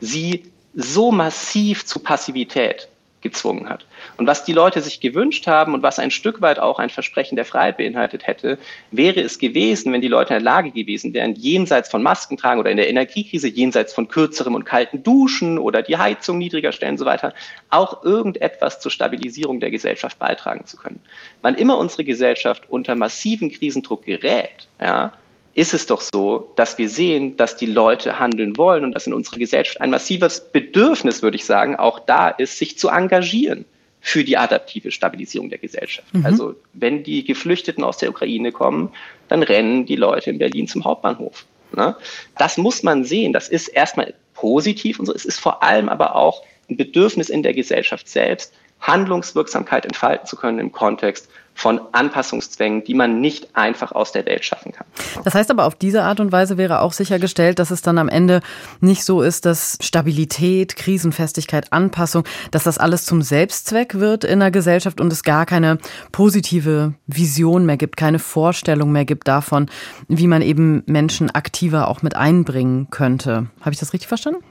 sie 0.00 0.44
so 0.74 1.12
massiv 1.12 1.84
zu 1.84 2.00
Passivität 2.00 2.88
gezwungen 3.24 3.68
hat. 3.68 3.86
Und 4.16 4.28
was 4.28 4.44
die 4.44 4.52
Leute 4.52 4.80
sich 4.80 5.00
gewünscht 5.00 5.48
haben 5.48 5.74
und 5.74 5.82
was 5.82 5.98
ein 5.98 6.12
Stück 6.12 6.40
weit 6.40 6.60
auch 6.60 6.78
ein 6.78 6.90
Versprechen 6.90 7.34
der 7.34 7.44
Freiheit 7.44 7.78
beinhaltet 7.78 8.28
hätte, 8.28 8.58
wäre 8.92 9.20
es 9.20 9.40
gewesen, 9.40 9.92
wenn 9.92 10.02
die 10.02 10.08
Leute 10.08 10.34
in 10.34 10.44
der 10.44 10.44
Lage 10.44 10.70
gewesen 10.70 11.12
wären, 11.14 11.34
jenseits 11.34 11.88
von 11.88 12.02
Masken 12.02 12.36
tragen 12.36 12.60
oder 12.60 12.70
in 12.70 12.76
der 12.76 12.88
Energiekrise, 12.88 13.48
jenseits 13.48 13.92
von 13.92 14.06
kürzerem 14.06 14.54
und 14.54 14.64
kalten 14.64 15.02
Duschen 15.02 15.58
oder 15.58 15.82
die 15.82 15.96
Heizung 15.96 16.38
niedriger 16.38 16.70
stellen 16.70 16.92
und 16.92 16.98
so 16.98 17.06
weiter, 17.06 17.34
auch 17.70 18.04
irgendetwas 18.04 18.78
zur 18.78 18.92
Stabilisierung 18.92 19.58
der 19.58 19.70
Gesellschaft 19.70 20.18
beitragen 20.18 20.66
zu 20.66 20.76
können. 20.76 21.00
Wann 21.42 21.56
immer 21.56 21.78
unsere 21.78 22.04
Gesellschaft 22.04 22.64
unter 22.68 22.94
massiven 22.94 23.50
Krisendruck 23.50 24.04
gerät, 24.04 24.68
ja, 24.80 25.12
ist 25.54 25.72
es 25.72 25.86
doch 25.86 26.00
so, 26.00 26.52
dass 26.56 26.78
wir 26.78 26.88
sehen, 26.88 27.36
dass 27.36 27.56
die 27.56 27.66
Leute 27.66 28.18
handeln 28.18 28.56
wollen 28.56 28.84
und 28.84 28.92
dass 28.92 29.06
in 29.06 29.14
unserer 29.14 29.38
Gesellschaft 29.38 29.80
ein 29.80 29.90
massives 29.90 30.40
Bedürfnis, 30.52 31.22
würde 31.22 31.36
ich 31.36 31.44
sagen, 31.44 31.76
auch 31.76 32.00
da 32.00 32.28
ist, 32.28 32.58
sich 32.58 32.76
zu 32.78 32.88
engagieren 32.88 33.64
für 34.00 34.24
die 34.24 34.36
adaptive 34.36 34.90
Stabilisierung 34.90 35.48
der 35.48 35.58
Gesellschaft. 35.58 36.12
Mhm. 36.12 36.26
Also 36.26 36.54
wenn 36.72 37.04
die 37.04 37.24
Geflüchteten 37.24 37.84
aus 37.84 37.98
der 37.98 38.10
Ukraine 38.10 38.52
kommen, 38.52 38.90
dann 39.28 39.42
rennen 39.42 39.86
die 39.86 39.96
Leute 39.96 40.30
in 40.30 40.38
Berlin 40.38 40.66
zum 40.66 40.84
Hauptbahnhof. 40.84 41.46
Ne? 41.74 41.96
Das 42.36 42.58
muss 42.58 42.82
man 42.82 43.04
sehen. 43.04 43.32
Das 43.32 43.48
ist 43.48 43.68
erstmal 43.68 44.12
positiv 44.34 44.98
und 44.98 45.06
so. 45.06 45.14
Es 45.14 45.24
ist 45.24 45.38
vor 45.38 45.62
allem 45.62 45.88
aber 45.88 46.16
auch 46.16 46.42
ein 46.68 46.76
Bedürfnis 46.76 47.30
in 47.30 47.42
der 47.42 47.54
Gesellschaft 47.54 48.08
selbst, 48.08 48.52
Handlungswirksamkeit 48.84 49.86
entfalten 49.86 50.26
zu 50.26 50.36
können 50.36 50.58
im 50.58 50.70
Kontext 50.72 51.28
von 51.54 51.80
Anpassungszwängen, 51.92 52.82
die 52.84 52.94
man 52.94 53.20
nicht 53.20 53.56
einfach 53.56 53.92
aus 53.92 54.12
der 54.12 54.26
Welt 54.26 54.44
schaffen 54.44 54.72
kann. 54.72 54.86
Das 55.22 55.34
heißt 55.34 55.50
aber, 55.50 55.66
auf 55.66 55.76
diese 55.76 56.02
Art 56.02 56.18
und 56.18 56.32
Weise 56.32 56.58
wäre 56.58 56.80
auch 56.80 56.92
sichergestellt, 56.92 57.60
dass 57.60 57.70
es 57.70 57.80
dann 57.80 57.96
am 57.98 58.08
Ende 58.08 58.40
nicht 58.80 59.04
so 59.04 59.22
ist, 59.22 59.46
dass 59.46 59.78
Stabilität, 59.80 60.76
Krisenfestigkeit, 60.76 61.72
Anpassung, 61.72 62.24
dass 62.50 62.64
das 62.64 62.78
alles 62.78 63.06
zum 63.06 63.22
Selbstzweck 63.22 63.94
wird 63.94 64.24
in 64.24 64.40
der 64.40 64.50
Gesellschaft 64.50 65.00
und 65.00 65.12
es 65.12 65.22
gar 65.22 65.46
keine 65.46 65.78
positive 66.10 66.94
Vision 67.06 67.64
mehr 67.64 67.76
gibt, 67.76 67.96
keine 67.96 68.18
Vorstellung 68.18 68.90
mehr 68.90 69.04
gibt 69.04 69.28
davon, 69.28 69.70
wie 70.08 70.26
man 70.26 70.42
eben 70.42 70.82
Menschen 70.86 71.30
aktiver 71.30 71.88
auch 71.88 72.02
mit 72.02 72.16
einbringen 72.16 72.88
könnte. 72.90 73.46
Habe 73.60 73.72
ich 73.72 73.78
das 73.78 73.92
richtig 73.92 74.08
verstanden? 74.08 74.42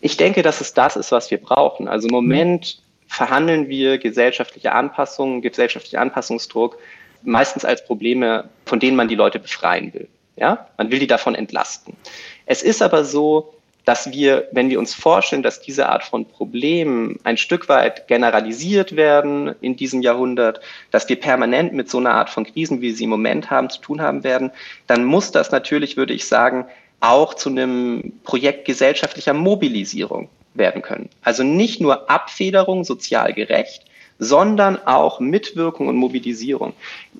Ich 0.00 0.16
denke, 0.16 0.42
dass 0.42 0.60
es 0.60 0.74
das 0.74 0.96
ist, 0.96 1.12
was 1.12 1.30
wir 1.30 1.38
brauchen. 1.38 1.88
Also 1.88 2.08
im 2.08 2.12
Moment 2.12 2.78
verhandeln 3.08 3.68
wir 3.68 3.98
gesellschaftliche 3.98 4.72
Anpassungen, 4.72 5.42
gesellschaftlichen 5.42 5.96
Anpassungsdruck 5.96 6.78
meistens 7.22 7.64
als 7.64 7.84
Probleme, 7.84 8.48
von 8.66 8.78
denen 8.78 8.96
man 8.96 9.08
die 9.08 9.16
Leute 9.16 9.38
befreien 9.38 9.92
will. 9.92 10.08
Ja, 10.36 10.68
man 10.76 10.90
will 10.92 11.00
die 11.00 11.08
davon 11.08 11.34
entlasten. 11.34 11.96
Es 12.46 12.62
ist 12.62 12.80
aber 12.80 13.04
so, 13.04 13.52
dass 13.84 14.12
wir, 14.12 14.46
wenn 14.52 14.68
wir 14.68 14.78
uns 14.78 14.94
vorstellen, 14.94 15.42
dass 15.42 15.60
diese 15.60 15.88
Art 15.88 16.04
von 16.04 16.26
Problemen 16.26 17.18
ein 17.24 17.38
Stück 17.38 17.68
weit 17.68 18.06
generalisiert 18.06 18.96
werden 18.96 19.54
in 19.62 19.76
diesem 19.76 20.02
Jahrhundert, 20.02 20.60
dass 20.90 21.08
wir 21.08 21.18
permanent 21.18 21.72
mit 21.72 21.88
so 21.90 21.98
einer 21.98 22.12
Art 22.12 22.30
von 22.30 22.44
Krisen, 22.44 22.82
wie 22.82 22.92
sie 22.92 23.04
im 23.04 23.10
Moment 23.10 23.50
haben, 23.50 23.70
zu 23.70 23.80
tun 23.80 24.02
haben 24.02 24.24
werden, 24.24 24.52
dann 24.86 25.04
muss 25.04 25.32
das 25.32 25.50
natürlich, 25.50 25.96
würde 25.96 26.12
ich 26.12 26.26
sagen, 26.26 26.66
auch 27.00 27.32
zu 27.32 27.48
einem 27.48 28.12
Projekt 28.24 28.66
gesellschaftlicher 28.66 29.32
Mobilisierung 29.32 30.28
werden 30.54 30.82
können. 30.82 31.08
Also 31.22 31.42
nicht 31.42 31.80
nur 31.80 32.10
Abfederung 32.10 32.84
sozial 32.84 33.32
gerecht, 33.32 33.84
sondern 34.18 34.84
auch 34.84 35.20
Mitwirkung 35.20 35.86
und 35.88 35.96
Mobilisierung. 35.96 36.72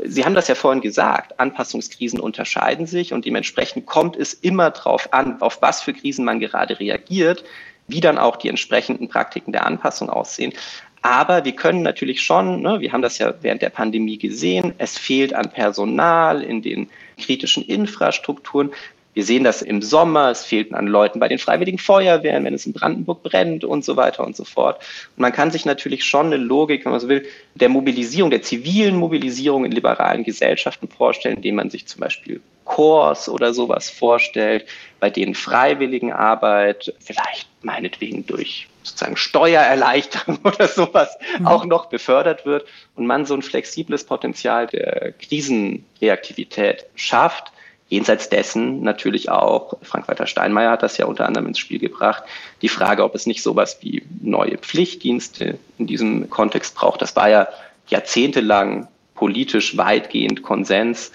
Sie 0.05 0.25
haben 0.25 0.35
das 0.35 0.49
ja 0.49 0.55
vorhin 0.55 0.81
gesagt, 0.81 1.39
Anpassungskrisen 1.39 2.19
unterscheiden 2.19 2.87
sich 2.87 3.13
und 3.13 3.25
dementsprechend 3.25 3.87
kommt 3.87 4.17
es 4.17 4.35
immer 4.35 4.71
darauf 4.71 5.13
an, 5.13 5.41
auf 5.41 5.63
was 5.63 5.81
für 5.83 5.95
Krisen 5.95 6.25
man 6.25 6.41
gerade 6.41 6.81
reagiert, 6.81 7.45
wie 7.87 8.01
dann 8.01 8.19
auch 8.19 8.37
die 8.37 8.49
entsprechenden 8.49 9.09
Praktiken 9.09 9.53
der 9.53 9.65
Anpassung 9.65 10.11
aussehen. 10.11 10.53
Aber 11.01 11.45
wir 11.45 11.53
können 11.53 11.83
natürlich 11.83 12.21
schon, 12.21 12.61
ne, 12.61 12.81
wir 12.81 12.93
haben 12.93 13.03
das 13.03 13.19
ja 13.19 13.33
während 13.41 13.63
der 13.63 13.71
Pandemie 13.71 14.19
gesehen, 14.19 14.75
es 14.79 14.99
fehlt 14.99 15.33
an 15.33 15.51
Personal 15.51 16.43
in 16.43 16.61
den 16.61 16.91
kritischen 17.17 17.65
Infrastrukturen 17.65 18.71
Wir 19.19 19.25
sehen 19.25 19.43
das 19.43 19.63
im 19.63 19.83
Sommer, 19.83 20.31
es 20.31 20.45
fehlt 20.45 20.73
an 20.73 20.87
Leuten 20.87 21.19
bei 21.19 21.27
den 21.27 21.41
Freiwilligen 21.41 21.79
Feuerwehren, 21.79 22.45
wenn 22.45 22.55
es 22.55 22.67
in 22.67 22.73
Brandenburg 22.73 23.25
brennt 23.25 23.65
und 23.65 23.85
so 23.85 23.97
weiter 23.97 24.25
und 24.25 24.37
so 24.37 24.45
fort. 24.45 24.81
Und 25.17 25.23
man 25.23 25.33
kann 25.33 25.51
sich 25.51 25.65
natürlich 25.65 26.05
schon 26.05 26.27
eine 26.27 26.37
Logik, 26.37 26.85
wenn 26.85 26.93
man 26.93 27.01
so 27.01 27.09
will, 27.09 27.27
der 27.57 27.69
Mobilisierung, 27.69 28.31
der 28.31 28.43
zivilen 28.43 28.95
Mobilisierung 28.95 29.65
in 29.65 29.73
liberalen 29.73 30.23
Gesellschaften 30.23 30.87
vorstellen, 30.87 31.39
indem 31.39 31.57
man 31.57 31.69
sich 31.69 31.89
zum 31.89 31.99
Beispiel 31.99 32.41
Chors 32.65 33.29
oder 33.29 33.53
sowas 33.53 33.91
vorstellt, 33.91 34.67
bei 35.01 35.11
denen 35.11 35.35
Freiwilligenarbeit 35.35 36.95
vielleicht 37.01 37.49
meinetwegen 37.63 38.25
durch 38.25 38.69
sozusagen 38.85 39.17
Steuererleichterung 39.17 40.39
oder 40.45 40.69
sowas 40.69 41.19
mhm. 41.41 41.47
auch 41.49 41.65
noch 41.65 41.87
befördert 41.87 42.47
wird 42.47 42.67
und 42.95 43.09
man 43.09 43.27
so 43.27 43.35
ein 43.35 43.43
flexibles 43.43 44.05
Potenzial 44.05 44.69
der 44.69 45.13
Krisenreaktivität 45.19 46.87
schafft. 46.95 47.51
Jenseits 47.89 48.29
dessen 48.29 48.83
natürlich 48.83 49.31
auch, 49.31 49.79
Frank-Walter 49.83 50.27
Steinmeier 50.27 50.73
hat 50.73 50.83
das 50.83 50.99
ja 50.99 51.07
unter 51.07 51.27
anderem 51.27 51.49
ins 51.49 51.59
Spiel 51.59 51.79
gebracht, 51.79 52.23
die 52.61 52.69
Frage, 52.69 53.03
ob 53.03 53.15
es 53.15 53.27
nicht 53.27 53.43
sowas 53.43 53.79
wie 53.81 54.03
neue 54.21 54.59
Pflichtdienste 54.59 55.59
in 55.79 55.87
diesem 55.87 56.29
Kontext 56.29 56.75
braucht. 56.75 57.01
Das 57.01 57.17
war 57.17 57.31
ja 57.31 57.49
jahrzehntelang 57.89 58.89
politisch 59.15 59.77
weitgehend 59.79 60.43
Konsens. 60.43 61.13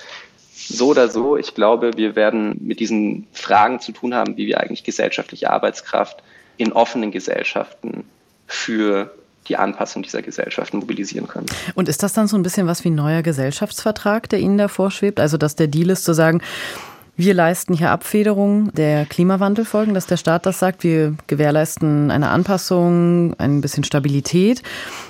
So 0.52 0.88
oder 0.88 1.10
so, 1.10 1.38
ich 1.38 1.54
glaube, 1.54 1.92
wir 1.96 2.16
werden 2.16 2.58
mit 2.60 2.80
diesen 2.80 3.28
Fragen 3.34 3.80
zu 3.80 3.92
tun 3.92 4.16
haben, 4.16 4.38
wie 4.38 4.48
wir 4.48 4.60
eigentlich 4.60 4.84
gesellschaftliche 4.84 5.52
Arbeitskraft 5.52 6.24
in 6.58 6.72
offenen 6.74 7.12
Gesellschaften 7.12 8.06
für 8.48 9.14
die 9.48 9.58
Anpassung 9.58 10.04
dieser 10.04 10.22
Gesellschaften 10.22 10.78
mobilisieren 10.78 11.28
können. 11.28 11.48
Und 11.76 11.90
ist 11.90 12.04
das 12.04 12.14
dann 12.14 12.28
so 12.28 12.38
ein 12.38 12.44
bisschen 12.44 12.68
was 12.68 12.84
wie 12.84 12.90
ein 12.90 12.96
neuer 12.96 13.22
Gesellschaftsvertrag, 13.22 14.30
der 14.30 14.40
Ihnen 14.40 14.58
da 14.58 14.68
vorschwebt? 14.68 15.20
Also, 15.20 15.38
dass 15.38 15.56
der 15.56 15.68
Deal 15.68 15.90
ist 15.90 16.06
zu 16.06 16.14
sagen, 16.14 16.42
wir 17.16 17.36
leisten 17.36 17.76
hier 17.76 17.92
Abfederung 17.92 18.74
der 18.74 19.06
Klimawandelfolgen, 19.06 19.94
dass 19.94 20.08
der 20.08 20.18
Staat 20.18 20.48
das 20.48 20.58
sagt. 20.58 20.84
Wir 20.84 21.16
gewährleisten 21.28 22.10
eine 22.10 22.30
Anpassung, 22.30 23.36
ein 23.38 23.62
bisschen 23.62 23.84
Stabilität 23.84 24.64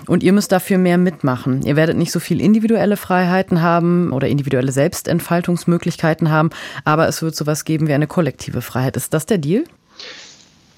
und 0.07 0.21
ihr 0.21 0.33
müsst 0.33 0.51
dafür 0.51 0.77
mehr 0.77 0.97
mitmachen. 0.97 1.61
Ihr 1.63 1.77
werdet 1.77 1.95
nicht 1.95 2.11
so 2.11 2.19
viel 2.19 2.41
individuelle 2.41 2.97
Freiheiten 2.97 3.61
haben 3.61 4.11
oder 4.11 4.27
individuelle 4.27 4.73
Selbstentfaltungsmöglichkeiten 4.73 6.29
haben, 6.29 6.49
aber 6.83 7.07
es 7.07 7.21
wird 7.21 7.37
sowas 7.37 7.63
geben 7.63 7.87
wie 7.87 7.93
eine 7.93 8.07
kollektive 8.07 8.61
Freiheit. 8.61 8.97
Ist 8.97 9.13
das 9.13 9.25
der 9.25 9.37
Deal? 9.37 9.63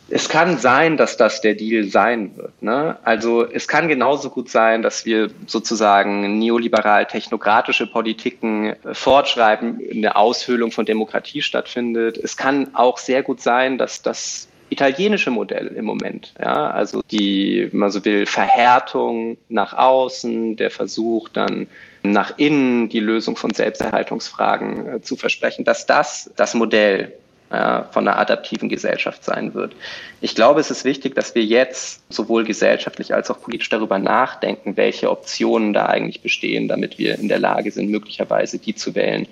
Es 0.10 0.30
kann 0.30 0.58
sein, 0.60 0.98
dass 0.98 1.18
das 1.18 1.42
der 1.42 1.56
Deal 1.56 1.86
sein 1.86 2.38
wird. 2.38 2.62
Ne? 2.62 2.98
Also 3.04 3.46
es 3.50 3.68
kann 3.68 3.88
genauso 3.88 4.30
gut 4.30 4.50
sein, 4.50 4.84
dass 4.84 5.06
wir 5.06 5.32
sozusagen 5.48 6.38
neoliberal-technokratische 6.38 7.88
Politiken 7.88 8.76
äh, 8.84 8.94
fortschreiben, 8.94 9.80
eine 9.92 10.16
Aushöhlung 10.16 10.72
von 10.72 10.86
Demokratie 10.86 11.42
stattfindet. 11.42 12.18
Es 12.18 12.38
kann 12.38 12.76
auch 12.76 12.98
sehr 13.00 13.24
gut 13.24 13.42
sein, 13.42 13.78
dass 13.78 14.02
das 14.02 14.48
italienische 14.70 15.32
Modell 15.32 15.68
im 15.68 15.86
Moment, 15.86 16.34
ja, 16.40 16.72
also 16.72 17.02
die, 17.12 17.70
wenn 17.72 17.80
man 17.80 17.92
so 17.92 18.04
will, 18.04 18.26
Verhärtung 18.26 19.38
nach 19.48 19.74
außen, 19.74 20.56
der 20.56 20.72
Versuch 20.72 21.30
dann 21.30 21.68
nach 22.02 22.38
innen 22.38 22.90
die 22.90 23.00
Lösung 23.00 23.36
von 23.36 23.54
Selbsterhaltungsfragen 23.54 24.96
äh, 24.96 25.02
zu 25.02 25.16
versprechen, 25.16 25.66
dass 25.66 25.86
das 25.86 26.32
das 26.36 26.54
Modell 26.54 27.14
von 27.50 28.08
einer 28.08 28.18
adaptiven 28.18 28.70
Gesellschaft 28.70 29.24
sein 29.24 29.54
wird. 29.54 29.74
Ich 30.20 30.34
glaube, 30.34 30.60
es 30.60 30.72
ist 30.72 30.84
wichtig, 30.84 31.14
dass 31.16 31.36
wir 31.36 31.44
jetzt 31.44 32.02
sowohl 32.12 32.44
gesellschaftlich 32.44 33.14
als 33.14 33.30
auch 33.30 33.40
politisch 33.40 33.70
darüber 33.70 34.00
nachdenken, 34.00 34.78
welche 34.78 35.12
Optionen 35.12 35.72
da 35.72 35.86
eigentlich 35.86 36.22
bestehen, 36.22 36.68
damit 36.68 36.98
wir 36.98 37.20
in 37.20 37.30
der 37.30 37.40
Lage 37.40 37.70
sind, 37.72 37.92
möglicherweise 37.92 38.58
die 38.58 38.74
zu 38.74 38.96
wählen, 38.96 39.28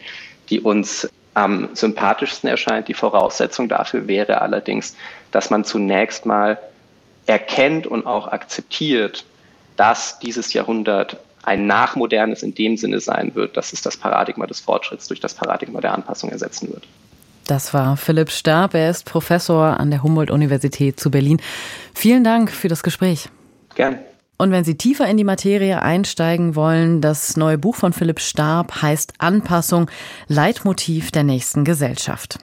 die 0.49 0.59
uns 0.59 1.09
am 1.33 1.69
sympathischsten 1.73 2.49
erscheint. 2.49 2.87
Die 2.87 2.93
Voraussetzung 2.93 3.67
dafür 3.67 4.07
wäre 4.07 4.41
allerdings, 4.41 4.95
dass 5.31 5.49
man 5.49 5.63
zunächst 5.63 6.25
mal 6.27 6.59
erkennt 7.25 7.87
und 7.87 8.05
auch 8.05 8.27
akzeptiert, 8.27 9.25
dass 9.75 10.19
dieses 10.19 10.53
Jahrhundert 10.53 11.17
ein 11.41 11.65
nachmodernes 11.65 12.43
in 12.43 12.53
dem 12.53 12.77
Sinne 12.77 12.99
sein 12.99 13.33
wird, 13.35 13.57
dass 13.57 13.73
es 13.73 13.81
das 13.81 13.97
Paradigma 13.97 14.45
des 14.45 14.59
Fortschritts 14.59 15.07
durch 15.07 15.19
das 15.19 15.33
Paradigma 15.33 15.81
der 15.81 15.93
Anpassung 15.93 16.29
ersetzen 16.29 16.69
wird. 16.71 16.83
Das 17.47 17.73
war 17.73 17.97
Philipp 17.97 18.29
Stab. 18.29 18.73
Er 18.73 18.89
ist 18.89 19.05
Professor 19.05 19.79
an 19.79 19.91
der 19.91 20.03
Humboldt-Universität 20.03 20.99
zu 20.99 21.11
Berlin. 21.11 21.41
Vielen 21.93 22.23
Dank 22.23 22.51
für 22.51 22.67
das 22.67 22.83
Gespräch. 22.83 23.29
Gern. 23.75 23.99
Und 24.37 24.51
wenn 24.51 24.63
Sie 24.63 24.75
tiefer 24.75 25.07
in 25.07 25.17
die 25.17 25.23
Materie 25.23 25.81
einsteigen 25.81 26.55
wollen, 26.55 27.01
das 27.01 27.37
neue 27.37 27.57
Buch 27.57 27.75
von 27.75 27.93
Philipp 27.93 28.19
Stab 28.19 28.81
heißt 28.81 29.13
Anpassung, 29.19 29.89
Leitmotiv 30.27 31.11
der 31.11 31.23
nächsten 31.23 31.63
Gesellschaft. 31.63 32.39